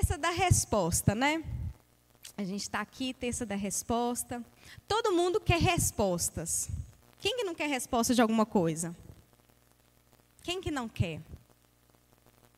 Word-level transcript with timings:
terça 0.00 0.16
da 0.16 0.30
resposta, 0.30 1.14
né? 1.14 1.44
A 2.34 2.42
gente 2.42 2.62
está 2.62 2.80
aqui, 2.80 3.12
terça 3.12 3.44
da 3.44 3.54
resposta. 3.54 4.42
Todo 4.88 5.12
mundo 5.12 5.38
quer 5.38 5.60
respostas. 5.60 6.70
Quem 7.18 7.36
que 7.36 7.44
não 7.44 7.54
quer 7.54 7.68
resposta 7.68 8.14
de 8.14 8.22
alguma 8.22 8.46
coisa? 8.46 8.96
Quem 10.42 10.58
que 10.58 10.70
não 10.70 10.88
quer? 10.88 11.20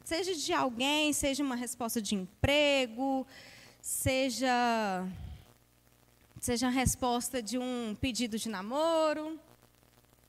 Seja 0.05 0.37
de 0.37 0.53
alguém, 0.53 1.13
seja 1.13 1.43
uma 1.43 1.57
resposta 1.57 2.01
de 2.01 2.15
emprego, 2.15 3.27
seja 3.81 5.05
seja 6.41 6.69
a 6.69 6.71
resposta 6.71 7.43
de 7.43 7.59
um 7.59 7.97
pedido 8.01 8.39
de 8.39 8.49
namoro. 8.49 9.37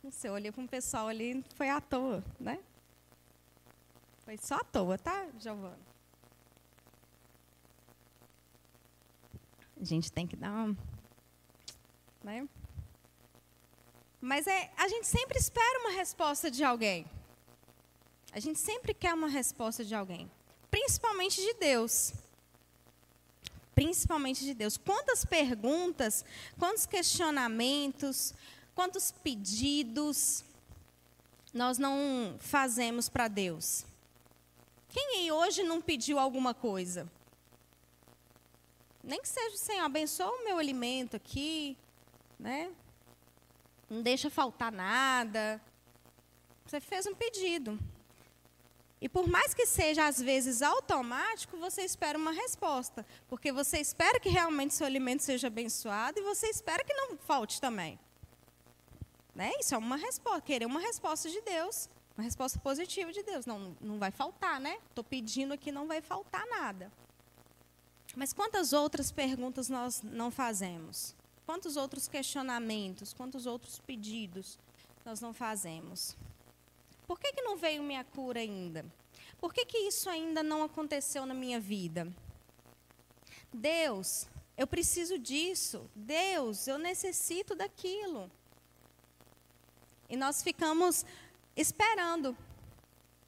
Não 0.04 0.10
sei, 0.10 0.32
olhei 0.32 0.52
para 0.52 0.64
um 0.64 0.68
pessoal 0.68 1.08
ali, 1.08 1.46
foi 1.54 1.70
à 1.70 1.80
toa, 1.80 2.24
né? 2.40 2.58
Foi 4.26 4.36
só 4.38 4.56
à 4.56 4.64
toa, 4.64 4.98
tá, 4.98 5.28
Giovana? 5.40 5.93
A 9.84 9.86
gente 9.86 10.10
tem 10.10 10.26
que 10.26 10.38
dar 10.38 10.50
uma. 10.50 10.78
Né? 12.24 12.48
Mas 14.22 14.48
é, 14.48 14.72
a 14.78 14.88
gente 14.88 15.06
sempre 15.06 15.38
espera 15.38 15.80
uma 15.82 15.90
resposta 15.90 16.50
de 16.50 16.64
alguém. 16.64 17.06
A 18.32 18.40
gente 18.40 18.58
sempre 18.60 18.94
quer 18.94 19.14
uma 19.14 19.28
resposta 19.28 19.84
de 19.84 19.94
alguém. 19.94 20.32
Principalmente 20.72 21.42
de 21.42 21.54
Deus. 21.56 22.14
Principalmente 23.76 24.46
de 24.46 24.54
Deus. 24.54 24.78
Quantas 24.78 25.26
perguntas, 25.26 26.24
quantos 26.58 26.86
questionamentos, 26.86 28.34
quantos 28.74 29.12
pedidos 29.12 30.46
nós 31.54 31.78
não 31.78 32.38
fazemos 32.40 33.10
para 33.10 33.28
Deus? 33.28 33.86
Quem 34.88 35.18
aí 35.18 35.30
hoje 35.30 35.62
não 35.62 35.82
pediu 35.82 36.18
alguma 36.18 36.54
coisa? 36.54 37.12
Nem 39.04 39.22
que 39.22 39.28
seja, 39.28 39.58
Senhor, 39.58 39.84
abençoa 39.84 40.32
o 40.32 40.46
meu 40.46 40.58
alimento 40.58 41.18
aqui, 41.18 41.78
né? 42.40 42.72
Não 43.90 44.02
deixa 44.02 44.30
faltar 44.30 44.72
nada. 44.72 45.62
Você 46.66 46.80
fez 46.80 47.06
um 47.06 47.14
pedido. 47.14 47.78
E 49.02 49.10
por 49.10 49.28
mais 49.28 49.54
que 49.54 49.66
seja 49.66 50.08
às 50.08 50.22
vezes 50.22 50.62
automático, 50.62 51.58
você 51.58 51.82
espera 51.82 52.18
uma 52.18 52.32
resposta, 52.32 53.06
porque 53.28 53.52
você 53.52 53.78
espera 53.80 54.18
que 54.18 54.30
realmente 54.30 54.74
seu 54.74 54.88
alimento 54.88 55.22
seja 55.22 55.48
abençoado 55.48 56.18
e 56.18 56.24
você 56.24 56.48
espera 56.48 56.86
que 56.86 56.94
não 56.94 57.18
falte 57.18 57.60
também. 57.60 58.00
Né? 59.36 59.52
Isso 59.60 59.76
é 59.76 59.78
uma 59.78 59.98
resposta, 59.98 60.42
querer 60.42 60.66
uma 60.66 60.80
resposta 60.80 61.30
de 61.30 61.42
Deus, 61.42 61.90
uma 62.18 62.24
resposta 62.24 62.58
positiva 62.60 63.12
de 63.12 63.22
Deus. 63.24 63.46
Não, 63.46 63.76
não 63.82 64.00
vai 64.00 64.12
faltar, 64.12 64.58
né? 64.62 64.78
Estou 64.88 65.04
pedindo 65.04 65.54
aqui, 65.54 65.70
não 65.70 65.86
vai 65.86 66.00
faltar 66.00 66.46
nada. 66.48 66.90
Mas 68.16 68.32
quantas 68.32 68.74
outras 68.74 69.12
perguntas 69.12 69.70
nós 69.70 70.02
não 70.04 70.30
fazemos? 70.30 71.16
Quantos 71.46 71.76
outros 71.76 72.08
questionamentos, 72.08 73.14
quantos 73.14 73.46
outros 73.46 73.80
pedidos 73.80 74.58
nós 75.04 75.20
não 75.20 75.34
fazemos? 75.34 76.16
Por 77.08 77.20
que, 77.20 77.34
que 77.34 77.42
não 77.42 77.58
veio 77.58 77.84
minha 77.84 78.04
cura 78.04 78.40
ainda? 78.40 78.86
Por 79.40 79.54
que, 79.54 79.66
que 79.66 79.78
isso 79.78 80.10
ainda 80.10 80.42
não 80.42 80.64
aconteceu 80.64 81.26
na 81.26 81.34
minha 81.34 81.60
vida? 81.60 82.08
Deus, 83.52 84.28
eu 84.58 84.66
preciso 84.66 85.18
disso. 85.18 85.90
Deus, 85.96 86.68
eu 86.68 86.78
necessito 86.78 87.56
daquilo. 87.56 88.32
E 90.08 90.16
nós 90.16 90.42
ficamos 90.42 91.06
esperando, 91.56 92.38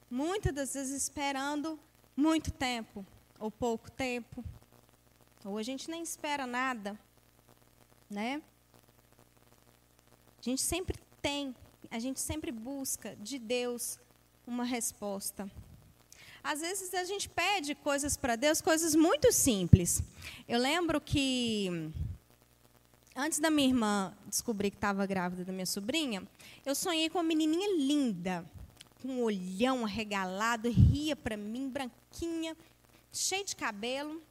muitas 0.10 0.54
das 0.54 0.74
vezes 0.74 1.04
esperando 1.04 1.80
muito 2.16 2.52
tempo, 2.52 3.06
ou 3.40 3.52
pouco 3.52 3.92
tempo, 3.92 4.44
ou 5.46 5.60
a 5.60 5.64
gente 5.64 5.90
nem 5.90 6.02
espera 6.02 6.48
nada, 6.48 7.00
né? 8.10 8.42
A 10.40 10.42
gente 10.42 10.62
sempre 10.62 10.98
tem, 11.22 11.56
a 11.92 12.00
gente 12.00 12.20
sempre 12.20 12.52
busca 12.52 13.16
de 13.18 13.38
Deus 13.38 14.00
uma 14.46 14.64
resposta. 14.64 15.50
Às 16.44 16.62
vezes 16.62 16.94
a 16.94 17.04
gente 17.04 17.30
pede 17.30 17.76
coisas 17.76 18.18
para 18.18 18.36
Deus, 18.36 18.60
coisas 18.60 18.96
muito 18.96 19.32
simples. 19.32 20.04
Eu 20.48 20.60
lembro 20.60 21.00
que 21.00 21.92
antes 23.16 23.40
da 23.40 23.50
minha 23.50 23.68
irmã 23.68 24.18
descobrir 24.28 24.72
que 24.72 24.78
estava 24.78 25.06
grávida 25.06 25.46
da 25.46 25.54
minha 25.54 25.66
sobrinha, 25.66 26.28
eu 26.66 26.76
sonhei 26.76 27.10
com 27.10 27.20
uma 27.20 27.24
menininha 27.24 27.76
linda, 27.78 28.46
com 29.02 29.08
um 29.10 29.24
olhão 29.24 29.86
arregalado, 29.86 30.70
ria 30.70 31.16
para 31.16 31.38
mim, 31.38 31.70
branquinha, 31.70 32.58
cheia 33.12 33.44
de 33.44 33.56
cabelo. 33.56 34.22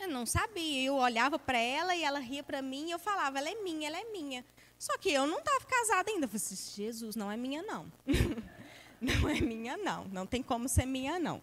Eu 0.00 0.08
não 0.08 0.24
sabia. 0.24 0.82
Eu 0.82 0.94
olhava 0.94 1.38
para 1.38 1.58
ela 1.58 1.94
e 1.94 2.02
ela 2.02 2.18
ria 2.18 2.42
para 2.42 2.62
mim 2.62 2.88
e 2.88 2.90
eu 2.90 2.98
falava, 2.98 3.38
ela 3.38 3.50
é 3.50 3.54
minha, 3.56 3.88
ela 3.88 4.00
é 4.00 4.04
minha. 4.04 4.44
Só 4.78 4.96
que 4.96 5.12
eu 5.12 5.26
não 5.26 5.38
estava 5.38 5.64
casada 5.66 6.10
ainda. 6.10 6.24
Eu 6.24 6.28
falei 6.28 6.42
assim, 6.42 6.82
Jesus, 6.82 7.14
não 7.14 7.30
é 7.30 7.36
minha, 7.36 7.62
não. 7.62 7.92
não 9.00 9.28
é 9.28 9.40
minha, 9.40 9.76
não. 9.76 10.06
Não 10.06 10.26
tem 10.26 10.42
como 10.42 10.68
ser 10.68 10.86
minha, 10.86 11.18
não. 11.18 11.42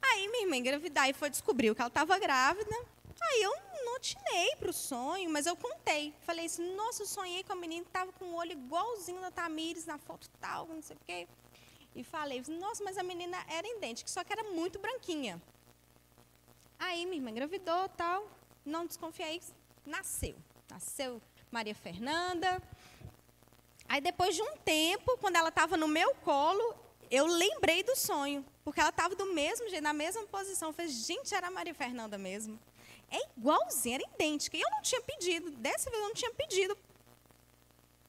Aí 0.00 0.28
minha 0.28 0.44
irmã 0.44 0.56
engravidar 0.56 1.08
e 1.08 1.12
foi 1.12 1.28
descobrir 1.28 1.74
que 1.74 1.80
ela 1.80 1.88
estava 1.88 2.18
grávida. 2.18 2.74
Aí 3.20 3.42
eu 3.42 3.54
não 3.84 3.96
atinei 3.96 4.56
para 4.58 4.70
o 4.70 4.72
sonho, 4.72 5.30
mas 5.30 5.46
eu 5.46 5.54
contei. 5.54 6.12
Falei 6.22 6.46
assim, 6.46 6.74
nossa, 6.74 7.02
eu 7.02 7.06
sonhei 7.06 7.44
com 7.44 7.52
a 7.52 7.56
menina 7.56 7.82
que 7.82 7.90
estava 7.90 8.10
com 8.12 8.24
o 8.24 8.34
olho 8.34 8.52
igualzinho 8.52 9.20
da 9.20 9.30
Tamires 9.30 9.86
na 9.86 9.98
foto 9.98 10.28
tal, 10.40 10.66
não 10.66 10.82
sei 10.82 10.96
o 10.96 11.00
quê. 11.06 11.28
E 11.94 12.02
falei, 12.02 12.42
nossa, 12.48 12.82
mas 12.82 12.96
a 12.96 13.02
menina 13.02 13.36
era 13.48 13.68
idêntica, 13.68 14.10
só 14.10 14.24
que 14.24 14.32
era 14.32 14.42
muito 14.44 14.78
branquinha. 14.78 15.40
Aí 16.84 17.06
minha 17.06 17.18
irmã 17.18 17.30
engravidou, 17.30 17.88
tal, 17.90 18.28
não 18.64 18.84
desconfiei, 18.84 19.40
nasceu. 19.86 20.34
Nasceu 20.68 21.22
Maria 21.48 21.76
Fernanda. 21.76 22.60
Aí 23.88 24.00
depois 24.00 24.34
de 24.34 24.42
um 24.42 24.56
tempo, 24.56 25.16
quando 25.18 25.36
ela 25.36 25.50
estava 25.50 25.76
no 25.76 25.86
meu 25.86 26.12
colo, 26.16 26.74
eu 27.08 27.24
lembrei 27.24 27.84
do 27.84 27.94
sonho, 27.94 28.44
porque 28.64 28.80
ela 28.80 28.90
estava 28.90 29.14
do 29.14 29.26
mesmo 29.26 29.68
jeito, 29.68 29.84
na 29.84 29.92
mesma 29.92 30.24
posição. 30.26 30.70
Eu 30.70 30.72
falei, 30.72 30.90
gente, 30.90 31.32
era 31.32 31.46
a 31.46 31.50
Maria 31.52 31.72
Fernanda 31.72 32.18
mesmo. 32.18 32.58
É 33.08 33.28
igualzinha, 33.38 33.98
era 33.98 34.14
idêntica. 34.14 34.56
E 34.56 34.60
eu 34.60 34.70
não 34.70 34.82
tinha 34.82 35.00
pedido, 35.02 35.52
dessa 35.52 35.88
vez 35.88 36.02
eu 36.02 36.08
não 36.08 36.14
tinha 36.14 36.32
pedido 36.32 36.76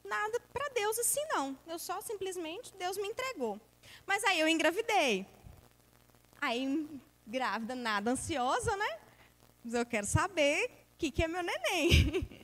nada 0.04 0.40
para 0.52 0.70
Deus 0.70 0.98
assim, 0.98 1.24
não. 1.30 1.56
Eu 1.68 1.78
só 1.78 2.02
simplesmente, 2.02 2.74
Deus 2.74 2.98
me 2.98 3.08
entregou. 3.08 3.62
Mas 4.08 4.24
aí 4.24 4.40
eu 4.40 4.48
engravidei. 4.48 5.28
Aí 6.42 6.88
grávida, 7.26 7.76
nada 7.76 8.12
ansiosa, 8.12 8.76
né? 8.76 9.00
Mas 9.64 9.74
eu 9.74 9.86
quero 9.86 10.06
saber 10.06 10.66
o 10.66 10.98
que, 10.98 11.12
que 11.12 11.24
é 11.24 11.28
meu 11.28 11.44
neném. 11.44 12.44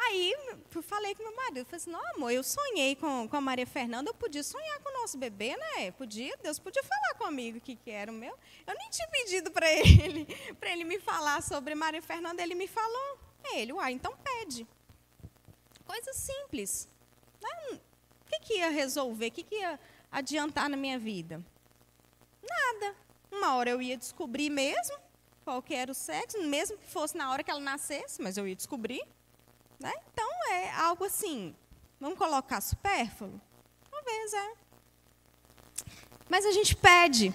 Aí 0.00 0.32
eu 0.32 0.82
falei 0.82 1.12
com 1.16 1.24
meu 1.24 1.34
marido, 1.34 1.64
falei 1.64 1.76
assim, 1.76 1.90
não, 1.90 2.14
amor, 2.14 2.30
eu 2.30 2.44
sonhei 2.44 2.94
com, 2.94 3.28
com 3.28 3.36
a 3.36 3.40
Maria 3.40 3.66
Fernanda, 3.66 4.08
eu 4.08 4.14
podia 4.14 4.44
sonhar 4.44 4.78
com 4.78 4.90
o 4.90 5.00
nosso 5.00 5.18
bebê, 5.18 5.56
né? 5.56 5.90
Podia, 5.90 6.36
Deus 6.40 6.56
podia 6.58 6.84
falar 6.84 7.14
comigo 7.14 7.58
o 7.58 7.60
que, 7.60 7.74
que 7.74 7.90
era 7.90 8.10
o 8.10 8.14
meu. 8.14 8.38
Eu 8.64 8.74
nem 8.78 8.88
tinha 8.90 9.08
pedido 9.08 9.50
para 9.50 9.68
ele, 9.68 10.24
para 10.60 10.70
ele 10.70 10.84
me 10.84 11.00
falar 11.00 11.42
sobre 11.42 11.74
Maria 11.74 12.00
Fernanda, 12.00 12.40
ele 12.40 12.54
me 12.54 12.68
falou. 12.68 13.18
É 13.42 13.60
ele, 13.60 13.72
uai, 13.72 13.92
então 13.92 14.16
pede. 14.18 14.68
Coisa 15.84 16.12
simples. 16.12 16.88
Né? 17.42 17.80
O 18.24 18.30
que, 18.30 18.40
que 18.40 18.54
ia 18.58 18.70
resolver? 18.70 19.26
O 19.26 19.32
que, 19.32 19.42
que 19.42 19.56
ia 19.56 19.80
adiantar 20.12 20.70
na 20.70 20.76
minha 20.76 20.98
vida? 20.98 21.44
Nada. 22.40 22.96
Uma 23.30 23.54
hora 23.54 23.70
eu 23.70 23.80
ia 23.82 23.96
descobrir 23.96 24.50
mesmo 24.50 24.96
qual 25.44 25.62
que 25.62 25.74
era 25.74 25.90
o 25.90 25.94
sexo, 25.94 26.42
mesmo 26.42 26.76
que 26.76 26.86
fosse 26.86 27.16
na 27.16 27.30
hora 27.30 27.42
que 27.42 27.50
ela 27.50 27.60
nascesse, 27.60 28.20
mas 28.20 28.36
eu 28.36 28.46
ia 28.46 28.54
descobrir. 28.54 29.02
Né? 29.80 29.92
Então, 30.12 30.28
é 30.52 30.70
algo 30.72 31.04
assim, 31.04 31.54
vamos 32.00 32.18
colocar 32.18 32.60
supérfluo? 32.60 33.40
Talvez, 33.90 34.32
é. 34.34 34.52
Mas 36.28 36.44
a 36.44 36.52
gente 36.52 36.76
pede. 36.76 37.32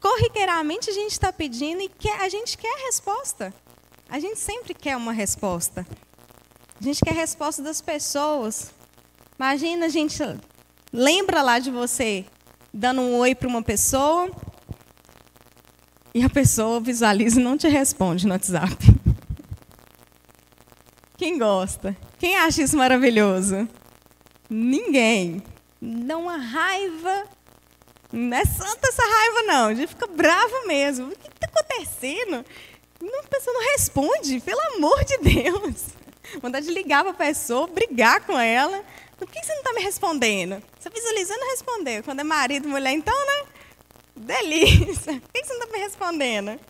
Corriqueiramente 0.00 0.88
a 0.88 0.92
gente 0.92 1.10
está 1.10 1.32
pedindo 1.32 1.80
e 1.80 1.88
quer, 1.88 2.20
a 2.20 2.28
gente 2.28 2.56
quer 2.56 2.72
a 2.72 2.86
resposta. 2.86 3.52
A 4.08 4.20
gente 4.20 4.38
sempre 4.38 4.72
quer 4.72 4.96
uma 4.96 5.12
resposta. 5.12 5.84
A 6.80 6.84
gente 6.84 7.00
quer 7.00 7.10
a 7.10 7.14
resposta 7.14 7.62
das 7.62 7.80
pessoas. 7.80 8.72
Imagina 9.36 9.86
a 9.86 9.88
gente 9.88 10.22
lembra 10.92 11.42
lá 11.42 11.58
de 11.58 11.70
você 11.70 12.24
dando 12.72 13.00
um 13.00 13.16
oi 13.16 13.34
para 13.34 13.48
uma 13.48 13.62
pessoa 13.62 14.30
e 16.16 16.24
a 16.24 16.30
pessoa 16.30 16.80
visualiza 16.80 17.38
e 17.38 17.44
não 17.44 17.58
te 17.58 17.68
responde 17.68 18.26
no 18.26 18.32
WhatsApp. 18.32 18.74
Quem 21.18 21.36
gosta? 21.36 21.94
Quem 22.18 22.34
acha 22.38 22.62
isso 22.62 22.74
maravilhoso? 22.74 23.68
Ninguém. 24.48 25.42
Dá 25.78 26.16
uma 26.16 26.38
raiva. 26.38 27.24
Não 28.10 28.34
é 28.34 28.46
santa 28.46 28.88
essa 28.88 29.02
raiva, 29.02 29.42
não. 29.42 29.66
A 29.66 29.74
gente 29.74 29.88
fica 29.88 30.06
bravo 30.06 30.66
mesmo. 30.66 31.08
O 31.08 31.10
que 31.10 31.28
está 31.28 31.48
acontecendo? 31.48 32.36
a 32.36 33.28
pessoa 33.28 33.52
não 33.52 33.72
responde, 33.72 34.40
pelo 34.40 34.60
amor 34.74 35.04
de 35.04 35.18
Deus. 35.18 35.84
Vontade 36.40 36.64
de 36.64 36.72
ligar 36.72 37.02
para 37.02 37.10
a 37.10 37.14
pessoa, 37.14 37.66
brigar 37.66 38.22
com 38.22 38.38
ela. 38.38 38.82
Por 39.18 39.28
que 39.28 39.38
você 39.44 39.52
não 39.52 39.60
está 39.60 39.74
me 39.74 39.82
respondendo? 39.82 40.62
Você 40.80 40.88
visualizando 40.88 41.44
responder. 41.50 42.02
Quando 42.02 42.20
é 42.20 42.24
marido, 42.24 42.66
mulher, 42.70 42.92
então, 42.92 43.14
né? 43.14 43.55
Delícia. 44.16 45.20
Por 45.20 45.32
que 45.32 45.44
você 45.44 45.52
não 45.54 45.64
está 45.64 45.72
me 45.76 45.82
respondendo? 45.82 46.60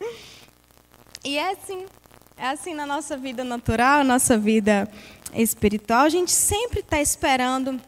E 1.24 1.38
é 1.38 1.50
assim, 1.50 1.86
é 2.36 2.46
assim 2.48 2.74
na 2.74 2.86
nossa 2.86 3.16
vida 3.16 3.44
natural, 3.44 4.04
nossa 4.04 4.36
vida 4.36 4.90
espiritual, 5.34 6.02
a 6.02 6.08
gente 6.08 6.30
sempre 6.30 6.80
está 6.80 7.00
esperando 7.00 7.80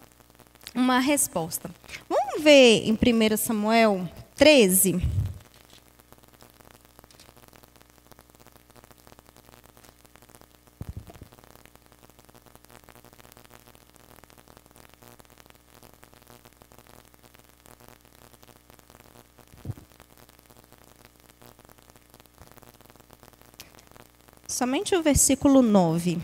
uma 0.75 0.99
resposta. 0.99 1.71
Vamos 2.09 2.43
ver 2.43 2.85
em 2.87 2.93
1 2.93 3.37
Samuel 3.37 4.09
13. 4.37 5.01
Somente 24.59 24.97
o 24.97 25.01
versículo 25.05 25.63
9. 25.63 26.21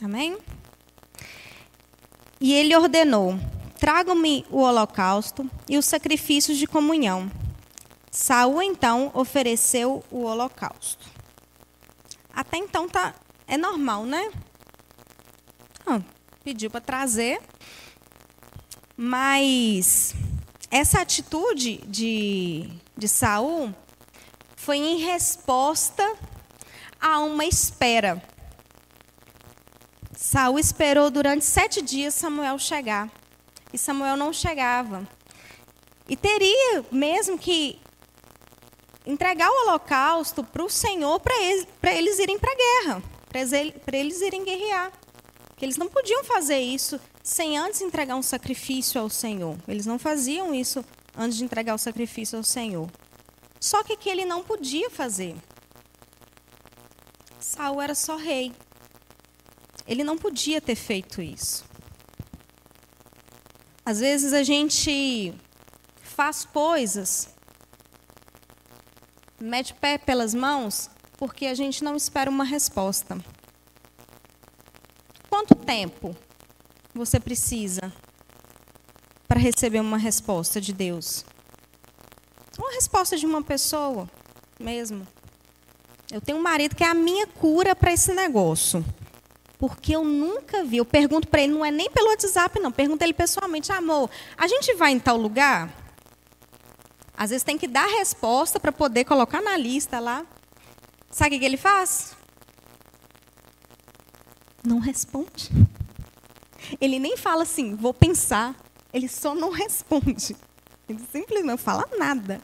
Amém? 0.00 0.38
E 2.40 2.54
ele 2.54 2.76
ordenou: 2.76 3.36
Tragam-me 3.80 4.46
o 4.48 4.58
holocausto 4.58 5.50
e 5.68 5.76
os 5.76 5.86
sacrifícios 5.86 6.56
de 6.56 6.68
comunhão. 6.68 7.28
Saul 8.12 8.62
então 8.62 9.10
ofereceu 9.12 10.04
o 10.08 10.22
holocausto. 10.22 11.04
Até 12.32 12.56
então 12.58 12.88
tá 12.88 13.16
é 13.48 13.56
normal, 13.56 14.06
né? 14.06 14.30
Ah, 15.84 16.00
pediu 16.44 16.70
para 16.70 16.80
trazer, 16.80 17.40
mas 18.96 20.14
essa 20.70 21.00
atitude 21.00 21.78
de, 21.88 22.70
de 22.96 23.08
Saul 23.08 23.74
foi 24.60 24.76
em 24.76 24.98
resposta 24.98 26.16
a 27.00 27.18
uma 27.20 27.46
espera. 27.46 28.22
Saul 30.14 30.58
esperou 30.58 31.10
durante 31.10 31.46
sete 31.46 31.80
dias 31.80 32.12
Samuel 32.12 32.58
chegar. 32.58 33.10
E 33.72 33.78
Samuel 33.78 34.18
não 34.18 34.34
chegava. 34.34 35.08
E 36.06 36.14
teria 36.14 36.84
mesmo 36.92 37.38
que 37.38 37.80
entregar 39.06 39.48
o 39.48 39.62
holocausto 39.62 40.44
para 40.44 40.62
o 40.62 40.68
Senhor 40.68 41.18
para 41.20 41.34
eles, 41.42 41.66
eles, 41.82 42.18
irem 42.18 42.38
para 42.38 42.52
a 42.52 42.56
guerra, 42.56 43.02
para 43.82 43.96
eles 43.96 44.20
irem 44.20 44.44
guerrear. 44.44 44.92
Que 45.56 45.64
eles 45.64 45.78
não 45.78 45.88
podiam 45.88 46.22
fazer 46.22 46.58
isso 46.58 47.00
sem 47.22 47.56
antes 47.56 47.80
entregar 47.80 48.14
um 48.14 48.22
sacrifício 48.22 49.00
ao 49.00 49.08
Senhor. 49.08 49.56
Eles 49.66 49.86
não 49.86 49.98
faziam 49.98 50.54
isso 50.54 50.84
antes 51.16 51.38
de 51.38 51.44
entregar 51.44 51.74
o 51.74 51.78
sacrifício 51.78 52.36
ao 52.36 52.44
Senhor. 52.44 52.90
Só 53.60 53.84
que 53.84 53.96
que 53.96 54.08
ele 54.08 54.24
não 54.24 54.42
podia 54.42 54.88
fazer. 54.88 55.36
Saul 57.38 57.82
era 57.82 57.94
só 57.94 58.16
rei. 58.16 58.54
Ele 59.86 60.02
não 60.02 60.16
podia 60.16 60.60
ter 60.60 60.74
feito 60.74 61.20
isso. 61.20 61.64
Às 63.84 64.00
vezes 64.00 64.32
a 64.32 64.42
gente 64.42 65.34
faz 66.00 66.44
coisas, 66.44 67.28
mete 69.38 69.74
pé 69.74 69.98
pelas 69.98 70.32
mãos, 70.32 70.88
porque 71.16 71.46
a 71.46 71.54
gente 71.54 71.82
não 71.82 71.96
espera 71.96 72.30
uma 72.30 72.44
resposta. 72.44 73.18
Quanto 75.28 75.54
tempo 75.54 76.16
você 76.94 77.18
precisa 77.18 77.92
para 79.26 79.40
receber 79.40 79.80
uma 79.80 79.98
resposta 79.98 80.60
de 80.60 80.72
Deus? 80.72 81.24
Uma 82.60 82.72
resposta 82.72 83.16
de 83.16 83.24
uma 83.24 83.42
pessoa 83.42 84.06
mesmo. 84.58 85.08
Eu 86.12 86.20
tenho 86.20 86.36
um 86.36 86.42
marido 86.42 86.76
que 86.76 86.84
é 86.84 86.88
a 86.88 86.94
minha 86.94 87.26
cura 87.26 87.74
para 87.74 87.90
esse 87.90 88.12
negócio. 88.12 88.84
Porque 89.58 89.96
eu 89.96 90.04
nunca 90.04 90.62
vi. 90.62 90.76
Eu 90.76 90.84
pergunto 90.84 91.26
para 91.26 91.40
ele, 91.40 91.54
não 91.54 91.64
é 91.64 91.70
nem 91.70 91.90
pelo 91.90 92.08
WhatsApp, 92.08 92.60
não. 92.60 92.70
Pergunto 92.70 93.02
ele 93.02 93.14
pessoalmente, 93.14 93.72
amor, 93.72 94.10
a 94.36 94.46
gente 94.46 94.74
vai 94.74 94.92
em 94.92 94.98
tal 94.98 95.16
lugar? 95.16 95.74
Às 97.16 97.30
vezes 97.30 97.42
tem 97.42 97.56
que 97.56 97.66
dar 97.66 97.86
resposta 97.86 98.60
para 98.60 98.72
poder 98.72 99.04
colocar 99.04 99.40
na 99.40 99.56
lista 99.56 99.98
lá. 99.98 100.26
Sabe 101.10 101.36
o 101.36 101.38
que 101.38 101.44
ele 101.44 101.56
faz? 101.56 102.14
Não 104.62 104.80
responde. 104.80 105.50
Ele 106.78 106.98
nem 106.98 107.16
fala 107.16 107.42
assim, 107.44 107.74
vou 107.74 107.94
pensar. 107.94 108.54
Ele 108.92 109.08
só 109.08 109.34
não 109.34 109.48
responde. 109.50 110.36
Ele 110.90 110.98
simplesmente 111.12 111.46
não 111.46 111.56
fala 111.56 111.88
nada. 111.96 112.40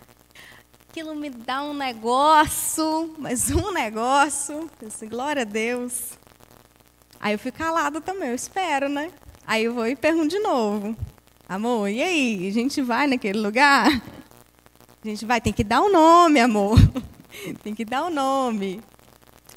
Aquilo 0.89 1.15
me 1.17 1.29
dá 1.29 1.63
um 1.63 1.75
negócio, 1.75 3.15
mas 3.19 3.51
um 3.51 3.73
negócio. 3.73 4.71
Eu 4.81 5.09
glória 5.09 5.43
a 5.43 5.45
Deus. 5.45 6.13
Aí 7.21 7.35
eu 7.35 7.39
fico 7.39 7.59
calada 7.59 8.01
também, 8.01 8.29
eu 8.29 8.35
espero, 8.35 8.89
né? 8.89 9.11
Aí 9.45 9.65
eu 9.65 9.75
vou 9.75 9.87
e 9.87 9.97
pergunto 9.97 10.29
de 10.29 10.39
novo. 10.39 10.97
Amor, 11.49 11.89
e 11.89 12.01
aí? 12.01 12.49
A 12.49 12.53
gente 12.53 12.81
vai 12.81 13.09
naquele 13.09 13.41
lugar? 13.41 13.89
A 15.05 15.09
gente 15.09 15.25
vai, 15.25 15.41
tem 15.41 15.53
que 15.53 15.65
dar 15.65 15.81
o 15.81 15.87
um 15.87 15.93
nome, 15.93 16.39
amor. 16.39 16.79
tem 17.65 17.75
que 17.75 17.85
dar 17.85 18.05
o 18.05 18.07
um 18.07 18.11
nome. 18.11 18.81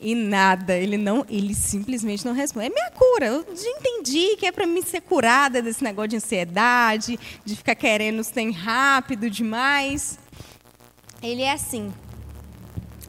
E 0.01 0.15
nada, 0.15 0.77
ele 0.77 0.97
não, 0.97 1.25
ele 1.29 1.53
simplesmente 1.53 2.25
não 2.25 2.33
responde. 2.33 2.67
É 2.67 2.69
minha 2.69 2.91
cura. 2.91 3.25
Eu 3.25 3.45
já 3.53 3.69
entendi 3.69 4.37
que 4.37 4.45
é 4.45 4.51
para 4.51 4.65
mim 4.65 4.81
ser 4.81 5.01
curada 5.01 5.61
desse 5.61 5.83
negócio 5.83 6.09
de 6.09 6.15
ansiedade, 6.15 7.19
de 7.43 7.55
ficar 7.55 7.75
querendo 7.75 8.23
ser 8.23 8.49
rápido 8.51 9.29
demais. 9.29 10.17
Ele 11.21 11.41
é 11.41 11.51
assim. 11.51 11.93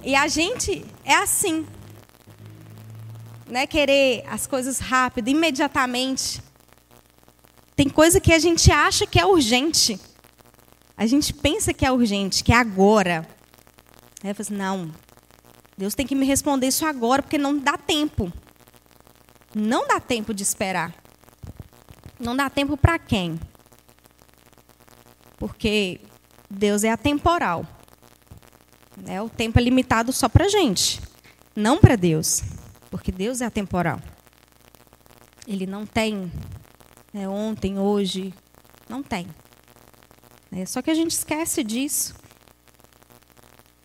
E 0.03 0.17
a 0.17 0.27
gente 0.27 0.85
é 1.05 1.15
assim 1.15 1.65
né, 3.47 3.67
querer 3.67 4.25
as 4.29 4.47
coisas 4.47 4.79
rápido, 4.79 5.29
imediatamente. 5.29 6.41
Tem 7.77 7.89
coisa 7.89 8.21
que 8.21 8.33
a 8.33 8.39
gente 8.39 8.71
acha 8.73 9.07
que 9.07 9.19
é 9.19 9.25
urgente. 9.25 9.99
A 10.97 11.07
gente 11.07 11.33
pensa 11.33 11.73
que 11.73 11.87
é 11.87 11.93
urgente, 11.93 12.43
que 12.43 12.53
é 12.53 12.57
agora. 12.57 13.27
Aí 14.23 14.31
eu 14.31 14.35
falo 14.35 14.43
assim, 14.43 14.55
não, 14.55 14.93
Deus 15.81 15.95
tem 15.95 16.07
que 16.07 16.15
me 16.15 16.27
responder 16.27 16.67
isso 16.67 16.85
agora, 16.85 17.23
porque 17.23 17.39
não 17.39 17.57
dá 17.57 17.79
tempo. 17.79 18.31
Não 19.55 19.89
dá 19.89 19.99
tempo 19.99 20.35
de 20.35 20.43
esperar. 20.43 20.95
Não 22.19 22.37
dá 22.37 22.51
tempo 22.51 22.77
para 22.77 22.99
quem? 22.99 23.41
Porque 25.39 25.99
Deus 26.51 26.85
é 26.85 26.91
atemporal. 26.91 27.67
Né? 28.95 29.23
O 29.23 29.31
tempo 29.31 29.59
é 29.59 29.63
limitado 29.63 30.13
só 30.13 30.29
para 30.29 30.51
gente, 30.51 31.01
não 31.57 31.79
para 31.79 31.97
Deus. 31.97 32.43
Porque 32.91 33.11
Deus 33.11 33.41
é 33.41 33.47
atemporal. 33.47 34.03
Ele 35.49 35.65
não 35.65 35.87
tem 35.87 36.31
né, 37.11 37.27
ontem, 37.27 37.79
hoje. 37.79 38.35
Não 38.87 39.03
tem. 39.03 39.27
É, 40.53 40.67
só 40.67 40.83
que 40.83 40.91
a 40.91 40.95
gente 40.95 41.13
esquece 41.13 41.65
disso. 41.65 42.20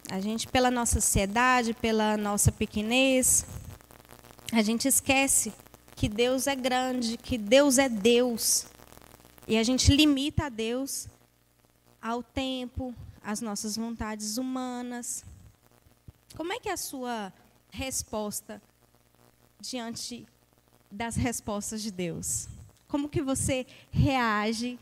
A 0.10 0.20
gente, 0.20 0.48
pela 0.48 0.70
nossa 0.70 1.00
ansiedade, 1.00 1.74
pela 1.74 2.16
nossa 2.16 2.52
pequenez, 2.52 3.46
a 4.54 4.62
gente 4.62 4.88
esquece 4.88 5.52
que 5.96 6.08
Deus 6.08 6.46
é 6.46 6.56
grande, 6.56 7.18
que 7.18 7.38
Deus 7.38 7.78
é 7.78 7.90
Deus. 7.90 8.68
E 9.48 9.58
a 9.58 9.64
gente 9.64 9.96
limita 9.96 10.46
a 10.46 10.50
Deus 10.50 11.08
ao 12.02 12.22
tempo, 12.22 12.94
às 13.24 13.42
nossas 13.42 13.76
vontades 13.76 14.38
humanas. 14.38 15.26
Como 16.36 16.54
é 16.54 16.60
que 16.60 16.70
é 16.70 16.74
a 16.74 16.78
sua 16.78 17.34
resposta 17.72 18.62
diante 19.60 20.28
das 20.92 21.16
respostas 21.16 21.82
de 21.82 21.92
Deus? 21.92 22.48
Como 22.88 23.10
que 23.10 23.22
você 23.22 23.66
reage 23.90 24.80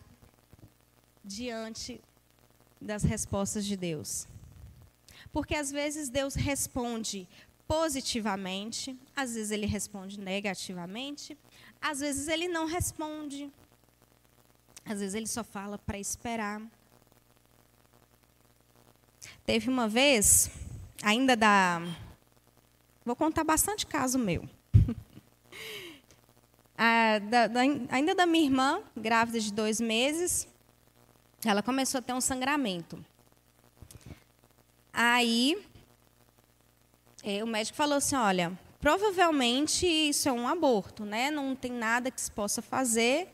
diante 1.24 2.02
das 2.82 3.04
respostas 3.04 3.64
de 3.66 3.78
Deus? 3.78 4.28
Porque 5.34 5.56
às 5.56 5.72
vezes 5.72 6.10
Deus 6.10 6.36
responde 6.36 7.28
positivamente, 7.68 8.98
às 9.16 9.34
vezes 9.34 9.50
ele 9.52 9.66
responde 9.66 10.20
negativamente, 10.20 11.36
às 11.82 12.00
vezes 12.00 12.28
ele 12.28 12.48
não 12.48 12.66
responde. 12.66 13.52
Às 14.86 15.00
vezes 15.00 15.16
ele 15.16 15.28
só 15.28 15.44
fala 15.44 15.78
para 15.78 15.98
esperar. 15.98 16.62
Teve 19.46 19.70
uma 19.70 19.88
vez, 19.88 20.50
ainda 21.02 21.36
da. 21.36 21.82
Vou 23.04 23.16
contar 23.16 23.44
bastante 23.44 23.86
caso 23.86 24.18
meu. 24.18 24.48
Ah, 26.76 27.20
da, 27.20 27.46
da, 27.48 27.62
ainda 27.62 28.16
da 28.16 28.26
minha 28.26 28.46
irmã, 28.46 28.82
grávida 28.98 29.40
de 29.40 29.54
dois 29.54 29.80
meses, 29.80 30.48
ela 31.46 31.62
começou 31.62 32.00
a 32.00 32.02
ter 32.02 32.14
um 32.14 32.20
sangramento. 32.20 33.06
Aí, 34.94 35.58
é, 37.24 37.44
o 37.44 37.48
médico 37.48 37.76
falou 37.76 37.98
assim: 37.98 38.16
olha, 38.16 38.58
provavelmente 38.80 39.88
isso 39.88 40.30
é 40.30 40.32
um 40.32 40.48
aborto, 40.48 41.04
né? 41.04 41.32
Não 41.32 41.56
tem 41.56 41.72
nada 41.72 42.12
que 42.12 42.22
se 42.22 42.30
possa 42.30 42.62
fazer. 42.62 43.28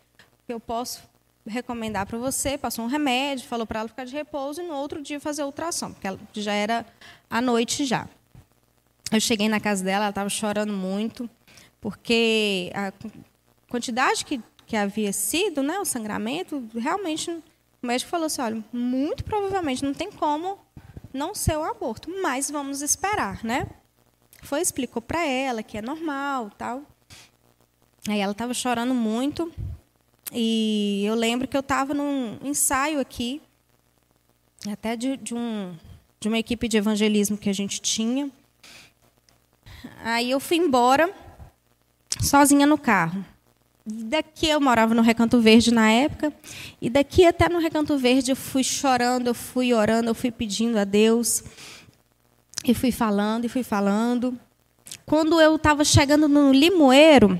Eu 0.47 0.59
posso 0.59 1.03
recomendar 1.45 2.05
para 2.05 2.17
você, 2.17 2.57
passou 2.57 2.85
um 2.85 2.87
remédio, 2.87 3.47
falou 3.47 3.65
para 3.65 3.81
ela 3.81 3.89
ficar 3.89 4.05
de 4.05 4.13
repouso 4.13 4.61
e 4.61 4.67
no 4.67 4.73
outro 4.75 5.01
dia 5.01 5.19
fazer 5.19 5.43
ultrassom, 5.43 5.91
porque 5.91 6.07
ela, 6.07 6.19
já 6.33 6.53
era 6.53 6.85
à 7.29 7.41
noite 7.41 7.85
já. 7.85 8.07
Eu 9.11 9.19
cheguei 9.19 9.49
na 9.49 9.59
casa 9.59 9.83
dela, 9.83 10.05
ela 10.05 10.09
estava 10.09 10.29
chorando 10.29 10.71
muito, 10.71 11.29
porque 11.81 12.71
a 12.75 12.93
quantidade 13.67 14.23
que, 14.23 14.41
que 14.67 14.75
havia 14.75 15.11
sido, 15.11 15.63
né, 15.63 15.79
o 15.79 15.85
sangramento, 15.85 16.63
realmente 16.77 17.31
o 17.81 17.87
médico 17.87 18.11
falou 18.11 18.27
assim, 18.27 18.41
olha, 18.41 18.63
muito 18.71 19.23
provavelmente 19.23 19.83
não 19.83 19.93
tem 19.93 20.11
como 20.11 20.59
não 21.13 21.33
ser 21.33 21.57
um 21.57 21.63
aborto, 21.63 22.09
mas 22.21 22.49
vamos 22.49 22.81
esperar, 22.81 23.43
né? 23.43 23.67
Foi 24.43 24.61
explicou 24.61 25.01
para 25.01 25.25
ela 25.25 25.63
que 25.63 25.77
é 25.77 25.81
normal, 25.81 26.49
tal. 26.57 26.83
Aí 28.07 28.19
ela 28.19 28.31
estava 28.31 28.53
chorando 28.53 28.93
muito 28.93 29.51
e 30.31 31.03
eu 31.05 31.15
lembro 31.15 31.47
que 31.47 31.57
eu 31.57 31.61
estava 31.61 31.93
num 31.93 32.37
ensaio 32.43 32.99
aqui, 32.99 33.41
até 34.71 34.95
de, 34.95 35.17
de, 35.17 35.33
um, 35.33 35.75
de 36.19 36.27
uma 36.27 36.37
equipe 36.37 36.67
de 36.67 36.77
evangelismo 36.77 37.37
que 37.37 37.49
a 37.49 37.53
gente 37.53 37.81
tinha. 37.81 38.29
Aí 40.03 40.29
eu 40.31 40.39
fui 40.39 40.57
embora 40.57 41.13
sozinha 42.21 42.65
no 42.65 42.77
carro. 42.77 43.25
Daqui 43.91 44.47
eu 44.47 44.61
morava 44.61 44.93
no 44.93 45.01
Recanto 45.01 45.41
Verde 45.41 45.73
na 45.73 45.89
época, 45.89 46.31
e 46.79 46.89
daqui 46.91 47.25
até 47.25 47.49
no 47.49 47.57
Recanto 47.57 47.97
Verde 47.97 48.31
eu 48.31 48.35
fui 48.35 48.63
chorando, 48.63 49.27
eu 49.27 49.33
fui 49.33 49.73
orando, 49.73 50.09
eu 50.09 50.15
fui 50.15 50.29
pedindo 50.29 50.77
a 50.77 50.83
Deus, 50.83 51.43
e 52.63 52.73
fui 52.75 52.91
falando, 52.91 53.45
e 53.45 53.49
fui 53.49 53.63
falando. 53.63 54.37
Quando 55.05 55.41
eu 55.41 55.55
estava 55.55 55.83
chegando 55.83 56.27
no 56.27 56.51
Limoeiro, 56.51 57.39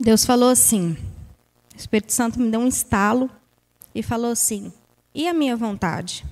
Deus 0.00 0.24
falou 0.24 0.48
assim: 0.48 0.96
o 1.74 1.76
Espírito 1.76 2.12
Santo 2.12 2.40
me 2.40 2.50
deu 2.50 2.60
um 2.60 2.66
estalo 2.66 3.30
e 3.94 4.02
falou 4.02 4.30
assim: 4.30 4.72
e 5.14 5.28
a 5.28 5.34
minha 5.34 5.56
vontade? 5.56 6.24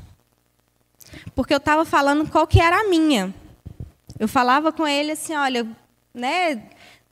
Porque 1.35 1.53
eu 1.53 1.59
estava 1.59 1.85
falando 1.85 2.31
qual 2.31 2.47
que 2.47 2.61
era 2.61 2.81
a 2.81 2.89
minha. 2.89 3.35
Eu 4.19 4.27
falava 4.27 4.73
com 4.73 4.87
ele 4.87 5.13
assim: 5.13 5.35
olha, 5.35 5.67
né, 6.15 6.63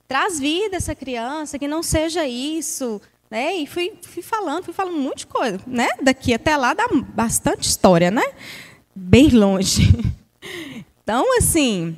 traz 0.07 0.39
vida 0.39 0.77
essa 0.77 0.95
criança, 0.95 1.59
que 1.59 1.67
não 1.67 1.81
seja 1.81 2.27
isso. 2.27 3.01
Né? 3.29 3.55
E 3.57 3.67
fui, 3.67 3.93
fui 4.01 4.21
falando, 4.21 4.63
fui 4.63 4.73
falando 4.73 4.95
um 4.95 5.01
monte 5.01 5.19
de 5.19 5.27
coisa. 5.27 5.59
Né? 5.65 5.87
Daqui 6.01 6.33
até 6.33 6.55
lá 6.55 6.73
dá 6.73 6.87
bastante 7.13 7.67
história, 7.67 8.11
né? 8.11 8.23
Bem 8.95 9.29
longe. 9.29 9.83
Então, 11.07 11.37
assim, 11.37 11.95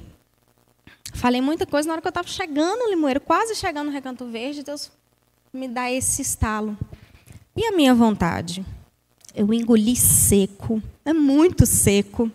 falei 1.14 1.40
muita 1.40 1.66
coisa 1.66 1.88
na 1.88 1.94
hora 1.94 2.02
que 2.02 2.08
eu 2.08 2.10
estava 2.10 2.28
chegando 2.28 2.80
no 2.80 2.90
Limoeiro, 2.90 3.22
quase 3.22 3.56
chegando 3.56 3.88
no 3.88 3.94
Recanto 3.94 4.26
Verde, 4.26 4.64
Deus 4.64 4.92
me 5.54 5.66
dá 5.66 5.90
esse 5.90 6.22
estalo. 6.22 6.78
E 7.56 7.66
a 7.66 7.72
minha 7.72 7.96
vontade? 7.96 8.66
Eu 9.34 9.54
engoli 9.54 9.96
seco, 9.96 10.84
é 11.06 11.14
muito 11.14 11.66
seco. 11.66 12.30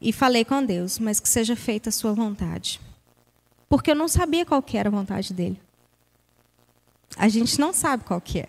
E 0.00 0.12
falei 0.12 0.44
com 0.44 0.64
Deus, 0.64 1.00
mas 1.00 1.18
que 1.18 1.28
seja 1.28 1.56
feita 1.56 1.88
a 1.88 1.92
sua 1.92 2.12
vontade 2.12 2.80
porque 3.76 3.90
eu 3.90 3.96
não 3.96 4.06
sabia 4.06 4.46
qual 4.46 4.62
que 4.62 4.78
era 4.78 4.88
a 4.88 4.92
vontade 4.92 5.34
dele. 5.34 5.60
A 7.16 7.26
gente 7.28 7.58
não 7.58 7.72
sabe 7.72 8.04
qual 8.04 8.20
que 8.20 8.38
é. 8.38 8.48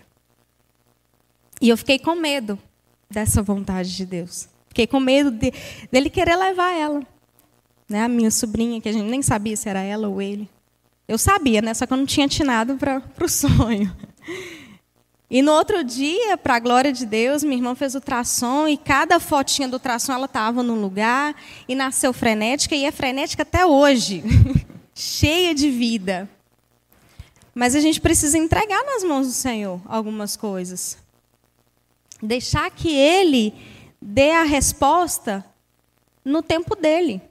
E 1.59 1.67
eu 1.67 1.75
fiquei 1.75 1.97
com 1.97 2.13
medo 2.13 2.59
dessa 3.09 3.41
vontade 3.41 3.95
de 3.95 4.05
Deus. 4.05 4.47
Fiquei 4.67 4.85
com 4.85 4.99
medo 4.99 5.31
de, 5.31 5.51
dele 5.91 6.11
querer 6.11 6.35
levar 6.35 6.73
ela. 6.73 7.01
Né? 7.89 8.03
A 8.03 8.07
minha 8.07 8.29
sobrinha, 8.29 8.79
que 8.79 8.87
a 8.87 8.91
gente 8.91 9.09
nem 9.09 9.23
sabia 9.23 9.57
se 9.57 9.67
era 9.67 9.81
ela 9.81 10.07
ou 10.07 10.21
ele. 10.21 10.47
Eu 11.07 11.17
sabia, 11.17 11.59
né? 11.59 11.73
só 11.73 11.87
que 11.87 11.93
eu 11.93 11.97
não 11.97 12.05
tinha 12.05 12.27
atinado 12.27 12.75
para 12.75 13.01
o 13.19 13.27
sonho. 13.27 13.91
E 15.27 15.41
no 15.41 15.53
outro 15.53 15.83
dia, 15.83 16.37
para 16.37 16.57
a 16.57 16.59
glória 16.59 16.93
de 16.93 17.03
Deus, 17.03 17.43
minha 17.43 17.57
irmã 17.57 17.73
fez 17.73 17.95
o 17.95 17.97
ultrassom 17.97 18.67
e 18.67 18.77
cada 18.77 19.19
fotinha 19.19 19.67
do 19.67 19.73
ultrassom 19.73 20.13
ela 20.13 20.25
estava 20.25 20.61
no 20.61 20.75
lugar 20.75 21.35
e 21.67 21.73
nasceu 21.73 22.13
frenética 22.13 22.75
e 22.75 22.85
é 22.85 22.91
frenética 22.91 23.41
até 23.41 23.65
hoje. 23.65 24.23
cheia 24.95 25.53
de 25.53 25.69
vida. 25.69 26.29
Mas 27.53 27.75
a 27.75 27.81
gente 27.81 27.99
precisa 27.99 28.37
entregar 28.37 28.83
nas 28.83 29.03
mãos 29.03 29.27
do 29.27 29.33
Senhor 29.33 29.81
algumas 29.85 30.37
coisas. 30.37 30.97
Deixar 32.21 32.71
que 32.71 32.95
Ele 32.95 33.53
dê 34.01 34.31
a 34.31 34.43
resposta 34.43 35.45
no 36.23 36.41
tempo 36.41 36.75
dele, 36.75 37.21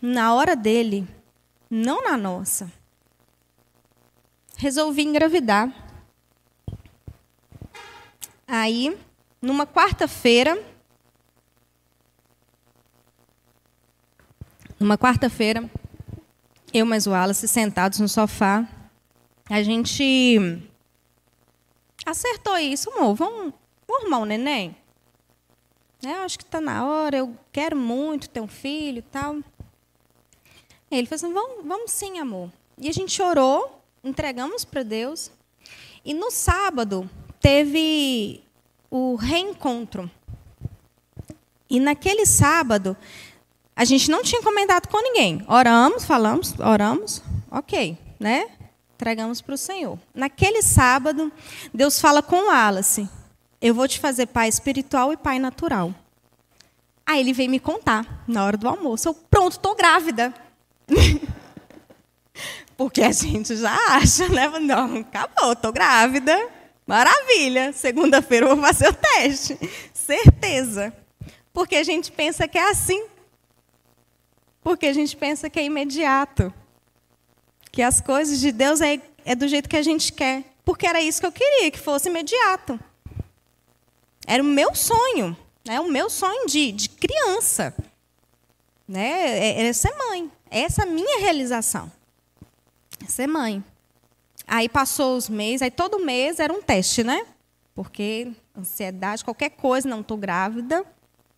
na 0.00 0.34
hora 0.34 0.54
dele, 0.54 1.06
não 1.70 2.02
na 2.02 2.16
nossa. 2.16 2.70
Resolvi 4.56 5.02
engravidar. 5.02 5.72
Aí, 8.46 8.96
numa 9.40 9.66
quarta-feira, 9.66 10.62
numa 14.78 14.98
quarta-feira, 14.98 15.70
eu 16.72 16.86
mais 16.86 17.06
o 17.06 17.10
Wallace 17.10 17.46
sentados 17.46 17.98
no 17.98 18.08
sofá, 18.08 18.66
a 19.48 19.62
gente 19.62 20.40
acertou 22.06 22.56
isso, 22.56 22.90
amor, 22.90 23.14
vamos, 23.14 23.52
vamos 23.86 24.02
arrumar 24.02 24.18
um 24.20 24.24
neném? 24.24 24.74
É, 26.04 26.14
acho 26.24 26.38
que 26.38 26.44
está 26.44 26.60
na 26.60 26.86
hora, 26.86 27.18
eu 27.18 27.36
quero 27.52 27.76
muito 27.76 28.28
ter 28.28 28.40
um 28.40 28.48
filho 28.48 28.98
e 28.98 29.02
tal. 29.02 29.36
Ele 30.90 31.06
falou 31.06 31.16
assim, 31.16 31.32
vamos, 31.32 31.66
vamos 31.66 31.90
sim, 31.92 32.18
amor. 32.18 32.50
E 32.78 32.88
a 32.88 32.92
gente 32.92 33.20
orou, 33.22 33.80
entregamos 34.02 34.64
para 34.64 34.82
Deus. 34.82 35.30
E 36.04 36.12
no 36.12 36.30
sábado 36.30 37.08
teve 37.40 38.42
o 38.90 39.14
reencontro. 39.14 40.10
E 41.70 41.78
naquele 41.78 42.26
sábado, 42.26 42.96
a 43.74 43.84
gente 43.84 44.10
não 44.10 44.22
tinha 44.22 44.42
comentado 44.42 44.88
com 44.88 45.02
ninguém. 45.02 45.44
Oramos, 45.48 46.04
falamos, 46.04 46.54
oramos, 46.58 47.22
ok, 47.50 47.98
né? 48.20 48.46
Entregamos 48.94 49.40
para 49.40 49.54
o 49.54 49.58
Senhor. 49.58 49.98
Naquele 50.14 50.62
sábado, 50.62 51.32
Deus 51.72 52.00
fala 52.00 52.22
com 52.22 52.50
Alice: 52.50 53.08
Eu 53.60 53.74
vou 53.74 53.88
te 53.88 53.98
fazer 53.98 54.26
pai 54.26 54.48
espiritual 54.48 55.12
e 55.12 55.16
pai 55.16 55.38
natural. 55.38 55.94
Aí 57.04 57.20
ele 57.20 57.32
veio 57.32 57.50
me 57.50 57.58
contar 57.58 58.24
na 58.28 58.44
hora 58.44 58.56
do 58.56 58.68
almoço. 58.68 59.08
Eu, 59.08 59.14
pronto, 59.14 59.52
estou 59.52 59.74
grávida. 59.74 60.32
Porque 62.76 63.02
a 63.02 63.12
gente 63.12 63.56
já 63.56 63.74
acha, 63.90 64.28
né? 64.28 64.48
Não, 64.60 64.98
acabou, 64.98 65.52
estou 65.52 65.72
grávida. 65.72 66.36
Maravilha. 66.86 67.72
Segunda-feira 67.72 68.46
eu 68.46 68.56
vou 68.56 68.64
fazer 68.64 68.88
o 68.88 68.94
teste. 68.94 69.58
Certeza. 69.92 70.92
Porque 71.52 71.76
a 71.76 71.84
gente 71.84 72.10
pensa 72.10 72.46
que 72.46 72.58
é 72.58 72.70
assim. 72.70 73.04
Porque 74.62 74.86
a 74.86 74.92
gente 74.92 75.16
pensa 75.16 75.50
que 75.50 75.58
é 75.58 75.64
imediato. 75.64 76.52
Que 77.70 77.82
as 77.82 78.00
coisas 78.00 78.40
de 78.40 78.52
Deus 78.52 78.80
é, 78.80 79.00
é 79.24 79.34
do 79.34 79.48
jeito 79.48 79.68
que 79.68 79.76
a 79.76 79.82
gente 79.82 80.12
quer. 80.12 80.44
Porque 80.64 80.86
era 80.86 81.00
isso 81.00 81.20
que 81.20 81.26
eu 81.26 81.32
queria, 81.32 81.70
que 81.70 81.78
fosse 81.78 82.08
imediato. 82.08 82.78
Era 84.26 84.42
o 84.42 84.46
meu 84.46 84.74
sonho. 84.74 85.36
Né? 85.64 85.80
O 85.80 85.90
meu 85.90 86.08
sonho 86.08 86.46
de, 86.46 86.72
de 86.72 86.88
criança. 86.88 87.74
Né? 88.86 89.38
É, 89.38 89.60
era 89.62 89.74
ser 89.74 89.94
mãe. 89.96 90.30
Essa 90.50 90.82
é 90.82 90.84
a 90.84 90.90
minha 90.90 91.20
realização. 91.20 91.90
Ser 93.08 93.26
mãe. 93.26 93.64
Aí 94.46 94.68
passou 94.68 95.16
os 95.16 95.28
meses, 95.28 95.62
aí 95.62 95.70
todo 95.70 95.98
mês 95.98 96.38
era 96.38 96.52
um 96.52 96.60
teste, 96.60 97.02
né? 97.02 97.26
Porque 97.74 98.32
ansiedade, 98.56 99.24
qualquer 99.24 99.50
coisa, 99.50 99.88
não 99.88 100.00
estou 100.00 100.16
grávida. 100.16 100.84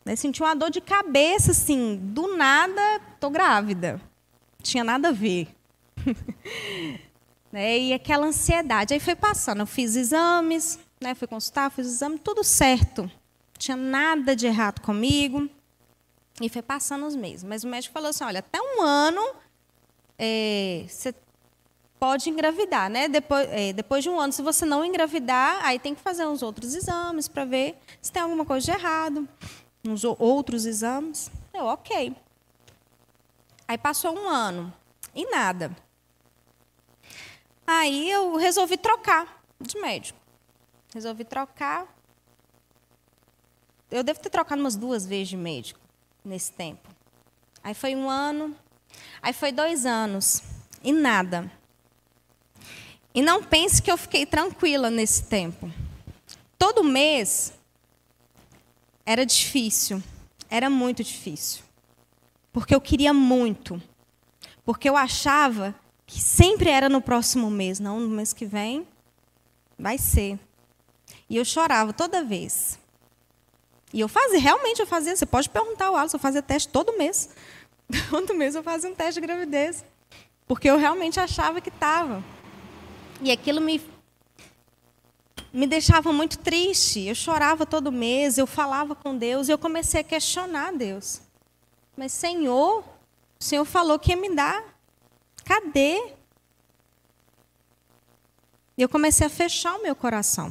Né? 0.05 0.15
Senti 0.17 0.43
uma 0.43 0.55
dor 0.55 0.71
de 0.71 0.81
cabeça, 0.81 1.53
assim, 1.53 1.97
do 1.97 2.37
nada, 2.37 3.01
tô 3.19 3.31
grávida. 3.31 4.01
Tinha 4.63 4.85
nada 4.85 5.09
a 5.09 5.13
ver. 5.13 5.49
né? 7.51 7.79
E 7.79 7.93
aquela 7.93 8.27
ansiedade. 8.27 8.93
Aí 8.93 9.01
foi 9.01 9.15
passando, 9.15 9.61
eu 9.61 9.67
fiz 9.67 9.97
exames, 9.97 10.79
né? 11.01 11.15
fui 11.15 11.27
consultar, 11.27 11.71
fiz 11.71 11.87
exame, 11.87 12.19
tudo 12.19 12.45
certo. 12.45 13.03
Não 13.03 13.59
tinha 13.59 13.77
nada 13.77 14.37
de 14.37 14.47
errado 14.47 14.81
comigo. 14.81 15.49
E 16.41 16.49
foi 16.49 16.63
passando 16.63 17.07
os 17.07 17.15
meses. 17.15 17.45
Mas 17.45 17.63
o 17.63 17.69
médico 17.69 17.93
falou 17.93 18.11
assim: 18.11 18.25
olha, 18.25 18.41
até 18.41 18.59
um 18.61 18.83
ano 18.83 19.23
é, 20.19 20.85
você 20.89 21.15
pode 21.99 22.29
engravidar, 22.29 22.91
né? 22.91 23.09
Depois, 23.09 23.49
é, 23.51 23.73
depois 23.73 24.03
de 24.03 24.11
um 24.11 24.19
ano, 24.19 24.33
se 24.33 24.43
você 24.43 24.65
não 24.65 24.85
engravidar, 24.85 25.65
aí 25.65 25.79
tem 25.79 25.95
que 25.95 26.01
fazer 26.01 26.27
uns 26.27 26.43
outros 26.43 26.75
exames 26.75 27.29
para 27.29 27.45
ver 27.45 27.77
se 28.03 28.11
tem 28.11 28.21
alguma 28.21 28.45
coisa 28.45 28.67
de 28.67 28.73
errado 28.73 29.29
uns 29.85 30.05
outros 30.05 30.65
exames. 30.67 31.31
Eu, 31.53 31.67
ok. 31.67 32.17
Aí 33.69 33.79
passou 33.79 34.15
um 34.15 34.29
ano 34.29 34.73
e 35.15 35.31
nada. 35.31 35.75
Aí 37.67 38.11
eu 38.11 38.37
resolvi 38.37 38.77
trocar 38.77 39.43
de 39.61 39.79
médico. 39.81 40.19
Resolvi 40.93 41.25
trocar. 41.25 41.87
Eu 43.91 44.03
devo 44.03 44.21
ter 44.21 44.31
trocado 44.31 44.61
umas 44.61 44.77
duas 44.77 45.07
vezes 45.07 45.29
de 45.29 45.37
médico 45.37 45.81
nesse 46.25 46.53
tempo. 46.53 46.89
Aí 47.63 47.75
foi 47.75 47.95
um 47.97 48.11
ano, 48.11 48.55
aí 49.23 49.33
foi 49.33 49.51
dois 49.51 49.87
anos 49.87 50.43
e 50.83 50.93
nada. 50.93 51.51
E 53.15 53.23
não 53.23 53.43
pense 53.43 53.81
que 53.81 53.91
eu 53.91 53.97
fiquei 53.97 54.27
tranquila 54.27 54.91
nesse 54.91 55.25
tempo. 55.25 55.71
Todo 56.59 56.85
mês 56.85 57.53
era 59.07 59.25
difícil, 59.25 60.03
era 60.49 60.71
muito 60.71 61.03
difícil. 61.03 61.63
Porque 62.53 62.75
eu 62.75 62.81
queria 62.81 63.13
muito. 63.13 63.83
Porque 64.65 64.89
eu 64.89 64.97
achava 64.97 65.75
que 66.07 66.21
sempre 66.21 66.71
era 66.71 66.89
no 66.89 67.01
próximo 67.01 67.51
mês, 67.51 67.81
não 67.81 67.99
no 68.01 68.09
mês 68.09 68.33
que 68.33 68.47
vem, 68.47 68.87
vai 69.79 69.99
ser. 69.99 70.39
E 71.29 71.37
eu 71.37 71.45
chorava 71.45 71.93
toda 71.93 72.23
vez. 72.23 72.79
E 73.93 74.01
eu 74.01 74.09
fazia, 74.09 74.39
realmente 74.39 74.81
eu 74.81 74.87
fazia. 74.87 75.15
Você 75.15 75.27
pode 75.27 75.49
perguntar 75.49 75.87
ao 75.87 75.97
Alisson, 75.97 76.17
eu 76.17 76.21
fazia 76.21 76.43
teste 76.43 76.69
todo 76.69 76.97
mês. 76.99 77.31
Todo 78.11 78.35
mês 78.35 78.55
eu 78.55 78.63
fazia 78.63 78.89
um 78.89 78.95
teste 78.95 79.21
de 79.21 79.27
gravidez. 79.27 79.85
Porque 80.47 80.69
eu 80.69 80.77
realmente 80.77 81.21
achava 81.21 81.61
que 81.61 81.69
estava. 81.69 82.25
E 83.21 83.31
aquilo 83.31 83.61
me, 83.61 83.81
me 85.55 85.69
deixava 85.69 86.13
muito 86.13 86.37
triste. 86.39 87.01
Eu 87.07 87.15
chorava 87.15 87.65
todo 87.65 87.93
mês, 87.93 88.37
eu 88.37 88.47
falava 88.47 88.95
com 88.95 89.17
Deus 89.17 89.49
e 89.49 89.53
eu 89.53 89.59
comecei 89.59 90.01
a 90.01 90.05
questionar 90.05 90.73
Deus. 90.73 91.21
Mas, 91.97 92.13
Senhor, 92.13 92.81
o 92.81 93.45
Senhor 93.45 93.65
falou 93.65 93.97
que 93.97 94.11
ia 94.11 94.17
me 94.17 94.35
dar. 94.35 94.65
Cadê? 95.45 96.13
E 98.77 98.83
eu 98.83 98.89
comecei 98.89 99.25
a 99.25 99.31
fechar 99.31 99.77
o 99.77 99.83
meu 99.83 99.95
coração. 99.95 100.49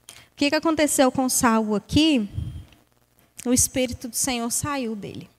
O 0.00 0.36
que, 0.36 0.50
que 0.50 0.56
aconteceu 0.56 1.12
com 1.12 1.28
Saul 1.28 1.76
aqui? 1.76 2.28
O 3.46 3.52
Espírito 3.52 4.08
do 4.08 4.16
Senhor 4.16 4.50
saiu 4.50 4.96
dele. 4.96 5.30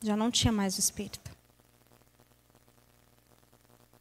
Já 0.00 0.16
não 0.16 0.30
tinha 0.30 0.52
mais 0.52 0.76
o 0.76 0.78
Espírito. 0.80 1.29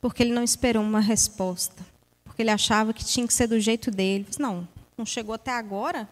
Porque 0.01 0.23
ele 0.23 0.33
não 0.33 0.43
esperou 0.43 0.81
uma 0.81 0.99
resposta. 0.99 1.85
Porque 2.23 2.41
ele 2.41 2.51
achava 2.51 2.93
que 2.93 3.03
tinha 3.03 3.27
que 3.27 3.33
ser 3.33 3.47
do 3.47 3.59
jeito 3.59 3.91
dele. 3.91 4.25
Não, 4.39 4.67
não 4.97 5.05
chegou 5.05 5.35
até 5.35 5.51
agora. 5.51 6.07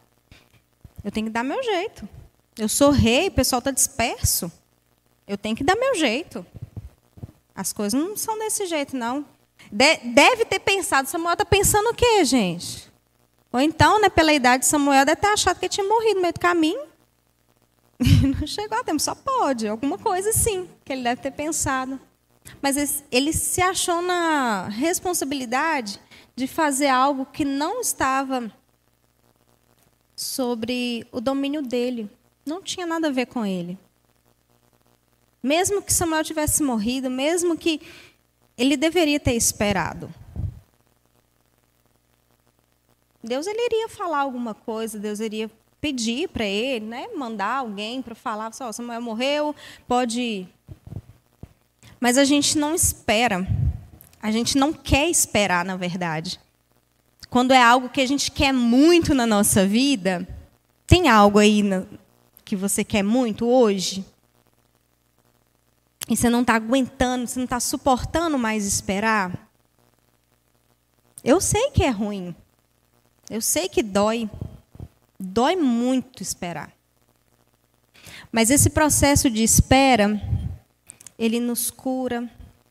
Eu 1.03 1.11
tenho 1.11 1.27
que 1.27 1.31
dar 1.31 1.43
meu 1.43 1.63
jeito. 1.63 2.07
Eu 2.57 2.67
sou 2.67 2.89
rei, 2.91 3.27
o 3.27 3.31
pessoal 3.31 3.59
está 3.59 3.71
disperso. 3.71 4.51
Eu 5.27 5.37
tenho 5.37 5.55
que 5.55 5.63
dar 5.63 5.75
meu 5.75 5.95
jeito. 5.95 6.45
As 7.55 7.71
coisas 7.71 7.99
não 7.99 8.15
são 8.17 8.37
desse 8.39 8.65
jeito, 8.65 8.95
não. 8.95 9.25
De 9.71 9.97
deve 9.97 10.45
ter 10.45 10.59
pensado, 10.59 11.07
Samuel 11.07 11.33
está 11.33 11.45
pensando 11.45 11.89
o 11.89 11.93
quê, 11.93 12.23
gente? 12.23 12.87
Ou 13.51 13.59
então, 13.59 13.99
né, 14.01 14.09
pela 14.09 14.33
idade 14.33 14.63
de 14.63 14.69
Samuel, 14.69 15.05
deve 15.05 15.21
ter 15.21 15.27
achado 15.27 15.59
que 15.59 15.69
tinha 15.69 15.87
morrido 15.87 16.15
no 16.15 16.21
meio 16.21 16.33
do 16.33 16.39
caminho. 16.39 16.87
não 18.39 18.45
chegou 18.45 18.77
a 18.77 18.83
tempo, 18.83 18.99
só 18.99 19.15
pode. 19.15 19.67
Alguma 19.67 19.97
coisa 19.97 20.31
sim, 20.31 20.69
que 20.85 20.93
ele 20.93 21.03
deve 21.03 21.21
ter 21.21 21.31
pensado. 21.31 21.99
Mas 22.61 23.03
ele 23.11 23.33
se 23.33 23.61
achou 23.61 24.01
na 24.01 24.67
responsabilidade 24.67 25.99
de 26.35 26.47
fazer 26.47 26.87
algo 26.87 27.25
que 27.25 27.45
não 27.45 27.81
estava 27.81 28.51
sobre 30.15 31.07
o 31.11 31.21
domínio 31.21 31.61
dele. 31.61 32.09
Não 32.45 32.61
tinha 32.61 32.85
nada 32.85 33.07
a 33.07 33.11
ver 33.11 33.27
com 33.27 33.45
ele. 33.45 33.77
Mesmo 35.41 35.81
que 35.81 35.93
Samuel 35.93 36.23
tivesse 36.23 36.63
morrido, 36.63 37.09
mesmo 37.09 37.57
que 37.57 37.81
ele 38.57 38.75
deveria 38.75 39.19
ter 39.19 39.33
esperado. 39.33 40.13
Deus 43.23 43.45
ele 43.45 43.65
iria 43.65 43.89
falar 43.89 44.19
alguma 44.19 44.53
coisa, 44.53 44.97
Deus 44.97 45.19
iria 45.19 45.51
pedir 45.79 46.29
para 46.29 46.45
ele, 46.45 46.85
né, 46.85 47.07
mandar 47.15 47.57
alguém 47.57 48.01
para 48.01 48.15
falar, 48.15 48.51
só 48.53 48.71
Samuel 48.71 49.01
morreu, 49.01 49.55
pode. 49.87 50.47
Mas 51.99 52.17
a 52.17 52.25
gente 52.25 52.57
não 52.57 52.75
espera. 52.75 53.47
A 54.21 54.31
gente 54.31 54.57
não 54.57 54.73
quer 54.73 55.09
esperar, 55.09 55.65
na 55.65 55.75
verdade. 55.75 56.39
Quando 57.29 57.53
é 57.53 57.61
algo 57.61 57.89
que 57.89 58.01
a 58.01 58.05
gente 58.05 58.31
quer 58.31 58.53
muito 58.53 59.13
na 59.13 59.25
nossa 59.25 59.65
vida, 59.65 60.27
tem 60.85 61.09
algo 61.09 61.39
aí 61.39 61.63
que 62.45 62.55
você 62.55 62.83
quer 62.83 63.03
muito 63.03 63.45
hoje? 63.45 64.05
e 66.09 66.15
você 66.15 66.29
não 66.29 66.41
está 66.41 66.55
aguentando, 66.55 67.27
você 67.27 67.37
não 67.37 67.43
está 67.43 67.59
suportando 67.59 68.37
mais 68.37 68.65
esperar, 68.65 69.47
eu 71.23 71.41
sei 71.41 71.71
que 71.71 71.83
é 71.83 71.89
ruim. 71.89 72.33
Eu 73.29 73.41
sei 73.41 73.67
que 73.67 73.83
dói. 73.83 74.29
Dói 75.19 75.57
muito 75.57 76.23
esperar. 76.23 76.71
Mas 78.31 78.49
esse 78.49 78.69
processo 78.69 79.29
de 79.29 79.43
espera, 79.43 80.21
ele 81.17 81.39
nos 81.39 81.71
cura, 81.71 82.29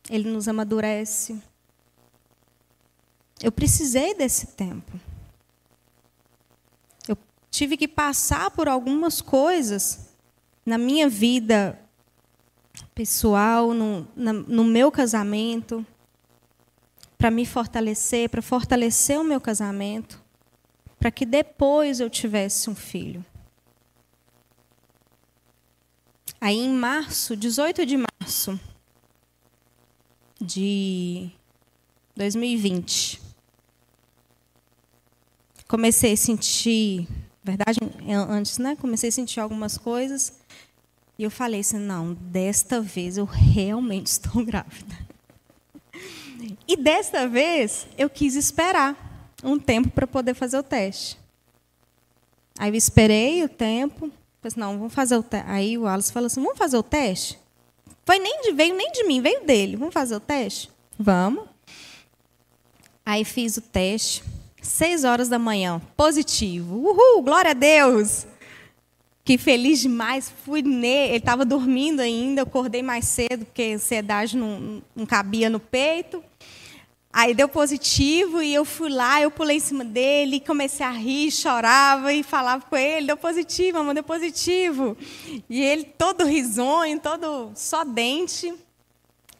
ele 0.09 0.29
nos 0.29 0.47
amadurece. 0.47 1.41
Eu 3.41 3.51
precisei 3.51 4.15
desse 4.15 4.47
tempo. 4.47 4.99
Eu 7.07 7.17
tive 7.51 7.77
que 7.77 7.87
passar 7.87 8.51
por 8.51 8.67
algumas 8.67 9.21
coisas 9.21 10.13
na 10.65 10.77
minha 10.77 11.07
vida 11.07 11.79
pessoal, 12.93 13.73
no, 13.73 14.07
na, 14.15 14.33
no 14.33 14.63
meu 14.63 14.91
casamento, 14.91 15.85
para 17.17 17.31
me 17.31 17.45
fortalecer, 17.45 18.29
para 18.29 18.41
fortalecer 18.41 19.19
o 19.19 19.23
meu 19.23 19.41
casamento, 19.41 20.21
para 20.99 21.11
que 21.11 21.25
depois 21.25 21.99
eu 21.99 22.09
tivesse 22.09 22.69
um 22.69 22.75
filho. 22.75 23.25
Aí 26.39 26.57
em 26.57 26.69
março, 26.69 27.35
18 27.35 27.85
de 27.85 27.97
março 27.97 28.59
de 30.39 31.31
2020, 32.15 33.19
comecei 35.67 36.13
a 36.13 36.17
sentir, 36.17 37.07
verdade, 37.43 37.79
antes, 38.29 38.57
né? 38.59 38.75
Comecei 38.75 39.09
a 39.09 39.11
sentir 39.11 39.39
algumas 39.39 39.77
coisas 39.77 40.33
e 41.17 41.23
eu 41.23 41.31
falei 41.31 41.61
assim: 41.61 41.79
não, 41.79 42.13
desta 42.13 42.79
vez 42.81 43.17
eu 43.17 43.25
realmente 43.25 44.07
estou 44.07 44.45
grávida. 44.45 44.95
E 46.67 46.77
desta 46.77 47.27
vez 47.27 47.87
eu 47.97 48.09
quis 48.09 48.35
esperar 48.35 48.95
um 49.43 49.57
tempo 49.57 49.89
para 49.89 50.05
poder 50.05 50.33
fazer 50.33 50.57
o 50.57 50.63
teste. 50.63 51.17
Aí 52.59 52.69
eu 52.69 52.75
esperei 52.75 53.43
o 53.43 53.49
tempo, 53.49 54.11
falei 54.41 54.53
não, 54.55 54.77
vamos 54.77 54.93
fazer 54.93 55.17
o 55.17 55.23
teste. 55.23 55.49
Aí 55.49 55.77
o 55.77 55.87
Alice 55.87 56.11
falou 56.11 56.27
assim: 56.27 56.41
vamos 56.41 56.57
fazer 56.57 56.77
o 56.77 56.83
teste? 56.83 57.39
Foi 58.05 58.19
nem 58.19 58.41
de, 58.41 58.51
veio 58.53 58.75
nem 58.75 58.91
de 58.91 59.03
mim, 59.03 59.21
veio 59.21 59.45
dele. 59.45 59.75
Vamos 59.75 59.93
fazer 59.93 60.15
o 60.15 60.19
teste? 60.19 60.69
Vamos. 60.97 61.43
Aí 63.05 63.23
fiz 63.23 63.55
o 63.57 63.61
teste, 63.61 64.23
seis 64.61 65.03
horas 65.03 65.29
da 65.29 65.39
manhã, 65.39 65.81
positivo. 65.95 66.75
Uhul, 66.75 67.21
glória 67.21 67.51
a 67.51 67.53
Deus! 67.53 68.27
Fiquei 69.19 69.37
feliz 69.37 69.79
demais, 69.79 70.31
fui 70.45 70.61
nele, 70.61 71.09
ele 71.09 71.17
estava 71.17 71.43
dormindo 71.43 71.99
ainda, 71.99 72.41
eu 72.41 72.43
acordei 72.43 72.81
mais 72.81 73.05
cedo, 73.05 73.45
porque 73.45 73.61
a 73.61 73.75
ansiedade 73.75 74.37
não, 74.37 74.81
não 74.95 75.05
cabia 75.05 75.49
no 75.49 75.59
peito. 75.59 76.23
Aí 77.19 77.33
deu 77.33 77.49
positivo 77.49 78.43
e 78.43 78.53
eu 78.53 78.63
fui 78.63 78.89
lá, 78.89 79.19
eu 79.19 79.31
pulei 79.31 79.57
em 79.57 79.59
cima 79.59 79.83
dele, 79.83 80.39
comecei 80.39 80.85
a 80.85 80.91
rir, 80.91 81.31
chorava 81.31 82.13
e 82.13 82.21
falava 82.21 82.63
com 82.63 82.77
ele, 82.77 83.07
deu 83.07 83.17
positivo, 83.17 83.79
mamãe, 83.79 83.95
deu 83.95 84.03
positivo. 84.03 84.95
E 85.49 85.59
ele 85.63 85.83
todo 85.83 86.23
risonho, 86.25 86.99
todo 86.99 87.51
só 87.55 87.83
dente. 87.83 88.53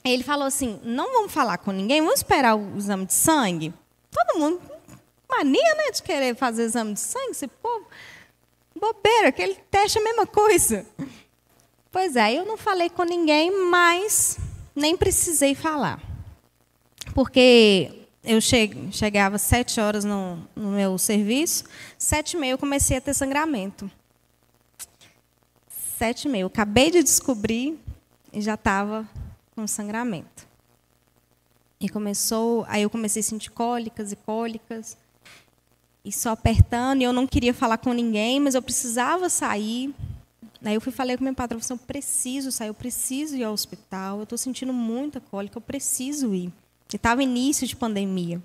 Ele 0.03 0.23
falou 0.23 0.47
assim: 0.47 0.79
não 0.83 1.13
vamos 1.13 1.31
falar 1.31 1.59
com 1.59 1.71
ninguém, 1.71 2.01
vamos 2.01 2.21
esperar 2.21 2.55
o 2.55 2.75
exame 2.75 3.05
de 3.05 3.13
sangue. 3.13 3.71
Todo 4.09 4.39
mundo, 4.39 4.59
mania, 5.29 5.75
né, 5.75 5.91
de 5.91 6.01
querer 6.01 6.35
fazer 6.35 6.63
exame 6.63 6.95
de 6.95 6.99
sangue, 6.99 7.29
esse 7.29 7.47
povo. 7.47 7.85
Bobeira, 8.75 9.27
aquele 9.27 9.53
teste 9.69 9.99
é 9.99 10.01
a 10.01 10.03
mesma 10.03 10.25
coisa. 10.25 10.83
Pois 11.91 12.15
é, 12.15 12.33
eu 12.33 12.43
não 12.43 12.57
falei 12.57 12.89
com 12.89 13.03
ninguém, 13.03 13.51
mas 13.69 14.39
nem 14.75 14.97
precisei 14.97 15.53
falar. 15.53 16.06
Porque 17.17 18.05
eu 18.23 18.39
chegava 18.39 19.39
sete 19.39 19.81
horas 19.81 20.05
no, 20.05 20.35
no 20.55 20.69
meu 20.69 20.99
serviço, 20.99 21.63
sete 21.97 22.33
e 22.33 22.39
meia 22.39 22.51
eu 22.51 22.59
comecei 22.59 22.95
a 22.95 23.01
ter 23.01 23.15
sangramento. 23.15 23.89
Sete 25.97 26.25
e 26.25 26.29
meia. 26.29 26.43
Eu 26.43 26.47
acabei 26.47 26.91
de 26.91 27.01
descobrir 27.01 27.75
e 28.31 28.39
já 28.39 28.53
estava 28.53 29.09
com 29.55 29.65
sangramento. 29.65 30.47
E 31.79 31.89
começou, 31.89 32.63
aí 32.69 32.83
eu 32.83 32.89
comecei 32.91 33.21
a 33.21 33.23
sentir 33.23 33.49
cólicas 33.49 34.11
e 34.11 34.15
cólicas 34.15 34.95
e 36.05 36.11
só 36.11 36.29
apertando, 36.29 37.01
e 37.01 37.05
eu 37.05 37.13
não 37.13 37.25
queria 37.25 37.51
falar 37.51 37.79
com 37.79 37.93
ninguém, 37.93 38.39
mas 38.39 38.53
eu 38.53 38.61
precisava 38.61 39.27
sair. 39.27 39.91
Aí 40.63 40.75
eu 40.75 40.81
fui 40.81 40.91
falei 40.91 41.17
com 41.17 41.23
meu 41.23 41.33
patrão, 41.33 41.59
eu 41.67 41.77
preciso 41.79 42.51
sair, 42.51 42.67
eu 42.67 42.75
preciso 42.75 43.35
ir 43.35 43.43
ao 43.43 43.53
hospital, 43.53 44.17
eu 44.17 44.23
estou 44.23 44.37
sentindo 44.37 44.71
muita 44.71 45.19
cólica, 45.19 45.57
eu 45.57 45.61
preciso 45.61 46.35
ir. 46.35 46.53
E 46.91 46.95
estava 46.95 47.21
início 47.23 47.67
de 47.67 47.75
pandemia. 47.75 48.41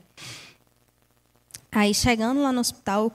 Aí 1.71 1.95
chegando 1.95 2.43
lá 2.43 2.53
no 2.53 2.61
hospital, 2.61 3.13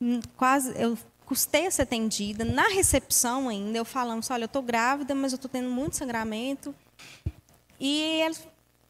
hum, 0.00 0.20
quase 0.36 0.72
eu 0.76 0.98
custei 1.24 1.66
a 1.66 1.70
ser 1.70 1.82
atendida. 1.82 2.44
Na 2.44 2.68
recepção 2.68 3.48
ainda, 3.48 3.78
eu 3.78 3.84
falando, 3.84 4.24
olha, 4.30 4.44
eu 4.44 4.46
estou 4.46 4.62
grávida, 4.62 5.14
mas 5.14 5.32
eu 5.32 5.36
estou 5.36 5.50
tendo 5.50 5.68
muito 5.68 5.96
sangramento. 5.96 6.74
E 7.78 8.00
eles 8.22 8.46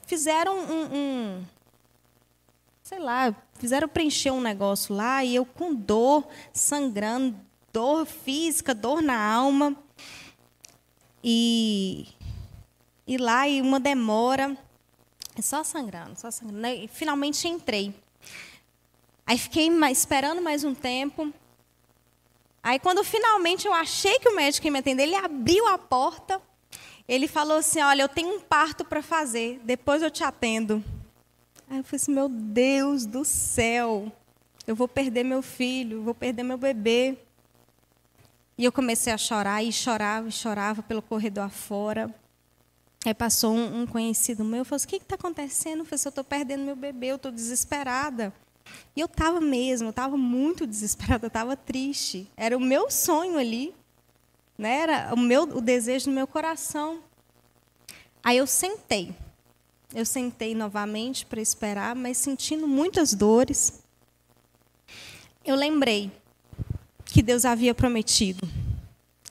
fizeram 0.07 0.57
um, 0.57 0.95
um, 0.95 1.45
sei 2.83 2.99
lá, 2.99 3.35
fizeram 3.55 3.89
preencher 3.89 4.31
um 4.31 4.41
negócio 4.41 4.95
lá 4.95 5.25
e 5.25 5.35
eu 5.35 5.45
com 5.45 5.75
dor, 5.75 6.29
sangrando, 6.53 7.37
dor 7.73 8.07
física, 8.07 8.75
dor 8.75 9.03
na 9.03 9.19
alma. 9.19 9.77
E, 11.25 12.07
e 13.07 13.17
lá, 13.17 13.49
e 13.49 13.61
uma 13.61 13.81
demora, 13.81 14.57
só 15.43 15.63
sangrando, 15.65 16.19
só 16.19 16.31
sangrando. 16.31 16.67
E 16.67 16.89
finalmente 16.89 17.47
entrei. 17.49 17.95
Aí 19.27 19.37
fiquei 19.37 19.69
esperando 19.91 20.41
mais 20.41 20.63
um 20.63 20.75
tempo. 20.75 21.33
Aí, 22.63 22.81
quando 22.81 23.05
finalmente 23.05 23.67
eu 23.67 23.73
achei 23.73 24.19
que 24.19 24.29
o 24.29 24.35
médico 24.35 24.67
ia 24.67 24.73
me 24.73 24.81
atender, 24.81 25.05
ele 25.05 25.15
abriu 25.15 25.69
a 25.69 25.79
porta. 25.79 26.41
Ele 27.09 27.29
falou 27.29 27.59
assim: 27.59 27.81
Olha, 27.81 28.03
eu 28.03 28.09
tenho 28.09 28.37
um 28.37 28.41
parto 28.41 28.85
para 28.85 29.01
fazer, 29.03 29.61
depois 29.63 30.03
eu 30.03 30.11
te 30.11 30.25
atendo. 30.25 30.83
Aí 31.71 31.79
eu 31.79 31.85
falei 31.85 31.97
assim: 31.97 32.13
Meu 32.13 32.29
Deus 32.29 33.07
do 33.07 33.25
céu, 33.25 34.11
eu 34.67 34.75
vou 34.75 34.89
perder 34.89 35.25
meu 35.25 35.43
filho, 35.43 36.03
vou 36.03 36.15
perder 36.15 36.43
meu 36.43 36.59
bebê. 36.59 37.17
E 38.59 38.65
eu 38.65 38.73
comecei 38.73 39.13
a 39.13 39.19
chorar, 39.19 39.63
e 39.63 39.73
chorava, 39.73 40.29
e 40.29 40.33
chorava 40.33 40.83
pelo 40.83 41.03
corredor 41.03 41.45
afora. 41.45 42.13
Aí 43.07 43.15
passou 43.15 43.55
um, 43.55 43.87
conhecido 43.87 44.43
meu, 44.43 44.65
falou 44.65 44.75
assim, 44.79 44.87
o 44.87 44.89
que 44.89 44.97
está 44.97 45.15
acontecendo? 45.15 45.79
Eu 45.79 45.85
falei 45.85 45.95
assim, 45.95 46.09
estou 46.09 46.25
perdendo 46.25 46.65
meu 46.65 46.75
bebê, 46.75 47.13
eu 47.13 47.15
estou 47.15 47.31
desesperada. 47.31 48.35
E 48.97 49.01
eu 49.01 49.07
estava 49.07 49.41
mesmo, 49.41 49.87
eu 49.87 49.91
estava 49.91 50.17
muito 50.17 50.67
desesperada, 50.67 51.25
eu 51.25 51.29
estava 51.29 51.57
triste. 51.57 52.29
Era 52.37 52.57
o 52.57 52.61
meu 52.61 52.91
sonho 52.91 53.39
ali, 53.39 53.73
né? 54.59 54.79
era 54.79 55.15
o, 55.15 55.17
meu, 55.17 55.45
o 55.45 55.61
desejo 55.61 56.07
do 56.07 56.11
meu 56.11 56.27
coração. 56.27 56.99
Aí 58.25 58.39
eu 58.39 58.47
sentei. 58.47 59.15
Eu 59.95 60.05
sentei 60.05 60.53
novamente 60.53 61.25
para 61.27 61.41
esperar, 61.41 61.95
mas 61.95 62.17
sentindo 62.19 62.67
muitas 62.67 63.15
dores. 63.15 63.85
Eu 65.45 65.55
lembrei 65.55 66.11
que 67.05 67.23
Deus 67.23 67.45
havia 67.45 67.73
prometido. 67.73 68.49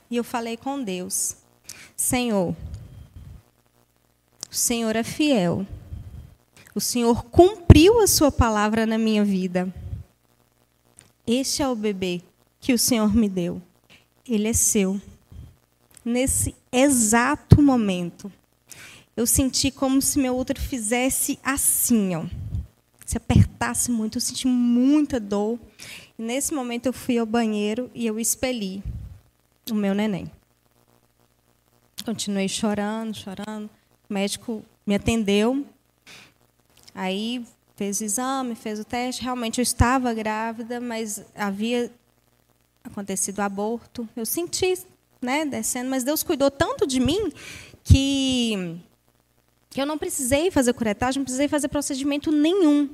E 0.10 0.16
eu 0.16 0.24
falei 0.24 0.56
com 0.56 0.82
Deus: 0.82 1.36
Senhor, 1.98 2.56
o 4.56 4.58
Senhor 4.58 4.96
é 4.96 5.04
fiel. 5.04 5.68
O 6.74 6.80
Senhor 6.80 7.26
cumpriu 7.26 8.00
a 8.00 8.08
sua 8.08 8.32
palavra 8.32 8.86
na 8.86 8.98
minha 8.98 9.24
vida. 9.26 9.68
Este 11.28 11.62
é 11.62 11.68
o 11.68 11.76
bebê 11.76 12.22
que 12.62 12.72
o 12.72 12.80
Senhor 12.80 13.14
me 13.14 13.28
deu. 13.28 13.62
Ele 14.26 14.48
é 14.48 14.54
seu. 14.54 15.00
Nesse 16.06 16.56
exato 16.72 17.62
momento, 17.62 18.32
eu 19.18 19.28
senti 19.28 19.70
como 19.72 20.02
se 20.02 20.18
meu 20.20 20.38
útero 20.38 20.62
fizesse 20.62 21.38
assim, 21.44 22.16
ó. 22.16 22.24
Se 23.06 23.18
apertasse 23.18 23.92
muito, 23.92 24.20
eu 24.20 24.22
senti 24.22 24.48
muita 24.48 25.20
dor. 25.20 25.60
E 26.18 26.22
nesse 26.22 26.54
momento 26.54 26.86
eu 26.86 26.94
fui 26.94 27.18
ao 27.18 27.26
banheiro 27.26 27.92
e 27.94 28.08
eu 28.08 28.18
expeli 28.18 28.82
o 29.70 29.76
meu 29.76 29.94
neném. 29.94 30.32
Continuei 32.06 32.48
chorando, 32.48 33.14
chorando. 33.18 33.70
O 34.10 34.14
médico 34.14 34.64
me 34.86 34.96
atendeu, 34.96 35.66
Aí 36.96 37.46
fez 37.76 38.00
o 38.00 38.06
exame, 38.06 38.56
fez 38.56 38.80
o 38.80 38.86
teste. 38.86 39.22
Realmente 39.22 39.60
eu 39.60 39.64
estava 39.64 40.14
grávida, 40.14 40.80
mas 40.80 41.26
havia 41.36 41.92
acontecido 42.82 43.42
aborto. 43.42 44.08
Eu 44.16 44.26
senti, 44.26 44.80
né, 45.22 45.46
descendo, 45.46 45.90
mas 45.90 46.06
Deus 46.06 46.24
cuidou 46.24 46.50
tanto 46.50 46.88
de 46.88 47.02
mim 47.02 47.34
que, 47.84 48.80
que 49.70 49.82
eu 49.82 49.86
não 49.86 49.98
precisei 49.98 50.50
fazer 50.50 50.72
curetagem, 50.74 51.20
não 51.20 51.26
precisei 51.26 51.50
fazer 51.50 51.68
procedimento 51.68 52.32
nenhum. 52.32 52.90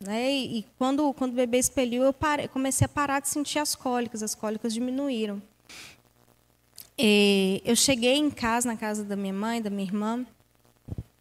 Né? 0.00 0.32
E, 0.32 0.58
e 0.58 0.66
quando, 0.76 1.14
quando 1.14 1.30
o 1.32 1.36
bebê 1.36 1.58
expeliu, 1.58 2.02
eu 2.02 2.12
parei, 2.12 2.48
comecei 2.48 2.84
a 2.84 2.88
parar 2.88 3.20
de 3.20 3.28
sentir 3.28 3.60
as 3.60 3.76
cólicas, 3.76 4.24
as 4.24 4.34
cólicas 4.34 4.74
diminuíram. 4.74 5.40
E 6.98 7.62
eu 7.64 7.76
cheguei 7.76 8.16
em 8.16 8.28
casa, 8.28 8.68
na 8.68 8.76
casa 8.76 9.04
da 9.04 9.14
minha 9.14 9.32
mãe, 9.32 9.62
da 9.62 9.70
minha 9.70 9.84
irmã. 9.84 10.26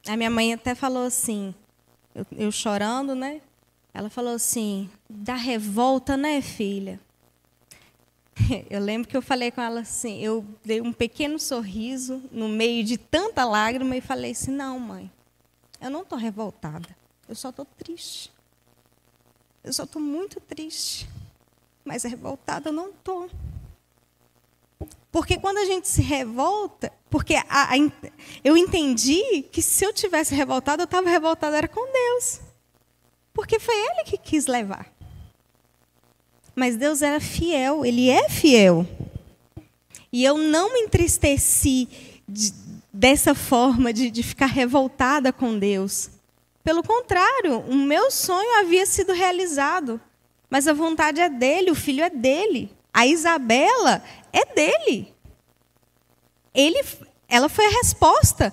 A 0.08 0.18
minha 0.18 0.30
mãe 0.30 0.54
até 0.54 0.74
falou 0.74 1.06
assim: 1.06 1.54
eu, 2.16 2.26
eu 2.32 2.52
chorando, 2.52 3.14
né? 3.14 3.42
Ela 3.94 4.10
falou 4.10 4.34
assim: 4.34 4.90
dá 5.08 5.36
revolta, 5.36 6.18
né, 6.18 6.42
filha? 6.42 7.00
Eu 8.70 8.80
lembro 8.80 9.08
que 9.08 9.18
eu 9.18 9.22
falei 9.22 9.50
com 9.50 9.60
ela 9.60 9.80
assim, 9.80 10.20
eu 10.20 10.46
dei 10.64 10.80
um 10.80 10.94
pequeno 10.94 11.40
sorriso 11.40 12.22
no 12.32 12.48
meio 12.48 12.84
de 12.84 12.96
tanta 12.96 13.44
lágrima 13.44 13.98
e 13.98 14.02
falei 14.02 14.32
assim: 14.32 14.52
não, 14.52 14.80
mãe, 14.80 15.12
eu 15.82 15.90
não 15.90 16.04
estou 16.04 16.18
revoltada, 16.18 16.88
eu 17.28 17.34
só 17.34 17.50
estou 17.50 17.66
triste. 17.66 18.32
Eu 19.64 19.74
só 19.74 19.84
estou 19.84 20.02
muito 20.02 20.40
triste, 20.40 21.10
mas 21.84 22.04
revoltada 22.04 22.70
eu 22.70 22.74
não 22.74 22.90
estou. 22.90 23.28
Porque 25.12 25.38
quando 25.38 25.58
a 25.58 25.66
gente 25.66 25.88
se 25.88 26.02
revolta, 26.02 26.92
porque 27.10 27.36
a, 27.36 27.74
a, 27.74 27.78
eu 28.44 28.58
entendi 28.58 29.44
que 29.52 29.62
se 29.62 29.86
eu 29.86 29.94
tivesse 29.94 30.36
revoltado, 30.36 30.82
eu 30.82 30.86
estava 30.86 31.10
revoltada 31.10 31.58
era 31.58 31.68
com 31.68 31.92
Deus. 31.92 32.42
Porque 33.34 33.60
foi 33.60 33.76
Ele 33.76 34.04
que 34.06 34.18
quis 34.18 34.48
levar. 34.48 34.92
Mas 36.56 36.76
Deus 36.76 37.02
era 37.02 37.20
fiel, 37.20 37.86
Ele 37.86 38.10
é 38.10 38.30
fiel. 38.30 38.86
E 40.12 40.24
eu 40.24 40.38
não 40.38 40.74
me 40.74 40.82
entristeci 40.82 41.88
de, 42.28 42.54
dessa 42.92 43.36
forma, 43.36 43.94
de, 43.94 44.10
de 44.10 44.24
ficar 44.24 44.48
revoltada 44.48 45.32
com 45.32 45.58
Deus. 45.58 46.10
Pelo 46.64 46.84
contrário, 46.84 47.60
o 47.60 47.76
meu 47.76 48.12
sonho 48.12 48.60
havia 48.60 48.86
sido 48.86 49.14
realizado. 49.14 50.02
Mas 50.50 50.68
a 50.68 50.74
vontade 50.74 51.22
é 51.22 51.30
dele, 51.30 51.72
o 51.72 51.76
filho 51.76 52.04
é 52.04 52.10
dele. 52.10 52.72
A 52.98 53.06
Isabela 53.06 54.02
é 54.34 54.44
dele. 54.56 55.14
Ele, 56.52 56.84
ela 57.30 57.48
foi 57.48 57.68
a 57.68 57.78
resposta 57.78 58.52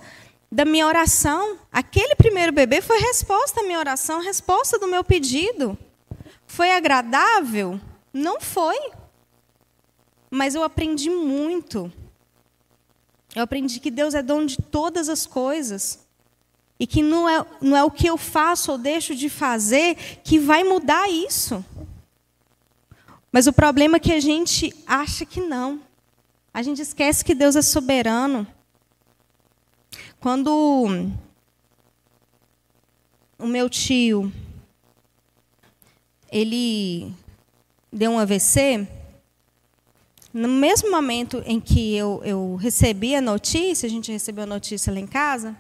da 0.53 0.67
minha 0.67 0.87
oração. 0.87 1.59
Aquele 1.73 2.15
primeiro 2.15 2.53
bebê 2.53 2.83
foi 2.83 2.99
a 2.99 3.07
resposta 3.07 3.63
da 3.63 3.67
minha 3.67 3.79
oração, 3.79 4.21
resposta 4.21 4.79
do 4.79 4.87
meu 4.87 5.03
pedido. 5.03 5.79
Foi 6.47 6.71
agradável? 6.73 7.81
Não 8.13 8.39
foi. 8.39 8.77
Mas 10.31 10.55
eu 10.55 10.63
aprendi 10.63 11.09
muito. 11.09 11.91
Eu 13.35 13.45
aprendi 13.45 13.81
que 13.81 13.91
Deus 13.91 14.13
é 14.13 14.21
dono 14.23 14.45
de 14.45 14.59
todas 14.59 15.09
as 15.09 15.25
coisas. 15.25 16.07
E 16.79 16.87
que 16.87 17.03
não 17.03 17.27
é, 17.27 17.47
não 17.63 17.75
é 17.75 17.83
o 17.83 17.91
que 17.91 18.07
eu 18.07 18.19
faço 18.19 18.73
ou 18.73 18.77
deixo 18.77 19.15
de 19.15 19.31
fazer 19.31 19.95
que 20.23 20.39
vai 20.39 20.63
mudar 20.63 21.09
isso. 21.09 21.65
Mas 23.35 23.49
o 23.49 23.53
problema 23.53 23.97
é 23.97 23.99
que 23.99 24.13
a 24.13 24.21
gente 24.21 24.73
acha 24.87 25.27
que 25.27 25.41
não. 25.41 25.81
A 26.53 26.63
gente 26.63 26.81
esquece 26.81 27.25
que 27.25 27.35
Deus 27.35 27.57
é 27.57 27.63
soberano. 27.63 28.47
Quando 30.21 30.87
o 33.37 33.45
meu 33.49 33.69
tio 33.69 34.33
ele 36.31 37.13
deu 37.93 38.13
um 38.13 38.21
AVC, 38.21 38.87
no 40.33 40.47
mesmo 40.47 40.93
momento 40.93 41.43
em 41.45 41.61
que 41.61 41.93
eu, 41.93 42.23
eu 42.25 42.55
recebi 42.55 43.17
a 43.17 43.21
notícia, 43.21 43.89
a 43.89 43.91
gente 43.91 44.13
recebeu 44.13 44.45
a 44.45 44.47
notícia 44.47 44.93
lá 44.93 45.01
em 45.01 45.09
casa, 45.09 45.57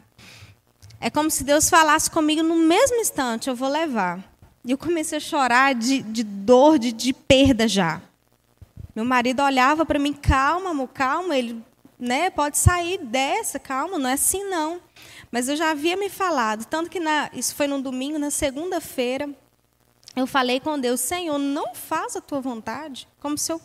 é 1.00 1.10
como 1.10 1.28
se 1.28 1.42
Deus 1.42 1.68
falasse 1.68 2.08
comigo 2.08 2.40
no 2.40 2.54
mesmo 2.54 2.98
instante: 2.98 3.48
eu 3.48 3.56
vou 3.56 3.68
levar. 3.68 4.32
E 4.64 4.70
eu 4.70 4.78
comecei 4.78 5.18
a 5.18 5.20
chorar 5.20 5.74
de, 5.74 6.02
de 6.02 6.22
dor, 6.22 6.78
de, 6.78 6.92
de 6.92 7.12
perda 7.12 7.68
já. 7.68 8.00
Meu 8.94 9.04
marido 9.04 9.42
olhava 9.42 9.84
para 9.84 9.98
mim, 9.98 10.12
calma, 10.12 10.70
amor, 10.70 10.88
calma, 10.88 11.36
ele 11.36 11.62
né, 11.98 12.30
pode 12.30 12.56
sair 12.56 12.98
dessa, 12.98 13.58
calma, 13.58 13.98
não 13.98 14.08
é 14.08 14.14
assim 14.14 14.44
não. 14.44 14.80
Mas 15.30 15.48
eu 15.48 15.56
já 15.56 15.70
havia 15.70 15.96
me 15.96 16.08
falado, 16.08 16.64
tanto 16.64 16.88
que 16.88 17.00
na, 17.00 17.28
isso 17.32 17.54
foi 17.54 17.66
no 17.66 17.82
domingo, 17.82 18.18
na 18.18 18.30
segunda-feira, 18.30 19.28
eu 20.16 20.28
falei 20.28 20.60
com 20.60 20.78
Deus, 20.78 21.00
Senhor, 21.00 21.38
não 21.38 21.74
faz 21.74 22.14
a 22.14 22.20
tua 22.20 22.40
vontade, 22.40 23.08
como 23.20 23.36
se 23.36 23.52
eu 23.52 23.60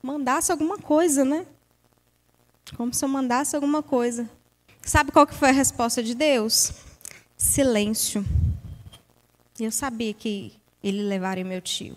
mandasse 0.00 0.52
alguma 0.52 0.78
coisa, 0.78 1.24
né? 1.24 1.44
Como 2.76 2.94
se 2.94 3.04
eu 3.04 3.08
mandasse 3.08 3.56
alguma 3.56 3.82
coisa. 3.82 4.30
Sabe 4.80 5.10
qual 5.10 5.26
que 5.26 5.34
foi 5.34 5.48
a 5.48 5.52
resposta 5.52 6.02
de 6.02 6.14
Deus? 6.14 6.72
Silêncio. 7.36 8.24
E 9.58 9.64
eu 9.64 9.72
sabia 9.72 10.14
que 10.14 10.52
ele 10.82 11.02
levaria 11.02 11.44
meu 11.44 11.60
tio. 11.60 11.96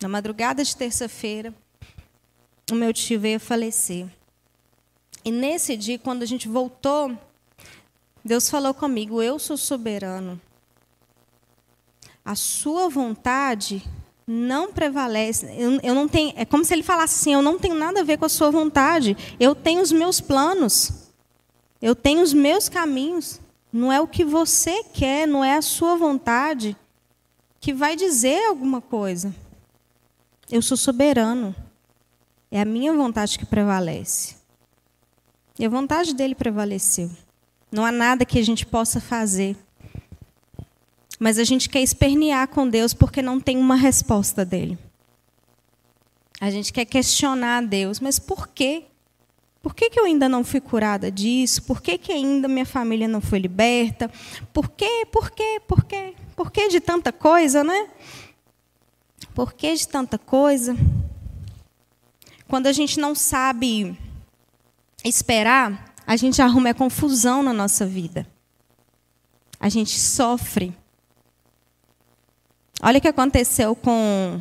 Na 0.00 0.08
madrugada 0.08 0.64
de 0.64 0.76
terça-feira, 0.76 1.54
o 2.70 2.74
meu 2.74 2.92
tio 2.92 3.20
veio 3.20 3.38
falecer. 3.38 4.06
E 5.24 5.30
nesse 5.30 5.76
dia, 5.76 5.98
quando 5.98 6.22
a 6.22 6.26
gente 6.26 6.48
voltou, 6.48 7.16
Deus 8.24 8.48
falou 8.48 8.72
comigo: 8.72 9.22
Eu 9.22 9.38
sou 9.38 9.56
soberano. 9.56 10.40
A 12.24 12.34
sua 12.34 12.88
vontade 12.88 13.82
não 14.26 14.72
prevalece. 14.72 15.46
Eu, 15.56 15.80
eu, 15.82 15.94
não 15.94 16.08
tenho. 16.08 16.32
É 16.36 16.44
como 16.44 16.64
se 16.64 16.72
ele 16.72 16.82
falasse 16.82 17.20
assim: 17.20 17.34
Eu 17.34 17.42
não 17.42 17.58
tenho 17.58 17.74
nada 17.74 18.00
a 18.00 18.04
ver 18.04 18.18
com 18.18 18.24
a 18.24 18.28
sua 18.28 18.50
vontade. 18.50 19.16
Eu 19.38 19.54
tenho 19.54 19.82
os 19.82 19.92
meus 19.92 20.20
planos. 20.20 21.10
Eu 21.80 21.94
tenho 21.94 22.22
os 22.22 22.32
meus 22.32 22.68
caminhos. 22.68 23.40
Não 23.72 23.90
é 23.90 24.00
o 24.00 24.06
que 24.06 24.24
você 24.24 24.84
quer, 24.84 25.26
não 25.26 25.42
é 25.42 25.56
a 25.56 25.62
sua 25.62 25.96
vontade 25.96 26.76
que 27.58 27.72
vai 27.72 27.96
dizer 27.96 28.48
alguma 28.48 28.80
coisa. 28.80 29.34
Eu 30.50 30.60
sou 30.60 30.76
soberano. 30.76 31.54
É 32.50 32.60
a 32.60 32.64
minha 32.66 32.92
vontade 32.92 33.38
que 33.38 33.46
prevalece. 33.46 34.36
E 35.58 35.64
a 35.64 35.68
vontade 35.68 36.14
dele 36.14 36.34
prevaleceu. 36.34 37.10
Não 37.70 37.86
há 37.86 37.90
nada 37.90 38.26
que 38.26 38.38
a 38.38 38.44
gente 38.44 38.66
possa 38.66 39.00
fazer. 39.00 39.56
Mas 41.18 41.38
a 41.38 41.44
gente 41.44 41.70
quer 41.70 41.80
espernear 41.80 42.48
com 42.48 42.68
Deus 42.68 42.92
porque 42.92 43.22
não 43.22 43.40
tem 43.40 43.56
uma 43.56 43.76
resposta 43.76 44.44
dele. 44.44 44.78
A 46.38 46.50
gente 46.50 46.72
quer 46.72 46.84
questionar 46.84 47.62
Deus, 47.62 48.00
mas 48.00 48.18
por 48.18 48.48
quê? 48.48 48.86
Por 49.62 49.74
que, 49.74 49.88
que 49.88 50.00
eu 50.00 50.04
ainda 50.04 50.28
não 50.28 50.42
fui 50.42 50.60
curada 50.60 51.10
disso? 51.10 51.62
Por 51.62 51.80
que, 51.80 51.96
que 51.96 52.10
ainda 52.10 52.48
minha 52.48 52.66
família 52.66 53.06
não 53.06 53.20
foi 53.20 53.38
liberta? 53.38 54.10
Por 54.52 54.68
quê? 54.68 55.06
Por 55.10 55.30
quê? 55.30 55.62
Por 55.68 55.84
quê? 55.84 56.14
Por 56.34 56.50
que 56.50 56.68
de 56.68 56.80
tanta 56.80 57.12
coisa, 57.12 57.62
né? 57.62 57.88
Por 59.32 59.52
que 59.52 59.72
de 59.72 59.86
tanta 59.86 60.18
coisa? 60.18 60.76
Quando 62.48 62.66
a 62.66 62.72
gente 62.72 62.98
não 62.98 63.14
sabe 63.14 63.96
esperar, 65.04 65.94
a 66.04 66.16
gente 66.16 66.42
arruma 66.42 66.70
a 66.70 66.74
confusão 66.74 67.42
na 67.42 67.52
nossa 67.52 67.86
vida. 67.86 68.26
A 69.60 69.68
gente 69.68 69.98
sofre. 69.98 70.74
Olha 72.84 72.98
o 72.98 73.00
que 73.00 73.06
aconteceu 73.06 73.76
com 73.76 74.40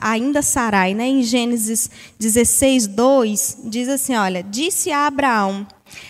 ainda 0.00 0.42
Sarai, 0.42 0.94
né? 0.94 1.06
em 1.06 1.22
Gênesis 1.22 1.88
16, 2.18 2.88
2, 2.88 3.58
diz 3.66 3.88
assim: 3.88 4.16
Olha, 4.16 4.42
disse 4.42 4.90
a 4.90 5.06
Abraão: 5.06 5.64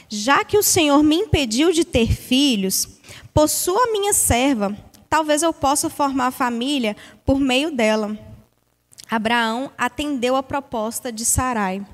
Já 0.09 0.43
que 0.47 0.57
o 0.57 0.63
Senhor 0.63 1.03
me 1.03 1.17
impediu 1.17 1.71
de 1.71 1.85
ter 1.85 2.11
filhos, 2.11 2.89
possua 3.35 3.85
a 3.85 3.93
minha 3.93 4.15
serva, 4.15 4.75
talvez 5.11 5.43
eu 5.43 5.53
possa 5.53 5.91
formar 5.91 6.31
família 6.31 6.97
por 7.27 7.39
meio 7.39 7.71
dela. 7.71 8.19
Abraão 9.11 9.71
atendeu 9.77 10.37
a 10.37 10.43
proposta 10.43 11.13
de 11.13 11.27
Sarai. 11.27 11.87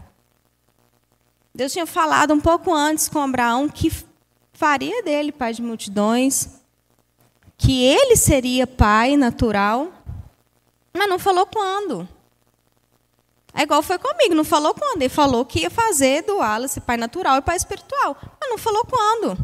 Deus 1.53 1.73
tinha 1.73 1.87
falado 1.87 2.33
um 2.33 2.41
pouco 2.41 2.73
antes 2.73 3.09
com 3.09 3.19
Abraão 3.19 3.69
que 3.69 3.91
faria 4.53 5.03
dele 5.03 5.33
pai 5.33 5.53
de 5.53 5.63
multidões, 5.63 6.49
que 7.57 7.85
ele 7.85 8.17
seria 8.17 8.67
pai 8.67 9.17
natural, 9.17 9.93
mas 10.93 11.09
não 11.09 11.19
falou 11.19 11.47
quando. 11.47 12.09
É 13.53 13.63
igual 13.63 13.83
foi 13.83 13.99
comigo, 13.99 14.35
não 14.35 14.45
falou 14.45 14.75
quando. 14.75 15.03
Ele 15.03 15.09
falou 15.09 15.45
que 15.45 15.61
ia 15.61 15.71
fazer 15.71 16.23
do 16.23 16.39
Wallace 16.39 16.81
pai 16.81 16.97
natural 16.97 17.39
e 17.39 17.43
pai 17.43 17.57
espiritual, 17.57 18.17
mas 18.41 18.51
não 18.51 18.59
falou 18.59 18.85
quando. 18.85 19.39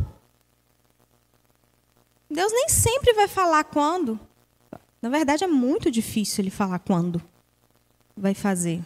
Deus 2.28 2.52
nem 2.52 2.68
sempre 2.68 3.12
vai 3.12 3.28
falar 3.28 3.64
quando. 3.64 4.18
Na 5.00 5.08
verdade, 5.08 5.44
é 5.44 5.46
muito 5.46 5.90
difícil 5.90 6.42
ele 6.42 6.50
falar 6.50 6.78
quando 6.80 7.22
vai 8.16 8.34
fazer. 8.34 8.82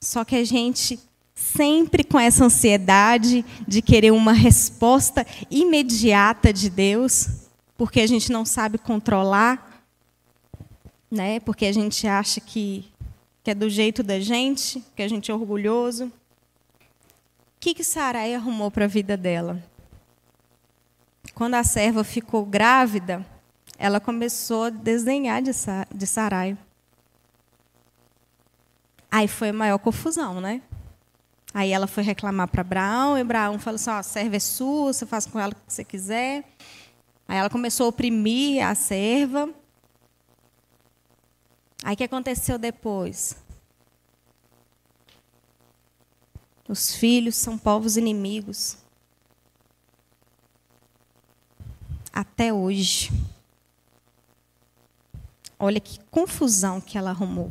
Só 0.00 0.24
que 0.24 0.36
a 0.36 0.44
gente 0.44 1.00
sempre 1.36 2.02
com 2.02 2.18
essa 2.18 2.46
ansiedade 2.46 3.44
de 3.68 3.82
querer 3.82 4.10
uma 4.10 4.32
resposta 4.32 5.24
imediata 5.50 6.50
de 6.50 6.70
Deus, 6.70 7.28
porque 7.76 8.00
a 8.00 8.06
gente 8.06 8.32
não 8.32 8.46
sabe 8.46 8.78
controlar, 8.78 9.84
né? 11.10 11.38
Porque 11.40 11.66
a 11.66 11.72
gente 11.72 12.08
acha 12.08 12.40
que, 12.40 12.90
que 13.44 13.50
é 13.50 13.54
do 13.54 13.68
jeito 13.68 14.02
da 14.02 14.18
gente, 14.18 14.82
que 14.96 15.02
a 15.02 15.08
gente 15.08 15.30
é 15.30 15.34
orgulhoso. 15.34 16.06
O 16.06 16.12
que 17.60 17.74
que 17.74 17.84
Sarai 17.84 18.34
arrumou 18.34 18.70
para 18.70 18.86
a 18.86 18.88
vida 18.88 19.14
dela? 19.14 19.62
Quando 21.34 21.54
a 21.54 21.64
serva 21.64 22.02
ficou 22.02 22.46
grávida, 22.46 23.24
ela 23.78 24.00
começou 24.00 24.64
a 24.64 24.70
desdenhar 24.70 25.42
de 25.42 26.06
Sarai. 26.06 26.56
Aí 29.10 29.28
foi 29.28 29.50
a 29.50 29.52
maior 29.52 29.78
confusão, 29.78 30.40
né? 30.40 30.62
Aí 31.56 31.72
ela 31.72 31.86
foi 31.86 32.02
reclamar 32.02 32.48
para 32.48 32.60
Abraão, 32.60 33.16
e 33.16 33.22
Abraão 33.22 33.58
falou 33.58 33.76
assim: 33.76 33.88
ó, 33.88 34.02
serva 34.02 34.36
é 34.36 34.38
sua, 34.38 34.92
você 34.92 35.06
faz 35.06 35.24
com 35.24 35.40
ela 35.40 35.52
o 35.52 35.56
que 35.56 35.72
você 35.72 35.82
quiser. 35.82 36.44
Aí 37.26 37.38
ela 37.38 37.48
começou 37.48 37.86
a 37.86 37.88
oprimir 37.88 38.62
a 38.62 38.74
serva. 38.74 39.48
Aí 41.82 41.94
o 41.94 41.96
que 41.96 42.04
aconteceu 42.04 42.58
depois? 42.58 43.38
Os 46.68 46.94
filhos 46.94 47.36
são 47.36 47.56
povos 47.56 47.96
inimigos. 47.96 48.76
Até 52.12 52.52
hoje. 52.52 53.10
Olha 55.58 55.80
que 55.80 56.00
confusão 56.10 56.82
que 56.82 56.98
ela 56.98 57.08
arrumou. 57.08 57.50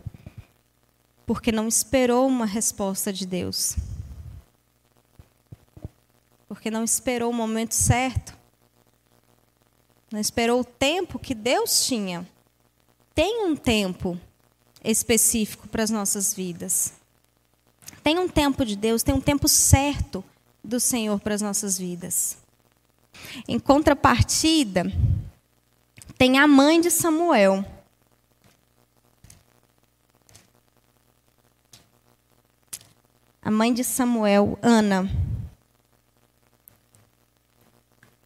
Porque 1.25 1.51
não 1.51 1.67
esperou 1.67 2.27
uma 2.27 2.45
resposta 2.45 3.11
de 3.11 3.25
Deus 3.25 3.75
porque 6.47 6.69
não 6.69 6.84
esperou 6.84 7.31
o 7.31 7.34
momento 7.34 7.73
certo, 7.73 8.38
não 10.12 10.19
esperou 10.19 10.62
o 10.62 10.65
tempo 10.65 11.19
que 11.19 11.34
Deus 11.34 11.86
tinha. 11.86 12.27
Tem 13.13 13.45
um 13.45 13.55
tempo 13.55 14.19
específico 14.84 15.67
para 15.67 15.84
as 15.84 15.89
nossas 15.89 16.34
vidas. 16.34 16.93
Tem 18.03 18.19
um 18.19 18.27
tempo 18.27 18.63
de 18.63 18.75
Deus, 18.75 19.01
tem 19.01 19.15
um 19.15 19.21
tempo 19.21 19.47
certo 19.47 20.23
do 20.63 20.79
Senhor 20.79 21.19
para 21.19 21.34
as 21.34 21.41
nossas 21.41 21.77
vidas. 21.77 22.38
Em 23.47 23.60
contrapartida, 23.60 24.86
tem 26.17 26.38
a 26.38 26.47
mãe 26.47 26.79
de 26.79 26.91
Samuel. 26.91 27.65
A 33.41 33.51
mãe 33.51 33.73
de 33.73 33.84
Samuel, 33.84 34.58
Ana 34.62 35.10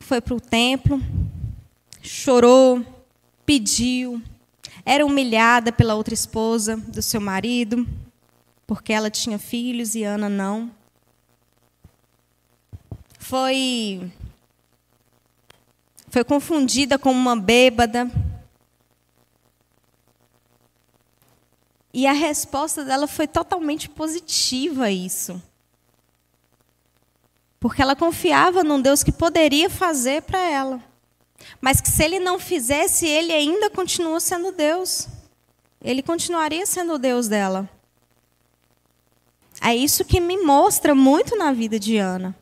foi 0.10 0.20
para 0.20 0.34
o 0.34 0.42
templo, 0.42 1.00
chorou, 2.02 2.84
pediu, 3.46 4.20
era 4.84 5.06
humilhada 5.06 5.72
pela 5.72 5.94
outra 5.94 6.16
esposa 6.16 6.76
do 6.76 7.00
seu 7.00 7.22
marido, 7.22 7.88
porque 8.66 8.92
ela 8.92 9.12
tinha 9.12 9.38
filhos 9.38 9.94
e 9.94 10.04
Ana 10.04 10.28
não. 10.28 10.72
Foi 13.20 14.12
foi 16.08 16.24
confundida 16.24 16.98
com 16.98 17.12
uma 17.12 17.40
bêbada. 17.40 18.12
E 21.94 22.08
a 22.08 22.14
resposta 22.14 22.84
dela 22.84 23.06
foi 23.06 23.28
totalmente 23.28 23.88
positiva 23.88 24.86
a 24.86 24.92
isso. 24.92 25.40
Porque 27.60 27.82
ela 27.82 27.96
confiava 27.96 28.64
num 28.64 28.82
Deus 28.82 29.04
que 29.04 29.12
poderia 29.12 29.70
fazer 29.70 30.22
para 30.22 30.40
ela. 30.40 30.84
Mas 31.60 31.82
que 31.82 31.90
se 31.90 32.04
ele 32.04 32.20
não 32.20 32.40
fizesse, 32.40 33.06
ele 33.06 33.34
ainda 33.34 33.70
continua 33.70 34.20
sendo 34.20 34.52
Deus. 34.52 35.08
Ele 35.82 36.02
continuaria 36.02 36.66
sendo 36.66 36.94
o 36.94 36.98
Deus 36.98 37.28
dela. 37.28 37.70
É 39.62 39.76
isso 39.76 40.06
que 40.06 40.20
me 40.20 40.38
mostra 40.38 40.96
muito 40.96 41.36
na 41.36 41.52
vida 41.52 41.78
de 41.80 41.98
Ana. 41.98 42.36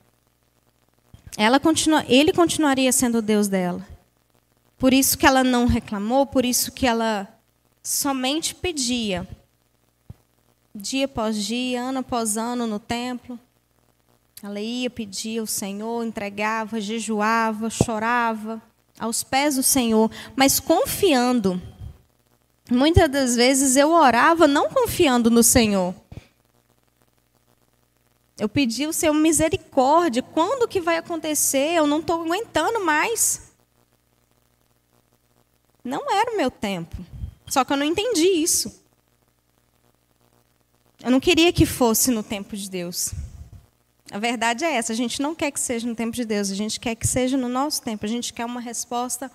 Ela 1.36 1.60
continua, 1.60 2.04
ele 2.08 2.32
continuaria 2.32 2.92
sendo 2.92 3.20
o 3.20 3.22
Deus 3.22 3.48
dela. 3.48 3.86
Por 4.78 4.94
isso 4.94 5.18
que 5.18 5.26
ela 5.26 5.44
não 5.44 5.66
reclamou, 5.66 6.26
por 6.26 6.46
isso 6.46 6.72
que 6.72 6.86
ela 6.86 7.28
somente 7.82 8.54
pedia. 8.54 9.28
Dia 10.74 11.06
após 11.06 11.44
dia, 11.44 11.82
ano 11.82 12.00
após 12.00 12.38
ano 12.38 12.68
no 12.68 12.80
templo. 12.80 13.40
Ela 14.42 14.60
ia 14.60 14.90
pedir 14.90 15.40
ao 15.40 15.48
Senhor, 15.48 16.06
entregava, 16.06 16.80
jejuava, 16.80 17.70
chorava 17.70 18.62
aos 19.00 19.24
pés 19.24 19.56
do 19.56 19.64
Senhor, 19.64 20.12
mas 20.36 20.60
confiando. 20.60 21.62
Muitas 22.70 23.10
das 23.10 23.36
vezes 23.36 23.76
eu 23.76 23.92
orava 23.92 24.48
não 24.48 24.70
confiando 24.70 25.32
no 25.32 25.42
Senhor. 25.42 25.96
Eu 28.38 28.48
pedi 28.48 28.84
ao 28.86 28.94
Senhor 28.94 29.14
misericórdia. 29.14 30.22
Quando 30.22 30.68
que 30.68 30.80
vai 30.80 30.98
acontecer? 30.98 31.74
Eu 31.74 31.88
não 31.88 32.00
estou 32.00 32.22
aguentando 32.22 32.84
mais. 32.86 33.52
Não 35.84 36.12
era 36.12 36.32
o 36.32 36.38
meu 36.38 36.52
tempo. 36.52 36.96
Só 37.48 37.64
que 37.64 37.74
eu 37.74 37.78
não 37.78 37.86
entendi 37.86 38.28
isso. 38.28 38.84
Eu 41.04 41.10
não 41.10 41.20
queria 41.20 41.52
que 41.54 41.66
fosse 41.66 42.12
no 42.12 42.22
tempo 42.22 42.56
de 42.56 42.70
Deus. 42.70 43.14
A 44.12 44.20
verdade 44.20 44.64
é 44.64 44.76
essa: 44.76 44.94
a 44.94 44.96
gente 44.96 45.22
não 45.22 45.36
quer 45.36 45.52
que 45.52 45.60
seja 45.60 45.88
no 45.88 45.96
tempo 45.96 46.16
de 46.16 46.26
Deus, 46.26 46.50
a 46.52 46.56
gente 46.56 46.80
quer 46.80 46.96
que 46.96 47.08
seja 47.08 47.38
no 47.38 47.50
nosso 47.50 47.82
tempo, 47.82 48.06
a 48.06 48.10
gente 48.10 48.34
quer 48.34 48.46
uma 48.46 48.62
resposta 48.62 49.32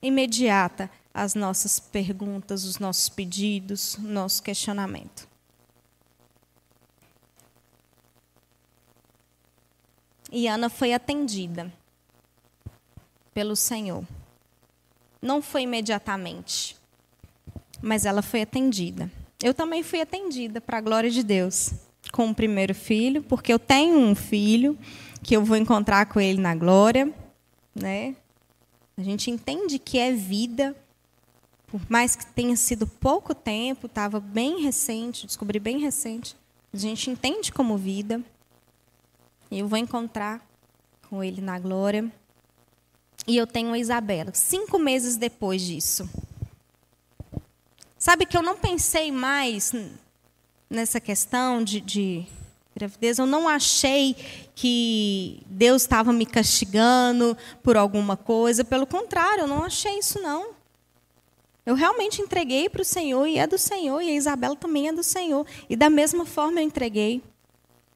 imediata 0.00 0.90
às 1.12 1.34
nossas 1.34 1.78
perguntas, 1.78 2.64
os 2.64 2.78
nossos 2.78 3.08
pedidos, 3.08 3.96
nosso 3.98 4.42
questionamento. 4.42 5.32
e 10.32 10.48
Ana 10.48 10.70
foi 10.70 10.94
atendida 10.94 11.70
pelo 13.34 13.54
Senhor. 13.54 14.02
Não 15.20 15.42
foi 15.42 15.62
imediatamente, 15.62 16.74
mas 17.82 18.06
ela 18.06 18.22
foi 18.22 18.40
atendida. 18.42 19.12
Eu 19.42 19.52
também 19.52 19.82
fui 19.82 20.00
atendida, 20.00 20.60
para 20.60 20.78
a 20.78 20.80
glória 20.80 21.10
de 21.10 21.22
Deus, 21.22 21.74
com 22.22 22.30
o 22.30 22.34
primeiro 22.34 22.72
filho, 22.72 23.20
porque 23.20 23.52
eu 23.52 23.58
tenho 23.58 23.98
um 23.98 24.14
filho 24.14 24.78
que 25.24 25.34
eu 25.34 25.44
vou 25.44 25.56
encontrar 25.56 26.06
com 26.06 26.20
ele 26.20 26.40
na 26.40 26.54
glória, 26.54 27.12
né? 27.74 28.14
A 28.96 29.02
gente 29.02 29.28
entende 29.28 29.76
que 29.76 29.98
é 29.98 30.12
vida, 30.12 30.76
por 31.66 31.80
mais 31.88 32.14
que 32.14 32.24
tenha 32.26 32.54
sido 32.56 32.86
pouco 32.86 33.34
tempo, 33.34 33.86
estava 33.86 34.20
bem 34.20 34.62
recente, 34.62 35.26
descobri 35.26 35.58
bem 35.58 35.80
recente, 35.80 36.36
a 36.72 36.76
gente 36.76 37.10
entende 37.10 37.50
como 37.50 37.76
vida. 37.76 38.22
E 39.50 39.58
eu 39.58 39.66
vou 39.66 39.78
encontrar 39.78 40.40
com 41.10 41.24
ele 41.24 41.40
na 41.40 41.58
glória. 41.58 42.10
E 43.26 43.36
eu 43.36 43.46
tenho 43.48 43.72
a 43.72 43.78
Isabela, 43.78 44.32
cinco 44.32 44.78
meses 44.78 45.16
depois 45.16 45.60
disso. 45.60 46.08
Sabe 47.98 48.26
que 48.26 48.36
eu 48.36 48.42
não 48.42 48.56
pensei 48.56 49.10
mais 49.10 49.72
nessa 50.72 50.98
questão 50.98 51.62
de, 51.62 51.80
de 51.80 52.26
gravidez, 52.74 53.18
eu 53.18 53.26
não 53.26 53.46
achei 53.46 54.16
que 54.54 55.42
Deus 55.46 55.82
estava 55.82 56.12
me 56.12 56.24
castigando 56.24 57.36
por 57.62 57.76
alguma 57.76 58.16
coisa, 58.16 58.64
pelo 58.64 58.86
contrário, 58.86 59.42
eu 59.42 59.48
não 59.48 59.64
achei 59.64 59.98
isso 59.98 60.20
não. 60.20 60.50
Eu 61.64 61.74
realmente 61.74 62.20
entreguei 62.20 62.68
para 62.68 62.82
o 62.82 62.84
Senhor 62.84 63.26
e 63.26 63.38
é 63.38 63.46
do 63.46 63.58
Senhor, 63.58 64.00
e 64.00 64.08
a 64.08 64.14
Isabela 64.14 64.56
também 64.56 64.88
é 64.88 64.92
do 64.92 65.02
Senhor. 65.02 65.46
E 65.68 65.76
da 65.76 65.88
mesma 65.88 66.26
forma 66.26 66.60
eu 66.60 66.64
entreguei. 66.64 67.22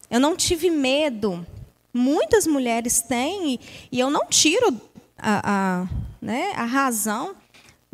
Eu 0.08 0.20
não 0.20 0.36
tive 0.36 0.70
medo. 0.70 1.44
Muitas 1.92 2.46
mulheres 2.46 3.00
têm, 3.00 3.58
e, 3.90 3.98
eu 3.98 4.10
não 4.10 4.26
tiro 4.26 4.80
a, 5.18 5.80
a, 5.82 5.88
né, 6.20 6.52
a 6.54 6.64
razão 6.64 7.34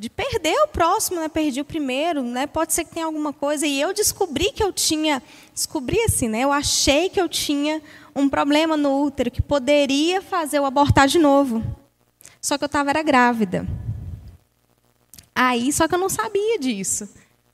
de 0.03 0.11
perder 0.11 0.61
o 0.65 0.67
próximo, 0.67 1.21
né? 1.21 1.29
perdi 1.29 1.61
o 1.61 1.65
primeiro, 1.65 2.25
né? 2.25 2.45
pode 2.45 2.73
ser 2.73 2.85
que 2.85 2.93
tenha 2.93 3.07
alguma 3.07 3.33
coisa. 3.33 3.65
E 3.65 3.81
eu 3.81 3.95
descobri 3.95 4.51
que 4.51 4.61
eu 4.61 4.73
tinha, 4.73 5.23
descobri 5.55 5.97
assim, 6.03 6.27
né? 6.27 6.41
eu 6.41 6.51
achei 6.51 7.09
que 7.09 7.21
eu 7.21 7.29
tinha 7.29 7.81
um 8.13 8.29
problema 8.29 8.77
no 8.77 9.01
útero, 9.01 9.31
que 9.31 9.41
poderia 9.41 10.21
fazer 10.21 10.59
eu 10.59 10.67
abortar 10.67 11.07
de 11.07 11.21
novo. 11.21 11.63
Só 12.41 12.59
que 12.59 12.65
eu 12.65 12.67
estava 12.67 12.91
era 12.91 13.01
grávida. 13.01 13.65
Aí, 15.33 15.73
só 15.73 15.87
que 15.87 15.95
eu 15.95 16.01
não 16.01 16.09
sabia 16.09 16.59
disso. 16.59 17.09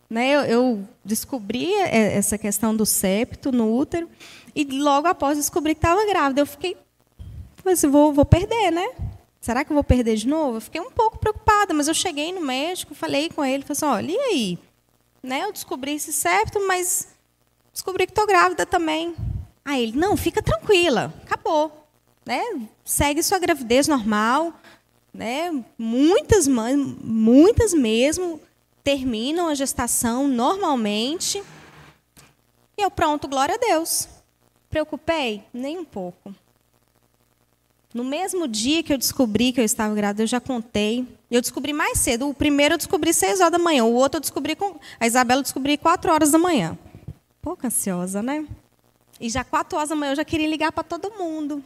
Né? 0.09 0.31
Eu, 0.31 0.41
eu 0.41 0.89
descobri 1.05 1.75
essa 1.75 2.39
questão 2.39 2.75
do 2.75 2.87
septo 2.87 3.53
no 3.53 3.77
útero 3.77 4.09
e 4.57 4.65
logo 4.65 5.07
após 5.07 5.37
descobri 5.37 5.75
que 5.75 5.81
estava 5.81 6.07
grávida. 6.07 6.41
Eu 6.41 6.47
fiquei, 6.47 6.79
assim, 7.67 7.89
vou, 7.89 8.11
vou 8.11 8.25
perder, 8.25 8.71
né? 8.71 8.89
Será 9.49 9.65
que 9.65 9.73
eu 9.73 9.75
vou 9.75 9.83
perder 9.83 10.15
de 10.15 10.29
novo? 10.29 10.59
Eu 10.59 10.61
fiquei 10.61 10.79
um 10.79 10.91
pouco 10.91 11.19
preocupada, 11.19 11.73
mas 11.73 11.89
eu 11.89 11.95
cheguei 11.95 12.35
no 12.35 12.41
médico, 12.43 12.95
falei 12.95 13.31
com 13.31 13.43
ele, 13.43 13.63
falei 13.63 13.73
assim, 13.73 13.87
olha, 13.87 14.13
e 14.13 14.19
aí? 14.19 14.59
Né? 15.23 15.43
Eu 15.43 15.53
descobri 15.55 15.95
esse 15.95 16.13
septo, 16.13 16.61
mas 16.69 17.09
descobri 17.73 18.05
que 18.05 18.13
estou 18.13 18.27
grávida 18.27 18.67
também. 18.67 19.17
Aí 19.65 19.85
ele, 19.85 19.97
não, 19.97 20.19
fica 20.19 20.43
tranquila, 20.43 21.15
acabou. 21.23 21.89
Né? 22.27 22.43
Segue 22.85 23.23
sua 23.23 23.39
gravidez 23.39 23.89
normal, 23.89 24.53
né? 25.15 25.65
Muitas 25.79 26.47
mães, 26.47 26.77
muitas 27.03 27.73
mesmo, 27.73 28.39
terminam 28.85 29.49
a 29.49 29.55
gestação 29.55 30.29
normalmente. 30.29 31.43
E 32.77 32.83
eu, 32.83 32.91
pronto, 32.91 33.27
glória 33.27 33.55
a 33.55 33.59
Deus. 33.59 34.11
Preocupei? 34.69 35.43
Nem 35.55 35.79
um 35.79 35.87
pouco. 35.87 36.35
No 37.93 38.05
mesmo 38.05 38.47
dia 38.47 38.83
que 38.83 38.93
eu 38.93 38.99
descobri 38.99 39.53
que 39.53 39.61
eu 39.61 39.65
estava 39.65 39.95
grávida, 39.95 40.23
eu 40.23 40.27
já 40.27 40.41
contei. 40.41 41.07
Eu 41.31 41.41
descobri 41.41 41.73
mais 41.73 41.99
cedo. 41.99 42.29
O 42.29 42.35
primeiro 42.35 42.75
eu 42.75 42.79
descobri 42.79 43.15
seis 43.15 43.41
horas 43.41 43.53
da 43.53 43.59
manhã. 43.59 43.85
O 43.85 43.95
outro 43.95 44.19
eu 44.19 44.21
descobri 44.21 44.55
com. 44.55 44.79
A 45.01 45.07
Isabela 45.07 45.41
eu 45.41 45.43
descobri 45.43 45.79
quatro 45.79 46.13
horas 46.13 46.31
da 46.31 46.39
manhã. 46.39 46.79
Pouco 47.41 47.67
ansiosa, 47.67 48.23
né? 48.23 48.47
E 49.19 49.31
já 49.31 49.43
quatro 49.43 49.79
horas 49.79 49.89
da 49.89 49.97
manhã 49.97 50.13
eu 50.13 50.17
já 50.17 50.25
queria 50.25 50.47
ligar 50.47 50.71
para 50.71 50.85
todo 50.85 51.17
mundo. 51.19 51.65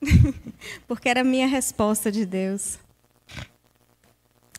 Porque 0.88 1.08
era 1.08 1.20
a 1.20 1.24
minha 1.24 1.46
resposta 1.46 2.10
de 2.10 2.24
Deus. 2.24 2.78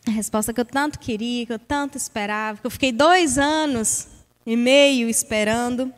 A 0.06 0.10
resposta 0.10 0.52
que 0.52 0.60
eu 0.60 0.64
tanto 0.64 0.98
queria, 0.98 1.46
que 1.46 1.52
eu 1.52 1.58
tanto 1.58 1.96
esperava, 1.96 2.60
que 2.60 2.66
eu 2.66 2.70
fiquei 2.70 2.92
dois 2.92 3.38
anos 3.38 4.06
e 4.46 4.56
meio 4.56 5.08
esperando. 5.08 5.92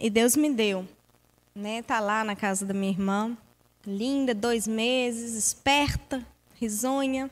E 0.00 0.08
Deus 0.08 0.36
me 0.36 0.50
deu. 0.52 0.86
Né? 1.54 1.82
Tá 1.82 2.00
lá 2.00 2.24
na 2.24 2.34
casa 2.34 2.64
da 2.64 2.72
minha 2.72 2.90
irmã, 2.90 3.36
linda, 3.86 4.34
dois 4.34 4.66
meses, 4.66 5.34
esperta, 5.34 6.26
risonha. 6.54 7.30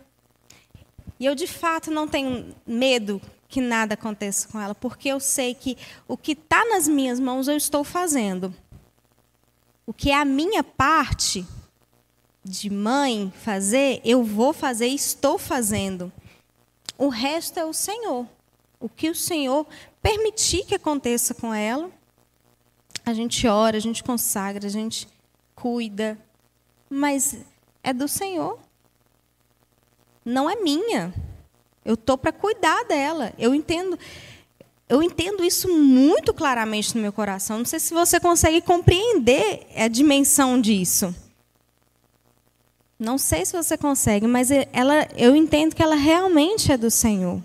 E 1.19 1.27
eu 1.27 1.35
de 1.35 1.47
fato 1.47 1.91
não 1.91 2.09
tenho 2.09 2.55
medo 2.67 3.21
que 3.49 3.61
nada 3.61 3.95
aconteça 3.95 4.49
com 4.49 4.61
ela, 4.61 4.75
porque 4.75 5.09
eu 5.09 5.19
sei 5.19 5.55
que 5.55 5.77
o 6.07 6.17
que 6.17 6.33
está 6.33 6.65
nas 6.67 6.87
minhas 6.87 7.19
mãos 7.19 7.49
eu 7.49 7.57
estou 7.57 7.83
fazendo. 7.83 8.55
O 9.87 9.93
que 9.93 10.11
é 10.11 10.15
a 10.15 10.25
minha 10.25 10.63
parte 10.63 11.45
de 12.45 12.71
mãe 12.71 13.33
fazer, 13.43 14.01
eu 14.05 14.23
vou 14.23 14.53
fazer 14.53 14.87
estou 14.87 15.37
fazendo. 15.37 16.13
O 16.97 17.09
resto 17.09 17.59
é 17.59 17.65
o 17.65 17.73
Senhor. 17.73 18.27
O 18.79 18.89
que 18.89 19.11
o 19.11 19.15
Senhor 19.15 19.67
permitir 20.01 20.65
que 20.65 20.75
aconteça 20.75 21.35
com 21.35 21.53
ela, 21.53 21.91
a 23.05 23.15
gente 23.15 23.47
ora, 23.47 23.77
a 23.77 23.81
gente 23.81 24.03
consagra, 24.03 24.67
a 24.67 24.71
gente 24.71 25.09
cuida, 25.55 26.19
mas 26.89 27.37
é 27.83 27.93
do 27.93 28.09
Senhor. 28.09 28.59
Não 30.25 30.49
é 30.49 30.57
minha. 30.57 31.13
Eu 31.85 31.97
tô 31.97 32.17
para 32.19 32.33
cuidar 32.33 32.85
dela. 32.85 33.33
Eu 33.39 33.55
entendo 33.55 33.99
eu 34.91 35.01
entendo 35.01 35.45
isso 35.45 35.69
muito 35.69 36.35
claramente 36.35 36.97
no 36.97 37.01
meu 37.01 37.13
coração. 37.13 37.59
Não 37.59 37.65
sei 37.65 37.79
se 37.79 37.95
você 37.95 38.19
consegue 38.19 38.61
compreender 38.61 39.69
a 39.77 39.87
dimensão 39.87 40.61
disso. 40.61 41.15
Não 42.99 43.17
sei 43.17 43.47
se 43.47 43.57
você 43.57 43.79
consegue, 43.79 44.27
mas 44.27 44.51
ela, 44.51 45.09
eu 45.17 45.37
entendo 45.37 45.77
que 45.77 45.83
ela 45.83 45.95
realmente 45.95 46.73
é 46.73 46.77
do 46.77 46.91
Senhor. 46.91 47.41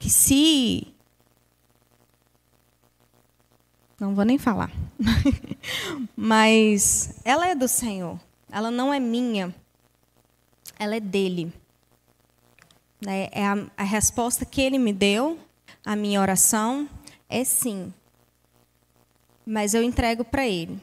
Que 0.00 0.10
se. 0.10 0.88
Não 4.00 4.14
vou 4.14 4.24
nem 4.24 4.38
falar. 4.38 4.72
mas 6.16 7.20
ela 7.22 7.46
é 7.46 7.54
do 7.54 7.68
Senhor. 7.68 8.18
Ela 8.50 8.70
não 8.70 8.94
é 8.94 8.98
minha. 8.98 9.54
Ela 10.78 10.96
é 10.96 11.00
dele. 11.00 11.52
Né? 12.98 13.28
É 13.30 13.46
a, 13.46 13.66
a 13.76 13.84
resposta 13.84 14.46
que 14.46 14.62
ele 14.62 14.78
me 14.78 14.90
deu, 14.90 15.38
a 15.84 15.94
minha 15.94 16.18
oração, 16.18 16.88
é 17.28 17.44
sim. 17.44 17.92
Mas 19.44 19.74
eu 19.74 19.82
entrego 19.82 20.24
para 20.24 20.48
ele. 20.48 20.80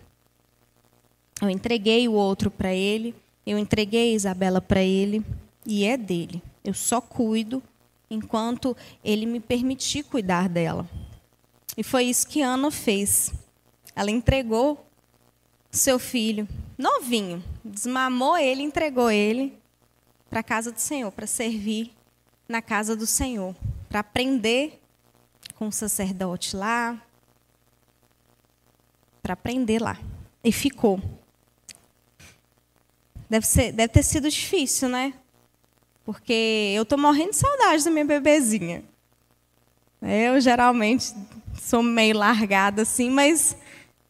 Eu 1.42 1.50
entreguei 1.50 2.08
o 2.08 2.14
outro 2.14 2.52
para 2.52 2.74
ele, 2.74 3.16
eu 3.46 3.58
entreguei 3.58 4.12
a 4.12 4.16
Isabela 4.16 4.62
para 4.62 4.82
ele, 4.82 5.26
e 5.66 5.86
é 5.86 5.98
dele. 5.98 6.42
Eu 6.64 6.74
só 6.74 7.02
cuido 7.02 7.64
enquanto 8.10 8.78
ele 9.04 9.26
me 9.26 9.40
permitir 9.40 10.04
cuidar 10.04 10.48
dela. 10.48 10.88
E 11.78 11.84
foi 11.84 12.06
isso 12.06 12.28
que 12.28 12.42
Ana 12.42 12.72
fez. 12.72 13.32
Ela 13.96 14.10
entregou 14.10 14.84
seu 15.70 16.00
filho, 16.00 16.48
novinho, 16.76 17.44
desmamou 17.64 18.36
ele, 18.36 18.64
entregou 18.64 19.12
ele 19.12 19.58
para 20.28 20.40
a 20.40 20.44
casa 20.44 20.72
do 20.72 20.80
Senhor, 20.80 21.12
para 21.12 21.28
servir 21.28 21.94
na 22.50 22.62
casa 22.62 22.96
do 22.96 23.06
Senhor, 23.06 23.56
para 23.88 24.00
aprender 24.00 24.82
com 25.56 25.68
o 25.68 25.72
sacerdote 25.72 26.56
lá, 26.56 27.00
para 29.22 29.34
aprender 29.34 29.80
lá. 29.80 30.00
E 30.44 30.52
ficou. 30.52 31.00
Deve, 33.30 33.46
ser, 33.46 33.72
deve 33.72 33.92
ter 33.92 34.04
sido 34.04 34.30
difícil, 34.30 34.90
né? 34.90 35.14
Porque 36.06 36.74
eu 36.76 36.84
estou 36.84 36.98
morrendo 36.98 37.32
de 37.32 37.38
saudade 37.38 37.84
da 37.84 37.92
minha 37.92 38.06
bebezinha. 38.06 38.84
Eu 40.02 40.40
geralmente 40.40 41.14
sou 41.62 41.84
meio 41.84 42.18
largada 42.18 42.84
assim, 42.84 43.10
mas 43.10 43.58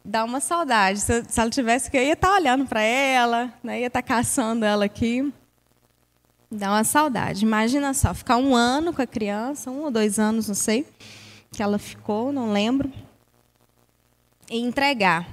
dá 0.04 0.24
uma 0.24 0.40
saudade. 0.40 1.02
Se, 1.02 1.24
se 1.28 1.40
ela 1.40 1.50
tivesse 1.50 1.92
que 1.92 1.98
eu 1.98 2.04
ia 2.04 2.14
estar 2.14 2.30
tá 2.30 2.36
olhando 2.36 2.66
para 2.66 2.82
ela, 2.82 3.54
né? 3.64 3.82
ia 3.82 3.88
estar 3.88 4.02
tá 4.02 4.08
caçando 4.08 4.64
ela 4.64 4.86
aqui. 4.86 5.34
Dá 6.50 6.70
uma 6.70 6.84
saudade. 6.84 7.44
Imagina 7.44 7.94
só, 7.94 8.14
ficar 8.14 8.38
um 8.38 8.56
ano 8.56 8.94
com 8.94 9.02
a 9.02 9.08
criança, 9.08 9.70
um 9.70 9.84
ou 9.84 9.92
dois 9.92 10.18
anos, 10.18 10.48
não 10.48 10.56
sei, 10.56 10.88
que 11.52 11.62
ela 11.62 11.78
ficou, 11.78 12.32
não 12.32 12.54
lembro, 12.54 12.92
e 14.50 14.58
entregar 14.58 15.28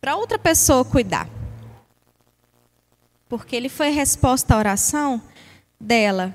para 0.00 0.16
outra 0.16 0.38
pessoa 0.38 0.84
cuidar. 0.84 1.28
Porque 3.28 3.56
ele 3.56 3.70
foi 3.70 3.88
resposta 3.88 4.54
à 4.54 4.58
oração 4.58 5.22
dela, 5.80 6.34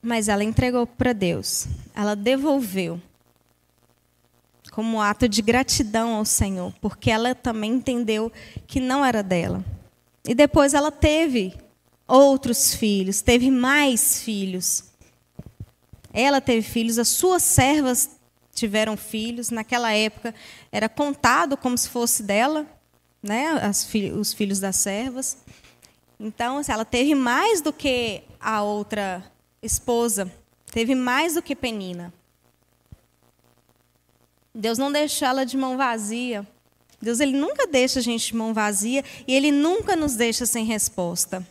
mas 0.00 0.28
ela 0.28 0.44
entregou 0.44 0.86
para 0.86 1.12
Deus. 1.12 1.66
Ela 1.96 2.14
devolveu. 2.14 3.00
como 4.76 5.00
ato 5.00 5.26
de 5.26 5.40
gratidão 5.40 6.14
ao 6.16 6.26
Senhor, 6.26 6.70
porque 6.82 7.10
ela 7.10 7.34
também 7.34 7.72
entendeu 7.72 8.30
que 8.66 8.78
não 8.78 9.02
era 9.02 9.22
dela. 9.22 9.64
E 10.22 10.34
depois 10.34 10.74
ela 10.74 10.92
teve 10.92 11.54
outros 12.06 12.74
filhos, 12.74 13.22
teve 13.22 13.50
mais 13.50 14.20
filhos. 14.20 14.84
Ela 16.12 16.42
teve 16.42 16.60
filhos, 16.60 16.98
as 16.98 17.08
suas 17.08 17.42
servas 17.42 18.10
tiveram 18.54 18.98
filhos. 18.98 19.48
Naquela 19.48 19.92
época 19.92 20.34
era 20.70 20.90
contado 20.90 21.56
como 21.56 21.78
se 21.78 21.88
fosse 21.88 22.22
dela, 22.22 22.66
né, 23.22 23.58
os 24.14 24.34
filhos 24.34 24.60
das 24.60 24.76
servas. 24.76 25.38
Então, 26.20 26.60
ela 26.68 26.84
teve 26.84 27.14
mais 27.14 27.62
do 27.62 27.72
que 27.72 28.24
a 28.38 28.62
outra 28.62 29.24
esposa, 29.62 30.30
teve 30.76 30.94
mais 30.94 31.32
do 31.32 31.40
que 31.40 31.56
Penina. 31.56 32.12
Deus 34.54 34.76
não 34.76 34.92
deixou 34.92 35.26
ela 35.26 35.46
de 35.46 35.56
mão 35.56 35.74
vazia. 35.74 36.46
Deus 37.00 37.18
ele 37.18 37.32
nunca 37.32 37.66
deixa 37.66 37.98
a 37.98 38.02
gente 38.02 38.26
de 38.26 38.36
mão 38.36 38.52
vazia 38.52 39.02
e 39.26 39.34
ele 39.34 39.50
nunca 39.50 39.96
nos 39.96 40.16
deixa 40.16 40.44
sem 40.44 40.66
resposta. 40.66 41.42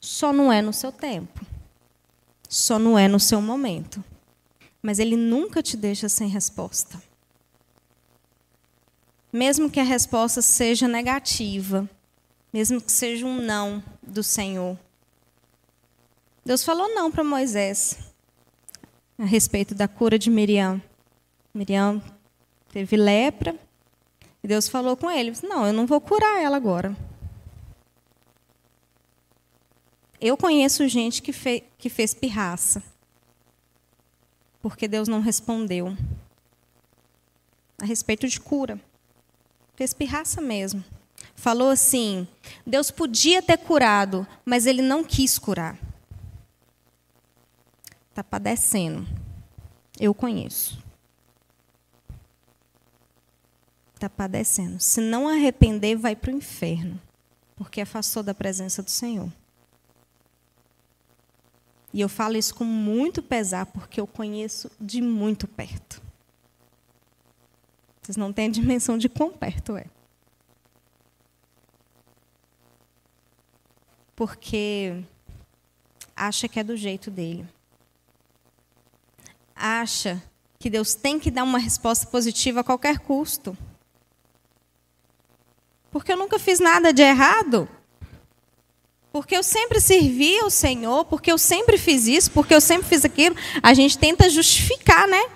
Só 0.00 0.32
não 0.32 0.52
é 0.52 0.60
no 0.60 0.72
seu 0.72 0.90
tempo. 0.90 1.46
Só 2.48 2.80
não 2.80 2.98
é 2.98 3.06
no 3.06 3.20
seu 3.20 3.40
momento. 3.40 4.02
Mas 4.82 4.98
ele 4.98 5.14
nunca 5.14 5.62
te 5.62 5.76
deixa 5.76 6.08
sem 6.08 6.26
resposta. 6.26 7.00
Mesmo 9.32 9.70
que 9.70 9.78
a 9.78 9.84
resposta 9.84 10.42
seja 10.42 10.88
negativa, 10.88 11.88
mesmo 12.52 12.80
que 12.80 12.90
seja 12.90 13.24
um 13.24 13.40
não 13.40 13.80
do 14.02 14.24
Senhor. 14.24 14.76
Deus 16.44 16.64
falou 16.64 16.92
não 16.92 17.08
para 17.08 17.22
Moisés 17.22 18.10
a 19.22 19.24
respeito 19.24 19.72
da 19.72 19.86
cura 19.86 20.18
de 20.18 20.28
Miriam. 20.28 20.82
Miriam 21.54 22.02
teve 22.72 22.96
lepra. 22.96 23.54
E 24.42 24.48
Deus 24.48 24.68
falou 24.68 24.96
com 24.96 25.08
ele: 25.08 25.32
Não, 25.44 25.64
eu 25.64 25.72
não 25.72 25.86
vou 25.86 26.00
curar 26.00 26.42
ela 26.42 26.56
agora. 26.56 26.96
Eu 30.20 30.36
conheço 30.36 30.88
gente 30.88 31.22
que, 31.22 31.32
fez, 31.32 31.62
que 31.78 31.88
fez 31.88 32.12
pirraça. 32.12 32.82
Porque 34.60 34.88
Deus 34.88 35.06
não 35.06 35.20
respondeu. 35.20 35.96
A 37.80 37.84
respeito 37.84 38.26
de 38.26 38.40
cura. 38.40 38.80
Fez 39.76 39.94
pirraça 39.94 40.40
mesmo. 40.40 40.84
Falou 41.36 41.70
assim: 41.70 42.26
Deus 42.66 42.90
podia 42.90 43.40
ter 43.40 43.58
curado, 43.58 44.26
mas 44.44 44.66
ele 44.66 44.82
não 44.82 45.04
quis 45.04 45.38
curar. 45.38 45.78
Está 48.12 48.22
padecendo. 48.22 49.06
Eu 49.98 50.14
conheço. 50.14 50.82
está 54.02 54.10
padecendo. 54.10 54.80
Se 54.80 55.00
não 55.00 55.28
arrepender, 55.28 55.96
vai 55.96 56.16
para 56.16 56.32
o 56.32 56.36
inferno, 56.36 57.00
porque 57.54 57.80
afastou 57.80 58.22
da 58.22 58.34
presença 58.34 58.82
do 58.82 58.90
Senhor. 58.90 59.30
E 61.92 62.00
eu 62.00 62.08
falo 62.08 62.36
isso 62.36 62.54
com 62.54 62.64
muito 62.64 63.22
pesar, 63.22 63.66
porque 63.66 64.00
eu 64.00 64.06
conheço 64.06 64.70
de 64.80 65.00
muito 65.00 65.46
perto. 65.46 66.02
Vocês 68.00 68.16
não 68.16 68.32
têm 68.32 68.46
a 68.46 68.50
dimensão 68.52 68.98
de 68.98 69.08
quão 69.08 69.30
perto 69.30 69.76
é. 69.76 69.86
Porque 74.16 75.04
acha 76.16 76.48
que 76.48 76.58
é 76.58 76.64
do 76.64 76.76
jeito 76.76 77.10
dele. 77.10 77.46
Acha 79.64 80.20
que 80.58 80.68
Deus 80.68 80.92
tem 80.92 81.20
que 81.20 81.30
dar 81.30 81.44
uma 81.44 81.56
resposta 81.56 82.04
positiva 82.08 82.58
a 82.58 82.64
qualquer 82.64 82.98
custo. 82.98 83.56
Porque 85.88 86.12
eu 86.12 86.16
nunca 86.16 86.36
fiz 86.36 86.58
nada 86.58 86.92
de 86.92 87.00
errado. 87.00 87.68
Porque 89.12 89.36
eu 89.36 89.42
sempre 89.44 89.80
servi 89.80 90.36
ao 90.40 90.50
Senhor, 90.50 91.04
porque 91.04 91.30
eu 91.30 91.38
sempre 91.38 91.78
fiz 91.78 92.08
isso, 92.08 92.32
porque 92.32 92.52
eu 92.52 92.60
sempre 92.60 92.88
fiz 92.88 93.04
aquilo. 93.04 93.36
A 93.62 93.72
gente 93.72 93.96
tenta 93.96 94.28
justificar, 94.28 95.06
né? 95.06 95.30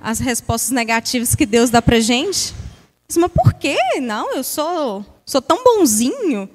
As 0.00 0.20
respostas 0.20 0.70
negativas 0.70 1.34
que 1.34 1.44
Deus 1.44 1.68
dá 1.68 1.82
pra 1.82 2.00
gente. 2.00 2.54
Mas 3.14 3.30
por 3.30 3.52
quê? 3.52 3.76
Não, 4.00 4.32
eu 4.32 4.42
sou, 4.42 5.04
sou 5.26 5.42
tão 5.42 5.62
bonzinho. 5.62 6.48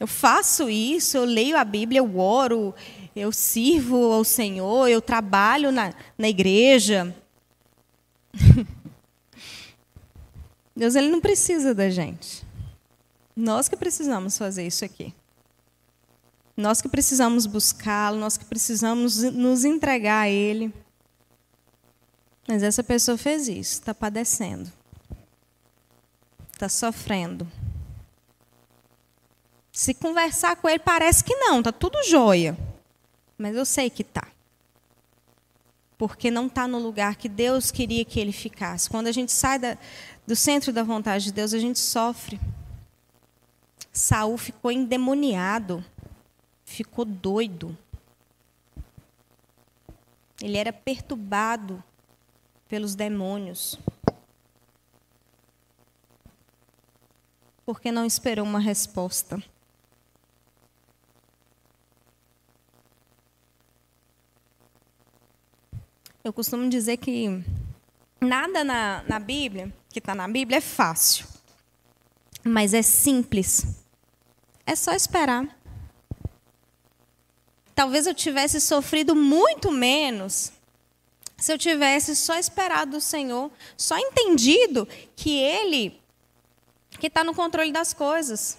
Eu 0.00 0.06
faço 0.06 0.70
isso, 0.70 1.18
eu 1.18 1.26
leio 1.26 1.58
a 1.58 1.64
Bíblia, 1.64 1.98
eu 1.98 2.18
oro, 2.18 2.74
eu 3.18 3.32
sirvo 3.32 4.12
ao 4.12 4.24
Senhor, 4.24 4.88
eu 4.88 5.02
trabalho 5.02 5.72
na, 5.72 5.92
na 6.16 6.28
igreja. 6.28 7.14
Deus 10.74 10.94
ele 10.94 11.08
não 11.08 11.20
precisa 11.20 11.74
da 11.74 11.90
gente. 11.90 12.46
Nós 13.34 13.68
que 13.68 13.76
precisamos 13.76 14.38
fazer 14.38 14.66
isso 14.66 14.84
aqui. 14.84 15.14
Nós 16.56 16.80
que 16.80 16.88
precisamos 16.88 17.46
buscá-lo, 17.46 18.18
nós 18.18 18.36
que 18.36 18.44
precisamos 18.44 19.22
nos 19.22 19.64
entregar 19.64 20.22
a 20.22 20.28
Ele. 20.28 20.72
Mas 22.48 22.62
essa 22.62 22.82
pessoa 22.82 23.18
fez 23.18 23.46
isso, 23.46 23.74
está 23.74 23.94
padecendo, 23.94 24.72
está 26.50 26.66
sofrendo. 26.66 27.46
Se 29.70 29.94
conversar 29.94 30.56
com 30.56 30.68
ele, 30.68 30.78
parece 30.80 31.22
que 31.22 31.36
não, 31.36 31.58
está 31.58 31.70
tudo 31.70 32.02
jóia. 32.08 32.58
Mas 33.38 33.54
eu 33.54 33.64
sei 33.64 33.88
que 33.88 34.02
está. 34.02 34.26
Porque 35.96 36.30
não 36.30 36.48
está 36.48 36.66
no 36.66 36.78
lugar 36.78 37.16
que 37.16 37.28
Deus 37.28 37.70
queria 37.70 38.04
que 38.04 38.18
ele 38.18 38.32
ficasse. 38.32 38.90
Quando 38.90 39.06
a 39.06 39.12
gente 39.12 39.30
sai 39.30 39.58
da, 39.58 39.78
do 40.26 40.34
centro 40.34 40.72
da 40.72 40.82
vontade 40.82 41.24
de 41.24 41.32
Deus, 41.32 41.54
a 41.54 41.58
gente 41.58 41.78
sofre. 41.78 42.38
Saul 43.92 44.36
ficou 44.36 44.70
endemoniado, 44.70 45.84
ficou 46.64 47.04
doido. 47.04 47.76
Ele 50.40 50.56
era 50.56 50.72
perturbado 50.72 51.82
pelos 52.68 52.94
demônios. 52.94 53.78
Porque 57.64 57.90
não 57.90 58.04
esperou 58.04 58.44
uma 58.44 58.60
resposta. 58.60 59.42
Eu 66.28 66.32
costumo 66.34 66.68
dizer 66.68 66.98
que 66.98 67.42
nada 68.20 68.62
na, 68.62 69.02
na 69.08 69.18
Bíblia, 69.18 69.72
que 69.88 69.98
está 69.98 70.14
na 70.14 70.28
Bíblia, 70.28 70.58
é 70.58 70.60
fácil. 70.60 71.26
Mas 72.44 72.74
é 72.74 72.82
simples 72.82 73.64
é 74.66 74.76
só 74.76 74.92
esperar. 74.92 75.48
Talvez 77.74 78.06
eu 78.06 78.14
tivesse 78.14 78.60
sofrido 78.60 79.16
muito 79.16 79.72
menos 79.72 80.52
se 81.38 81.50
eu 81.50 81.56
tivesse 81.56 82.14
só 82.14 82.36
esperado 82.36 82.98
o 82.98 83.00
Senhor, 83.00 83.50
só 83.74 83.96
entendido 83.96 84.86
que 85.16 85.30
Ele 85.30 85.98
que 87.00 87.06
está 87.06 87.24
no 87.24 87.34
controle 87.34 87.72
das 87.72 87.94
coisas. 87.94 88.58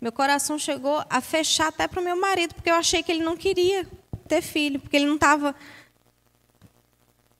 Meu 0.00 0.10
coração 0.10 0.58
chegou 0.58 1.04
a 1.08 1.20
fechar 1.20 1.68
até 1.68 1.86
para 1.86 2.00
o 2.00 2.04
meu 2.04 2.20
marido, 2.20 2.52
porque 2.56 2.70
eu 2.70 2.74
achei 2.74 3.00
que 3.00 3.12
ele 3.12 3.22
não 3.22 3.36
queria 3.36 3.86
ter 4.28 4.42
filho, 4.42 4.78
porque 4.78 4.96
ele 4.96 5.06
não 5.06 5.16
estava 5.16 5.54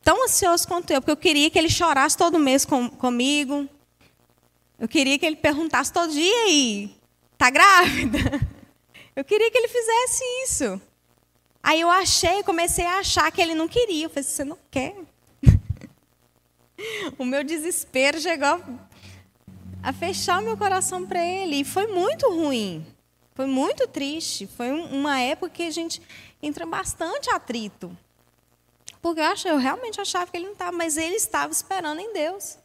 tão 0.02 0.24
ansioso 0.24 0.66
quanto 0.66 0.90
eu, 0.90 1.00
porque 1.00 1.12
eu 1.12 1.16
queria 1.16 1.50
que 1.50 1.58
ele 1.58 1.68
chorasse 1.68 2.16
todo 2.16 2.38
mês 2.38 2.64
com, 2.64 2.88
comigo, 2.88 3.68
eu 4.78 4.88
queria 4.88 5.18
que 5.18 5.26
ele 5.26 5.36
perguntasse 5.36 5.92
todo 5.92 6.12
dia 6.12 6.44
aí, 6.44 6.96
tá 7.36 7.50
grávida? 7.50 8.18
Eu 9.16 9.24
queria 9.24 9.50
que 9.50 9.58
ele 9.58 9.66
fizesse 9.66 10.22
isso. 10.44 10.80
Aí 11.60 11.80
eu 11.80 11.90
achei, 11.90 12.40
comecei 12.44 12.86
a 12.86 13.00
achar 13.00 13.32
que 13.32 13.42
ele 13.42 13.52
não 13.52 13.66
queria. 13.66 14.04
Eu 14.04 14.10
falei, 14.10 14.22
você 14.22 14.44
não 14.44 14.56
quer? 14.70 14.94
o 17.18 17.24
meu 17.24 17.42
desespero 17.42 18.20
chegou 18.20 18.62
a 19.82 19.92
fechar 19.92 20.40
o 20.40 20.44
meu 20.44 20.56
coração 20.56 21.04
para 21.04 21.20
ele. 21.20 21.56
E 21.56 21.64
foi 21.64 21.88
muito 21.88 22.30
ruim. 22.30 22.86
Foi 23.38 23.46
muito 23.46 23.86
triste. 23.86 24.48
Foi 24.48 24.72
uma 24.72 25.20
época 25.20 25.50
que 25.50 25.62
a 25.62 25.70
gente 25.70 26.02
entra 26.42 26.66
bastante 26.66 27.30
atrito. 27.30 27.96
Porque 29.00 29.20
eu, 29.20 29.52
eu 29.52 29.58
realmente 29.58 30.00
achava 30.00 30.28
que 30.28 30.36
ele 30.36 30.46
não 30.46 30.54
estava, 30.54 30.76
mas 30.76 30.96
ele 30.96 31.14
estava 31.14 31.52
esperando 31.52 32.00
em 32.00 32.12
Deus. 32.12 32.58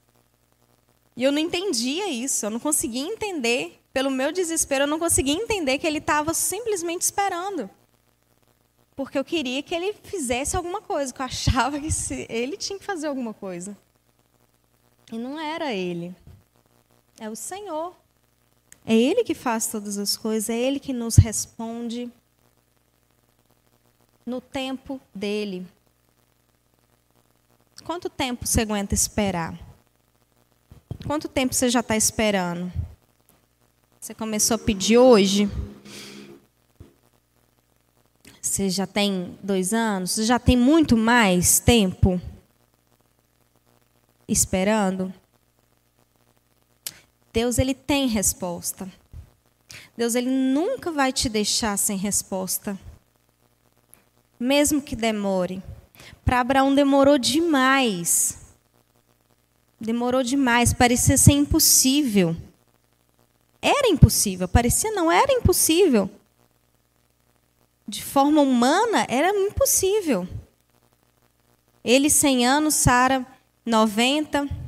E 1.16 1.22
eu 1.22 1.32
não 1.32 1.38
entendia 1.38 2.10
isso, 2.10 2.48
eu 2.48 2.50
não 2.50 2.60
conseguia 2.60 3.04
entender, 3.04 3.80
pelo 3.94 4.10
meu 4.10 4.32
desespero, 4.32 4.86
eu 4.86 4.88
não 4.88 4.98
conseguia 4.98 5.36
entender 5.36 5.78
que 5.78 5.86
ele 5.86 6.00
estava 6.00 6.34
simplesmente 6.34 7.04
esperando. 7.04 7.70
Porque 8.96 9.20
eu 9.20 9.24
queria 9.24 9.62
que 9.62 9.76
ele 9.76 9.94
fizesse 10.02 10.58
alguma 10.58 10.82
coisa, 10.82 11.14
que 11.14 11.22
eu 11.22 11.26
achava 11.28 11.80
que 11.80 11.90
ele 12.28 12.58
tinha 12.58 12.80
que 12.80 12.86
fazer 12.86 13.06
alguma 13.06 13.32
coisa. 13.32 13.78
E 15.12 15.20
não 15.20 15.40
era 15.40 15.72
ele. 15.72 16.16
É 17.20 17.30
o 17.30 17.36
Senhor. 17.36 17.96
É 18.86 18.96
Ele 18.96 19.24
que 19.24 19.34
faz 19.34 19.68
todas 19.68 19.98
as 19.98 20.18
coisas, 20.18 20.50
é 20.50 20.58
Ele 20.58 20.80
que 20.80 20.92
nos 20.92 21.16
responde 21.16 22.12
no 24.26 24.42
tempo 24.42 25.00
dele. 25.14 25.66
Quanto 27.84 28.10
tempo 28.10 28.46
você 28.46 28.62
aguenta 28.62 28.94
esperar? 28.94 29.60
Quanto 31.06 31.28
tempo 31.28 31.54
você 31.54 31.70
já 31.70 31.82
está 31.82 31.98
esperando? 31.98 32.72
Você 34.00 34.14
começou 34.14 34.56
a 34.56 34.60
pedir 34.60 34.98
hoje? 34.98 35.50
Você 38.42 38.70
já 38.70 38.86
tem 38.86 39.38
dois 39.42 39.74
anos? 39.74 40.12
Você 40.12 40.26
já 40.26 40.40
tem 40.40 40.56
muito 40.56 40.96
mais 40.96 41.60
tempo 41.60 42.22
esperando? 44.28 45.14
Deus 47.34 47.58
ele 47.58 47.74
tem 47.74 48.08
resposta. 48.08 48.88
Deus 49.98 50.14
ele 50.14 50.30
nunca 50.30 50.92
vai 50.92 51.12
te 51.12 51.28
deixar 51.28 51.76
sem 51.78 51.98
resposta. 51.98 52.80
Mesmo 54.40 54.82
que 54.82 54.96
demore. 54.96 55.62
Para 56.24 56.42
Abraão 56.42 56.76
demorou 56.76 57.18
demais. 57.18 58.38
Demorou 59.80 60.22
demais, 60.22 60.74
parecia 60.74 61.18
ser 61.18 61.34
impossível. 61.34 62.38
Era 63.60 63.88
impossível, 63.88 64.48
parecia 64.48 64.92
não 64.92 65.12
era 65.12 65.34
impossível. 65.34 66.10
De 67.88 68.04
forma 68.04 68.42
humana, 68.42 69.06
era 69.10 69.30
impossível. 69.30 70.28
Ele 71.84 72.10
100 72.10 72.46
anos, 72.46 72.76
Sara 72.76 73.26
90. 73.66 74.63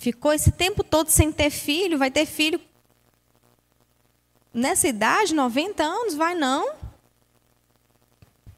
Ficou 0.00 0.32
esse 0.32 0.50
tempo 0.50 0.82
todo 0.82 1.10
sem 1.10 1.30
ter 1.30 1.50
filho, 1.50 1.98
vai 1.98 2.10
ter 2.10 2.24
filho 2.24 2.58
nessa 4.52 4.88
idade, 4.88 5.34
90 5.34 5.82
anos, 5.82 6.14
vai 6.14 6.34
não. 6.34 6.72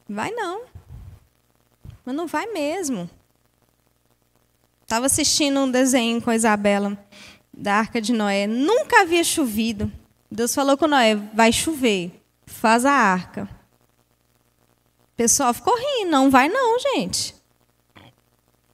Vai 0.07 0.31
não. 0.31 0.63
Mas 2.05 2.15
não 2.15 2.27
vai 2.27 2.45
mesmo. 2.45 3.09
Estava 4.83 5.07
assistindo 5.07 5.59
um 5.59 5.69
desenho 5.69 6.21
com 6.21 6.29
a 6.29 6.35
Isabela 6.35 6.97
da 7.53 7.73
Arca 7.73 7.99
de 7.99 8.13
Noé. 8.13 8.47
Nunca 8.47 9.01
havia 9.01 9.23
chovido. 9.25 9.91
Deus 10.31 10.55
falou 10.55 10.77
com 10.77 10.87
Noé: 10.87 11.15
vai 11.15 11.51
chover, 11.51 12.23
faz 12.45 12.85
a 12.85 12.93
arca. 12.93 13.49
O 15.11 15.15
pessoal 15.17 15.53
ficou 15.53 15.75
rindo, 15.75 16.09
não 16.09 16.29
vai 16.29 16.47
não, 16.47 16.79
gente. 16.79 17.35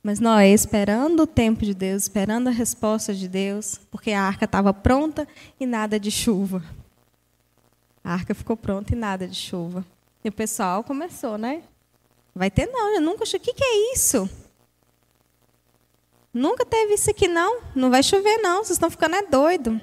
Mas 0.02 0.20
Noé 0.20 0.50
esperando 0.50 1.24
o 1.24 1.28
tempo 1.28 1.66
de 1.66 1.74
Deus, 1.74 2.04
esperando 2.04 2.48
a 2.48 2.52
resposta 2.52 3.14
de 3.14 3.28
Deus, 3.28 3.80
porque 3.92 4.12
a 4.12 4.24
arca 4.24 4.46
estava 4.46 4.74
pronta 4.74 5.28
e 5.60 5.66
nada 5.66 6.00
de 6.00 6.10
chuva. 6.10 6.64
A 8.04 8.14
arca 8.14 8.34
ficou 8.34 8.56
pronta 8.56 8.94
e 8.94 8.96
nada 8.96 9.28
de 9.28 9.36
chuva. 9.36 9.86
E 10.24 10.30
o 10.30 10.32
pessoal 10.32 10.84
começou, 10.84 11.38
né? 11.38 11.64
Vai 12.34 12.50
ter 12.50 12.68
não, 12.68 12.96
eu 12.96 13.02
nunca. 13.02 13.24
O 13.24 13.28
que, 13.28 13.54
que 13.54 13.64
é 13.64 13.94
isso? 13.94 14.30
Nunca 16.34 16.66
teve 16.66 16.94
isso 16.94 17.10
aqui, 17.10 17.28
não. 17.28 17.62
Não 17.76 17.90
vai 17.90 18.02
chover, 18.02 18.38
não. 18.38 18.64
Vocês 18.64 18.72
estão 18.72 18.90
ficando 18.90 19.16
é 19.16 19.24
doido. 19.24 19.80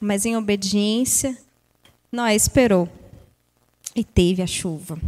Mas 0.00 0.26
em 0.26 0.36
obediência, 0.36 1.36
Noé 2.12 2.34
esperou. 2.34 2.88
E 3.94 4.04
teve 4.04 4.42
a 4.42 4.46
chuva. 4.46 4.98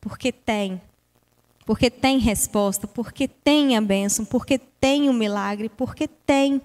Porque 0.00 0.30
tem. 0.30 0.80
Porque 1.64 1.90
tem 1.90 2.18
resposta. 2.18 2.86
Porque 2.86 3.26
tem 3.28 3.76
a 3.76 3.80
bênção. 3.80 4.24
Porque 4.24 4.58
tem 4.58 5.08
o 5.08 5.12
milagre. 5.12 5.68
Porque 5.68 6.06
tem. 6.06 6.60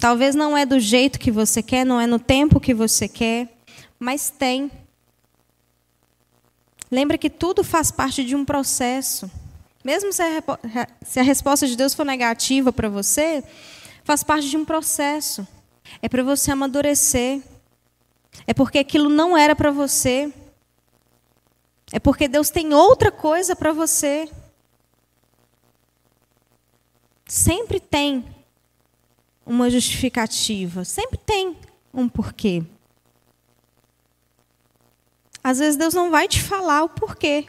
Talvez 0.00 0.34
não 0.34 0.56
é 0.56 0.64
do 0.64 0.80
jeito 0.80 1.18
que 1.18 1.30
você 1.30 1.62
quer, 1.62 1.84
não 1.84 2.00
é 2.00 2.06
no 2.06 2.18
tempo 2.18 2.58
que 2.58 2.72
você 2.72 3.06
quer, 3.06 3.54
mas 3.98 4.30
tem. 4.30 4.70
Lembra 6.90 7.18
que 7.18 7.28
tudo 7.28 7.62
faz 7.62 7.90
parte 7.90 8.24
de 8.24 8.34
um 8.34 8.42
processo. 8.42 9.30
Mesmo 9.84 10.10
se 10.10 10.22
a, 10.22 10.42
se 11.02 11.20
a 11.20 11.22
resposta 11.22 11.66
de 11.66 11.76
Deus 11.76 11.92
for 11.92 12.04
negativa 12.04 12.72
para 12.72 12.88
você, 12.88 13.44
faz 14.02 14.24
parte 14.24 14.48
de 14.48 14.56
um 14.56 14.64
processo. 14.64 15.46
É 16.00 16.08
para 16.08 16.22
você 16.22 16.50
amadurecer. 16.50 17.42
É 18.46 18.54
porque 18.54 18.78
aquilo 18.78 19.10
não 19.10 19.36
era 19.36 19.54
para 19.54 19.70
você. 19.70 20.32
É 21.92 21.98
porque 21.98 22.28
Deus 22.28 22.50
tem 22.50 22.72
outra 22.72 23.10
coisa 23.10 23.56
para 23.56 23.72
você. 23.72 24.30
Sempre 27.26 27.80
tem 27.80 28.24
uma 29.44 29.68
justificativa, 29.68 30.84
sempre 30.84 31.18
tem 31.18 31.56
um 31.92 32.08
porquê. 32.08 32.62
Às 35.42 35.58
vezes 35.58 35.76
Deus 35.76 35.94
não 35.94 36.10
vai 36.10 36.28
te 36.28 36.42
falar 36.42 36.84
o 36.84 36.88
porquê. 36.88 37.46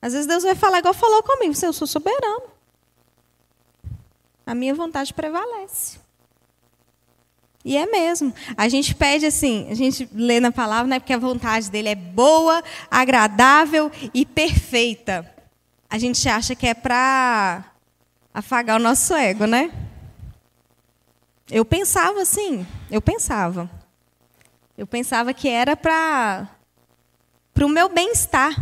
Às 0.00 0.12
vezes 0.12 0.26
Deus 0.26 0.42
vai 0.42 0.54
falar 0.54 0.80
igual 0.80 0.92
falou 0.92 1.22
comigo, 1.22 1.54
eu 1.62 1.72
sou 1.72 1.86
soberano. 1.86 2.50
A 4.44 4.54
minha 4.54 4.74
vontade 4.74 5.14
prevalece. 5.14 6.01
E 7.64 7.76
é 7.76 7.86
mesmo. 7.86 8.34
A 8.56 8.68
gente 8.68 8.94
pede 8.94 9.26
assim, 9.26 9.68
a 9.70 9.74
gente 9.74 10.08
lê 10.12 10.40
na 10.40 10.50
palavra, 10.50 10.88
né, 10.88 10.98
porque 10.98 11.12
a 11.12 11.18
vontade 11.18 11.70
dele 11.70 11.90
é 11.90 11.94
boa, 11.94 12.62
agradável 12.90 13.90
e 14.12 14.26
perfeita. 14.26 15.30
A 15.88 15.98
gente 15.98 16.28
acha 16.28 16.54
que 16.54 16.66
é 16.66 16.74
para 16.74 17.64
afagar 18.34 18.80
o 18.80 18.82
nosso 18.82 19.14
ego, 19.14 19.46
né? 19.46 19.70
Eu 21.50 21.64
pensava 21.64 22.22
assim, 22.22 22.66
eu 22.90 23.00
pensava. 23.02 23.70
Eu 24.76 24.86
pensava 24.86 25.34
que 25.34 25.48
era 25.48 25.76
para 25.76 26.48
o 27.60 27.68
meu 27.68 27.88
bem-estar. 27.88 28.54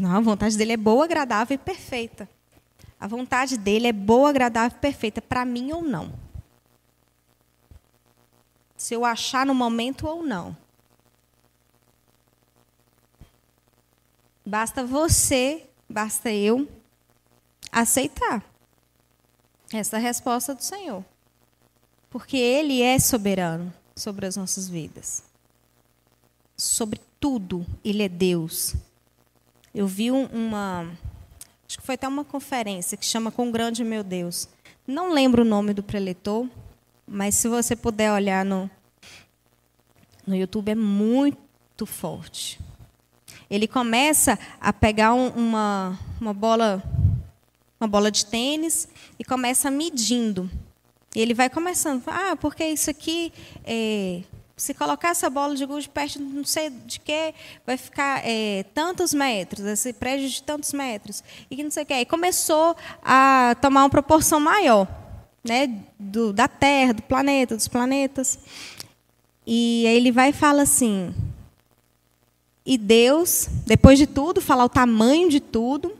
Não, 0.00 0.16
a 0.16 0.20
vontade 0.20 0.56
dele 0.56 0.72
é 0.72 0.76
boa, 0.76 1.04
agradável 1.04 1.56
e 1.56 1.58
perfeita. 1.58 2.28
A 3.00 3.08
vontade 3.08 3.58
dele 3.58 3.88
é 3.88 3.92
boa, 3.92 4.30
agradável 4.30 4.76
e 4.78 4.80
perfeita, 4.80 5.20
para 5.20 5.44
mim 5.44 5.72
ou 5.72 5.82
não. 5.82 6.12
Se 8.80 8.94
eu 8.94 9.04
achar 9.04 9.44
no 9.44 9.54
momento 9.54 10.06
ou 10.06 10.22
não. 10.22 10.56
Basta 14.44 14.82
você, 14.82 15.66
basta 15.86 16.32
eu 16.32 16.66
aceitar 17.70 18.42
essa 19.70 19.98
resposta 19.98 20.54
do 20.54 20.64
Senhor. 20.64 21.04
Porque 22.08 22.38
Ele 22.38 22.80
é 22.80 22.98
soberano 22.98 23.70
sobre 23.94 24.24
as 24.24 24.36
nossas 24.36 24.66
vidas. 24.66 25.24
Sobre 26.56 27.02
tudo, 27.20 27.66
Ele 27.84 28.02
é 28.02 28.08
Deus. 28.08 28.74
Eu 29.74 29.86
vi 29.86 30.10
uma. 30.10 30.90
Acho 31.68 31.78
que 31.78 31.84
foi 31.84 31.96
até 31.96 32.08
uma 32.08 32.24
conferência 32.24 32.96
que 32.96 33.04
chama 33.04 33.30
Com 33.30 33.52
Grande 33.52 33.84
Meu 33.84 34.02
Deus. 34.02 34.48
Não 34.86 35.12
lembro 35.12 35.42
o 35.42 35.46
nome 35.46 35.74
do 35.74 35.82
preletor, 35.82 36.48
mas 37.10 37.34
se 37.34 37.48
você 37.48 37.74
puder 37.74 38.12
olhar 38.12 38.44
no, 38.44 38.70
no 40.26 40.34
YouTube, 40.36 40.70
é 40.70 40.74
muito 40.74 41.84
forte. 41.84 42.60
Ele 43.50 43.66
começa 43.66 44.38
a 44.60 44.72
pegar 44.72 45.12
um, 45.12 45.28
uma, 45.28 45.98
uma 46.20 46.32
bola 46.32 46.82
uma 47.80 47.88
bola 47.88 48.10
de 48.10 48.26
tênis 48.26 48.86
e 49.18 49.24
começa 49.24 49.70
medindo 49.70 50.50
ele 51.14 51.34
vai 51.34 51.50
começando, 51.50 52.02
ah, 52.06 52.36
porque 52.36 52.64
isso 52.64 52.88
aqui, 52.88 53.32
é, 53.64 54.22
se 54.56 54.72
colocar 54.74 55.08
essa 55.08 55.28
bola 55.28 55.56
de 55.56 55.66
gude 55.66 55.88
perto 55.88 56.20
não 56.20 56.44
sei 56.44 56.70
de 56.70 57.00
que, 57.00 57.34
vai 57.66 57.76
ficar 57.76 58.22
é, 58.24 58.64
tantos 58.74 59.12
metros, 59.12 59.64
esse 59.66 59.92
prédio 59.92 60.28
de 60.28 60.42
tantos 60.42 60.72
metros, 60.72 61.24
e 61.50 61.62
não 61.64 61.70
sei 61.70 61.82
o 61.82 61.86
que. 61.86 61.94
E 61.94 62.04
começou 62.04 62.76
a 63.02 63.56
tomar 63.60 63.82
uma 63.82 63.90
proporção 63.90 64.38
maior, 64.38 64.86
né, 65.42 65.82
do, 65.98 66.32
da 66.32 66.46
Terra, 66.48 66.94
do 66.94 67.02
planeta, 67.02 67.56
dos 67.56 67.68
planetas. 67.68 68.38
E 69.46 69.84
aí 69.86 69.96
ele 69.96 70.12
vai 70.12 70.30
e 70.30 70.32
fala 70.32 70.62
assim, 70.62 71.14
e 72.64 72.76
Deus, 72.76 73.48
depois 73.66 73.98
de 73.98 74.06
tudo, 74.06 74.40
falar 74.40 74.64
o 74.64 74.68
tamanho 74.68 75.28
de 75.28 75.40
tudo, 75.40 75.96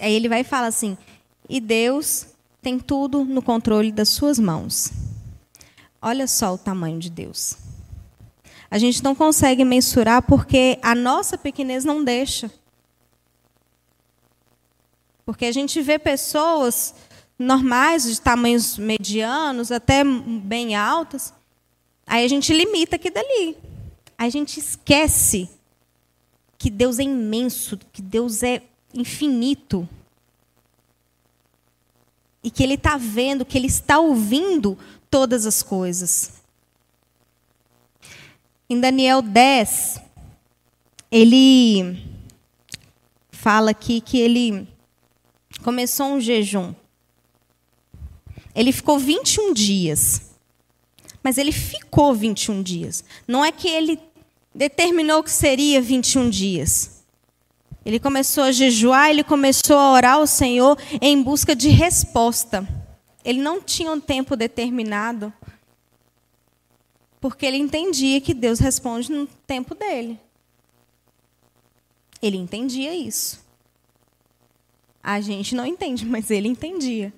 aí 0.00 0.12
ele 0.12 0.28
vai 0.28 0.40
e 0.40 0.44
fala 0.44 0.66
assim, 0.66 0.96
e 1.48 1.60
Deus 1.60 2.26
tem 2.60 2.78
tudo 2.78 3.24
no 3.24 3.40
controle 3.40 3.92
das 3.92 4.08
suas 4.08 4.38
mãos. 4.38 4.90
Olha 6.02 6.26
só 6.26 6.54
o 6.54 6.58
tamanho 6.58 6.98
de 6.98 7.08
Deus. 7.08 7.56
A 8.70 8.78
gente 8.78 9.02
não 9.02 9.14
consegue 9.14 9.64
mensurar 9.64 10.22
porque 10.22 10.78
a 10.82 10.94
nossa 10.94 11.38
pequenez 11.38 11.84
não 11.84 12.02
deixa. 12.02 12.50
Porque 15.24 15.46
a 15.46 15.52
gente 15.52 15.80
vê 15.80 15.98
pessoas 15.98 16.94
normais, 17.38 18.04
de 18.04 18.20
tamanhos 18.20 18.78
medianos, 18.78 19.70
até 19.70 20.02
bem 20.04 20.74
altas, 20.74 21.32
aí 22.06 22.24
a 22.24 22.28
gente 22.28 22.52
limita 22.52 22.96
aqui 22.96 23.10
dali. 23.10 23.56
A 24.16 24.28
gente 24.28 24.58
esquece 24.58 25.50
que 26.56 26.70
Deus 26.70 26.98
é 26.98 27.02
imenso, 27.02 27.78
que 27.92 28.00
Deus 28.00 28.42
é 28.42 28.62
infinito 28.94 29.86
e 32.42 32.50
que 32.50 32.62
ele 32.62 32.74
está 32.74 32.96
vendo, 32.96 33.44
que 33.44 33.58
ele 33.58 33.66
está 33.66 33.98
ouvindo 33.98 34.78
todas 35.10 35.44
as 35.44 35.62
coisas. 35.62 36.42
Em 38.70 38.80
Daniel 38.80 39.20
10, 39.20 40.00
ele 41.10 42.02
fala 43.30 43.70
aqui 43.70 44.00
que 44.00 44.18
ele 44.18 44.66
começou 45.62 46.06
um 46.06 46.20
jejum. 46.20 46.74
Ele 48.56 48.72
ficou 48.72 48.98
21 48.98 49.52
dias. 49.52 50.22
Mas 51.22 51.36
ele 51.36 51.52
ficou 51.52 52.14
21 52.14 52.62
dias. 52.62 53.04
Não 53.28 53.44
é 53.44 53.52
que 53.52 53.68
ele 53.68 54.00
determinou 54.54 55.22
que 55.22 55.30
seria 55.30 55.82
21 55.82 56.30
dias. 56.30 57.04
Ele 57.84 58.00
começou 58.00 58.44
a 58.44 58.52
jejuar, 58.52 59.10
ele 59.10 59.22
começou 59.22 59.76
a 59.76 59.92
orar 59.92 60.14
ao 60.14 60.26
Senhor 60.26 60.78
em 61.00 61.22
busca 61.22 61.54
de 61.54 61.68
resposta. 61.68 62.66
Ele 63.22 63.40
não 63.40 63.60
tinha 63.60 63.92
um 63.92 64.00
tempo 64.00 64.34
determinado, 64.34 65.32
porque 67.20 67.44
ele 67.44 67.58
entendia 67.58 68.20
que 68.20 68.32
Deus 68.32 68.58
responde 68.58 69.12
no 69.12 69.26
tempo 69.46 69.74
dele. 69.74 70.18
Ele 72.22 72.36
entendia 72.36 72.94
isso. 72.94 73.44
A 75.02 75.20
gente 75.20 75.54
não 75.54 75.66
entende, 75.66 76.06
mas 76.06 76.30
ele 76.30 76.48
entendia. 76.48 77.12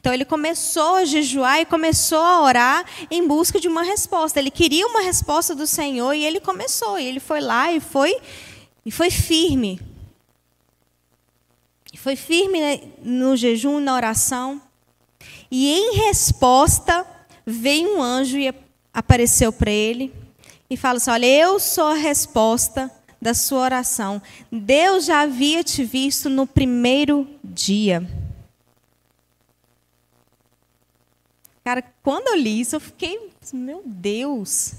Então 0.00 0.14
ele 0.14 0.24
começou 0.24 0.96
a 0.96 1.04
jejuar 1.04 1.60
e 1.60 1.66
começou 1.66 2.18
a 2.18 2.42
orar 2.42 2.84
em 3.10 3.26
busca 3.28 3.60
de 3.60 3.68
uma 3.68 3.82
resposta. 3.82 4.38
Ele 4.38 4.50
queria 4.50 4.86
uma 4.86 5.02
resposta 5.02 5.54
do 5.54 5.66
Senhor 5.66 6.14
e 6.14 6.24
ele 6.24 6.40
começou. 6.40 6.98
E 6.98 7.04
ele 7.04 7.20
foi 7.20 7.40
lá 7.40 7.70
e 7.70 7.80
foi 7.80 8.18
e 8.84 8.90
foi 8.90 9.10
firme. 9.10 9.78
E 11.92 11.98
foi 11.98 12.16
firme 12.16 12.94
no 13.02 13.36
jejum 13.36 13.78
e 13.78 13.82
na 13.82 13.94
oração. 13.94 14.62
E 15.50 15.70
em 15.70 15.96
resposta 15.96 17.06
veio 17.44 17.96
um 17.96 18.02
anjo 18.02 18.38
e 18.38 18.54
apareceu 18.94 19.52
para 19.52 19.70
ele 19.70 20.14
e 20.70 20.78
falou 20.78 20.96
assim: 20.96 21.10
"Olha, 21.10 21.26
eu 21.26 21.60
sou 21.60 21.88
a 21.88 21.94
resposta 21.94 22.90
da 23.20 23.34
sua 23.34 23.60
oração. 23.60 24.22
Deus 24.50 25.04
já 25.04 25.20
havia 25.20 25.62
te 25.62 25.84
visto 25.84 26.30
no 26.30 26.46
primeiro 26.46 27.28
dia. 27.44 28.08
Cara, 31.70 31.84
quando 32.02 32.26
eu 32.26 32.34
li 32.34 32.60
isso, 32.60 32.74
eu 32.74 32.80
fiquei, 32.80 33.30
meu 33.52 33.80
Deus. 33.86 34.72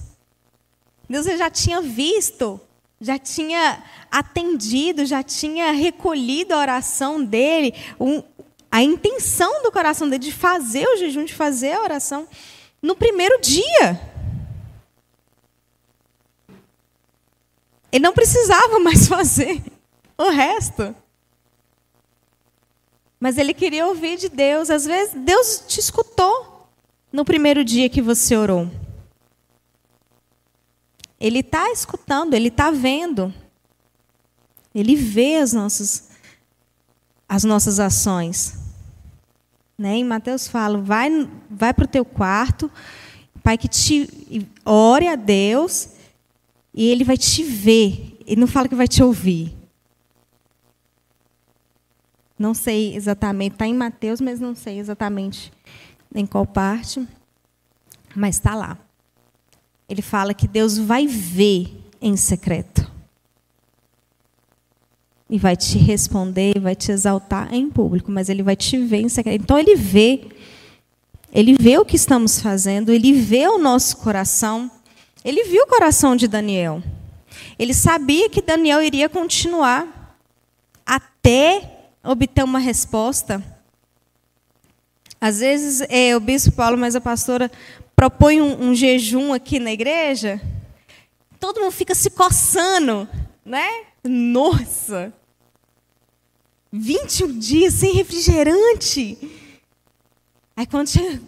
Deus 1.07 1.25
já 1.25 1.49
tinha 1.49 1.81
visto, 1.81 2.59
já 2.99 3.17
tinha 3.17 3.81
atendido, 4.11 5.05
já 5.05 5.23
tinha 5.23 5.71
recolhido 5.71 6.53
a 6.53 6.57
oração 6.57 7.23
dele, 7.23 7.73
um, 7.97 8.21
a 8.69 8.83
intenção 8.83 9.63
do 9.63 9.71
coração 9.71 10.09
dele 10.09 10.21
de 10.21 10.33
fazer 10.33 10.85
o 10.85 10.97
jejum, 10.97 11.23
de 11.23 11.33
fazer 11.33 11.71
a 11.71 11.81
oração 11.81 12.27
no 12.81 12.93
primeiro 12.93 13.39
dia. 13.39 13.97
Ele 17.89 18.03
não 18.03 18.11
precisava 18.11 18.79
mais 18.79 19.07
fazer 19.07 19.63
o 20.17 20.29
resto. 20.29 20.93
Mas 23.17 23.37
ele 23.37 23.53
queria 23.53 23.87
ouvir 23.87 24.17
de 24.17 24.27
Deus. 24.27 24.69
Às 24.69 24.83
vezes, 24.83 25.13
Deus 25.15 25.63
te 25.65 25.79
escutou 25.79 26.50
no 27.11 27.25
primeiro 27.25 27.63
dia 27.63 27.89
que 27.89 28.01
você 28.01 28.35
orou. 28.35 28.69
Ele 31.19 31.39
está 31.39 31.69
escutando, 31.71 32.33
ele 32.33 32.47
está 32.47 32.71
vendo. 32.71 33.33
Ele 34.73 34.95
vê 34.95 35.35
as 35.35 35.53
nossas, 35.53 36.09
as 37.27 37.43
nossas 37.43 37.79
ações. 37.79 38.57
Né? 39.77 39.97
Em 39.97 40.03
Mateus 40.03 40.47
fala: 40.47 40.77
vai, 40.79 41.09
vai 41.49 41.73
para 41.73 41.85
o 41.85 41.87
teu 41.87 42.05
quarto, 42.05 42.71
Pai, 43.43 43.57
que 43.57 43.67
te 43.67 44.07
ore 44.63 45.07
a 45.07 45.15
Deus 45.15 45.89
e 46.73 46.87
ele 46.87 47.03
vai 47.03 47.17
te 47.17 47.43
ver. 47.43 48.17
Ele 48.25 48.39
não 48.39 48.47
fala 48.47 48.69
que 48.69 48.75
vai 48.75 48.87
te 48.87 49.03
ouvir. 49.03 49.55
Não 52.37 52.53
sei 52.53 52.95
exatamente, 52.95 53.53
está 53.53 53.67
em 53.67 53.73
Mateus, 53.73 54.19
mas 54.21 54.39
não 54.39 54.55
sei 54.55 54.79
exatamente 54.79 55.51
em 56.13 56.25
qual 56.25 56.45
parte. 56.45 57.07
Mas 58.15 58.35
está 58.35 58.55
lá. 58.55 58.77
Ele 59.87 60.01
fala 60.01 60.33
que 60.33 60.47
Deus 60.47 60.77
vai 60.77 61.07
ver 61.07 61.81
em 62.01 62.15
secreto. 62.15 62.89
E 65.29 65.37
vai 65.37 65.55
te 65.55 65.77
responder, 65.77 66.59
vai 66.59 66.75
te 66.75 66.91
exaltar 66.91 67.53
em 67.53 67.69
público, 67.69 68.11
mas 68.11 68.27
ele 68.27 68.43
vai 68.43 68.55
te 68.55 68.77
ver 68.77 69.01
em 69.01 69.09
secreto. 69.09 69.41
Então 69.41 69.57
ele 69.57 69.75
vê. 69.75 70.27
Ele 71.31 71.55
vê 71.59 71.77
o 71.77 71.85
que 71.85 71.95
estamos 71.95 72.39
fazendo, 72.41 72.91
ele 72.91 73.13
vê 73.13 73.47
o 73.47 73.57
nosso 73.57 73.97
coração. 73.97 74.69
Ele 75.23 75.43
viu 75.45 75.63
o 75.63 75.67
coração 75.67 76.15
de 76.15 76.27
Daniel. 76.27 76.83
Ele 77.57 77.73
sabia 77.73 78.29
que 78.29 78.41
Daniel 78.41 78.81
iria 78.81 79.07
continuar 79.07 80.17
até 80.85 81.87
obter 82.03 82.43
uma 82.43 82.59
resposta. 82.59 83.43
Às 85.21 85.39
vezes 85.39 85.81
é 85.87 86.17
o 86.17 86.19
bispo 86.19 86.51
Paulo, 86.51 86.75
mas 86.77 86.95
a 86.95 87.01
pastora 87.01 87.49
propõe 87.95 88.41
um, 88.41 88.69
um 88.69 88.75
jejum 88.75 89.31
aqui 89.31 89.59
na 89.59 89.71
igreja. 89.71 90.41
Todo 91.39 91.61
mundo 91.61 91.71
fica 91.71 91.95
se 91.95 92.09
coçando, 92.09 93.07
né? 93.45 93.85
Nossa! 94.03 95.13
21 96.73 97.37
dias 97.37 97.75
sem 97.75 97.93
refrigerante. 97.93 99.17
Aí 100.57 100.65
quando 100.65 100.89
chega 100.89 101.21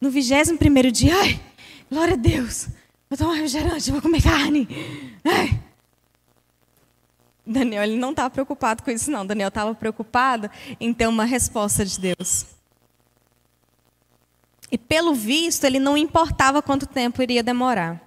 no 0.00 0.10
21 0.10 0.56
primeiro 0.56 0.90
dia, 0.90 1.14
ai, 1.14 1.40
Glória 1.90 2.14
a 2.14 2.16
Deus. 2.16 2.68
Vou 3.08 3.18
tomar 3.18 3.34
refrigerante, 3.34 3.90
vou 3.90 4.00
comer 4.00 4.22
carne. 4.22 4.68
Ai. 5.24 5.69
Daniel 7.50 7.82
ele 7.82 7.96
não 7.96 8.10
estava 8.10 8.30
preocupado 8.30 8.82
com 8.82 8.90
isso, 8.90 9.10
não. 9.10 9.26
Daniel 9.26 9.48
estava 9.48 9.74
preocupado 9.74 10.50
em 10.78 10.94
ter 10.94 11.08
uma 11.08 11.24
resposta 11.24 11.84
de 11.84 11.98
Deus. 11.98 12.46
E 14.70 14.78
pelo 14.78 15.14
visto, 15.14 15.64
ele 15.64 15.80
não 15.80 15.96
importava 15.96 16.62
quanto 16.62 16.86
tempo 16.86 17.22
iria 17.22 17.42
demorar. 17.42 18.00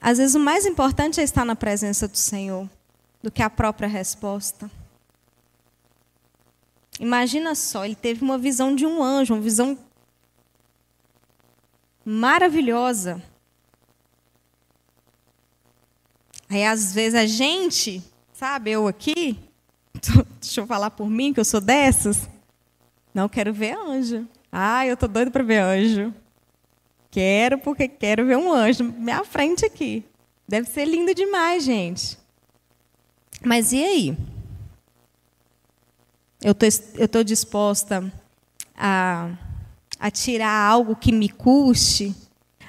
Às 0.00 0.18
vezes, 0.18 0.34
o 0.34 0.40
mais 0.40 0.64
importante 0.64 1.20
é 1.20 1.22
estar 1.22 1.44
na 1.44 1.54
presença 1.54 2.08
do 2.08 2.16
Senhor 2.16 2.68
do 3.22 3.30
que 3.30 3.42
a 3.42 3.50
própria 3.50 3.86
resposta. 3.86 4.70
Imagina 6.98 7.54
só, 7.54 7.84
ele 7.84 7.94
teve 7.94 8.24
uma 8.24 8.38
visão 8.38 8.74
de 8.74 8.86
um 8.86 9.02
anjo, 9.02 9.34
uma 9.34 9.40
visão 9.40 9.78
maravilhosa. 12.04 13.22
Aí, 16.52 16.66
às 16.66 16.92
vezes, 16.92 17.18
a 17.18 17.24
gente, 17.24 18.04
sabe, 18.30 18.72
eu 18.72 18.86
aqui, 18.86 19.38
deixa 20.38 20.60
eu 20.60 20.66
falar 20.66 20.90
por 20.90 21.08
mim, 21.08 21.32
que 21.32 21.40
eu 21.40 21.46
sou 21.46 21.62
dessas, 21.62 22.28
não 23.14 23.26
quero 23.26 23.54
ver 23.54 23.74
anjo. 23.74 24.28
Ah, 24.52 24.86
eu 24.86 24.94
tô 24.94 25.08
doido 25.08 25.30
para 25.30 25.42
ver 25.42 25.60
anjo. 25.60 26.12
Quero 27.10 27.56
porque 27.56 27.88
quero 27.88 28.26
ver 28.26 28.36
um 28.36 28.52
anjo 28.52 28.84
minha 28.84 29.24
frente 29.24 29.64
aqui. 29.64 30.04
Deve 30.46 30.68
ser 30.68 30.84
lindo 30.84 31.14
demais, 31.14 31.64
gente. 31.64 32.18
Mas 33.42 33.72
e 33.72 33.82
aí? 33.82 34.18
Eu 36.42 36.54
tô, 36.54 36.66
tô 37.10 37.22
disposta 37.22 38.12
a 38.76 39.30
a 39.98 40.10
tirar 40.10 40.50
algo 40.50 40.96
que 40.96 41.12
me 41.12 41.30
custe, 41.30 42.14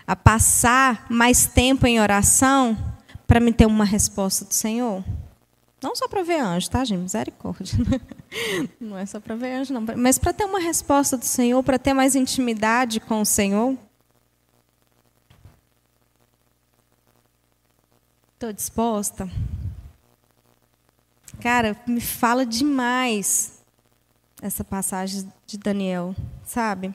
a 0.07 0.15
passar 0.15 1.05
mais 1.09 1.47
tempo 1.47 1.85
em 1.85 1.99
oração 1.99 2.92
para 3.33 3.39
me 3.39 3.51
ter 3.51 3.65
uma 3.65 3.83
resposta 3.83 4.45
do 4.45 4.53
Senhor? 4.53 5.03
Não 5.81 5.95
só 5.95 6.07
para 6.07 6.21
ver 6.21 6.39
anjo, 6.39 6.69
tá, 6.69 6.85
gente? 6.85 7.01
Misericórdia. 7.01 7.79
Não 8.79 8.95
é 8.95 9.07
só 9.07 9.19
para 9.19 9.35
ver 9.35 9.53
anjo, 9.55 9.73
não. 9.73 9.83
Mas 9.97 10.19
para 10.19 10.31
ter 10.31 10.45
uma 10.45 10.59
resposta 10.59 11.17
do 11.17 11.25
Senhor, 11.25 11.63
para 11.63 11.79
ter 11.79 11.95
mais 11.95 12.15
intimidade 12.15 12.99
com 12.99 13.21
o 13.21 13.25
Senhor. 13.25 13.75
Estou 18.35 18.53
disposta? 18.53 19.27
Cara, 21.41 21.75
me 21.87 22.01
fala 22.01 22.45
demais 22.45 23.63
essa 24.43 24.63
passagem 24.63 25.27
de 25.47 25.57
Daniel, 25.57 26.15
sabe? 26.45 26.93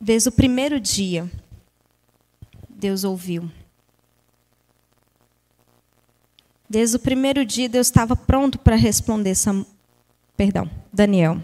Desde 0.00 0.28
o 0.28 0.32
primeiro 0.32 0.78
dia, 0.78 1.28
Deus 2.78 3.02
ouviu. 3.02 3.50
Desde 6.70 6.96
o 6.96 7.00
primeiro 7.00 7.44
dia, 7.44 7.68
Deus 7.68 7.88
estava 7.88 8.14
pronto 8.14 8.58
para 8.58 8.76
responder 8.76 9.34
Sam... 9.34 9.66
Perdão, 10.36 10.70
Daniel. 10.92 11.42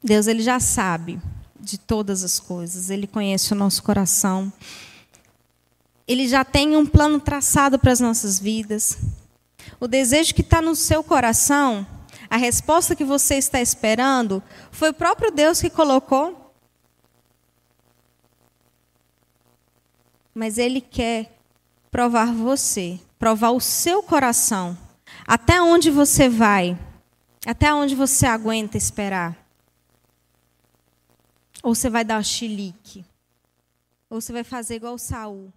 Deus 0.00 0.28
ele 0.28 0.42
já 0.42 0.60
sabe 0.60 1.20
de 1.58 1.76
todas 1.76 2.22
as 2.22 2.38
coisas, 2.38 2.88
ele 2.88 3.08
conhece 3.08 3.52
o 3.52 3.56
nosso 3.56 3.82
coração. 3.82 4.52
Ele 6.06 6.28
já 6.28 6.44
tem 6.44 6.76
um 6.76 6.86
plano 6.86 7.18
traçado 7.18 7.78
para 7.78 7.90
as 7.90 7.98
nossas 7.98 8.38
vidas. 8.38 8.96
O 9.80 9.88
desejo 9.88 10.34
que 10.34 10.40
está 10.40 10.62
no 10.62 10.76
seu 10.76 11.02
coração 11.02 11.84
a 12.30 12.36
resposta 12.36 12.94
que 12.94 13.04
você 13.04 13.34
está 13.34 13.60
esperando 13.60 14.40
foi 14.70 14.90
o 14.90 14.94
próprio 14.94 15.32
Deus 15.32 15.60
que 15.60 15.68
colocou. 15.68 16.39
Mas 20.34 20.58
Ele 20.58 20.80
quer 20.80 21.36
provar 21.90 22.32
você, 22.32 23.00
provar 23.18 23.50
o 23.50 23.60
seu 23.60 24.02
coração. 24.02 24.76
Até 25.26 25.60
onde 25.60 25.90
você 25.90 26.28
vai? 26.28 26.78
Até 27.46 27.72
onde 27.72 27.94
você 27.94 28.26
aguenta 28.26 28.76
esperar? 28.76 29.36
Ou 31.62 31.74
você 31.74 31.90
vai 31.90 32.04
dar 32.04 32.22
chilique? 32.24 33.04
Ou 34.08 34.20
você 34.20 34.32
vai 34.32 34.44
fazer 34.44 34.76
igual 34.76 34.98
Saul? 34.98 35.52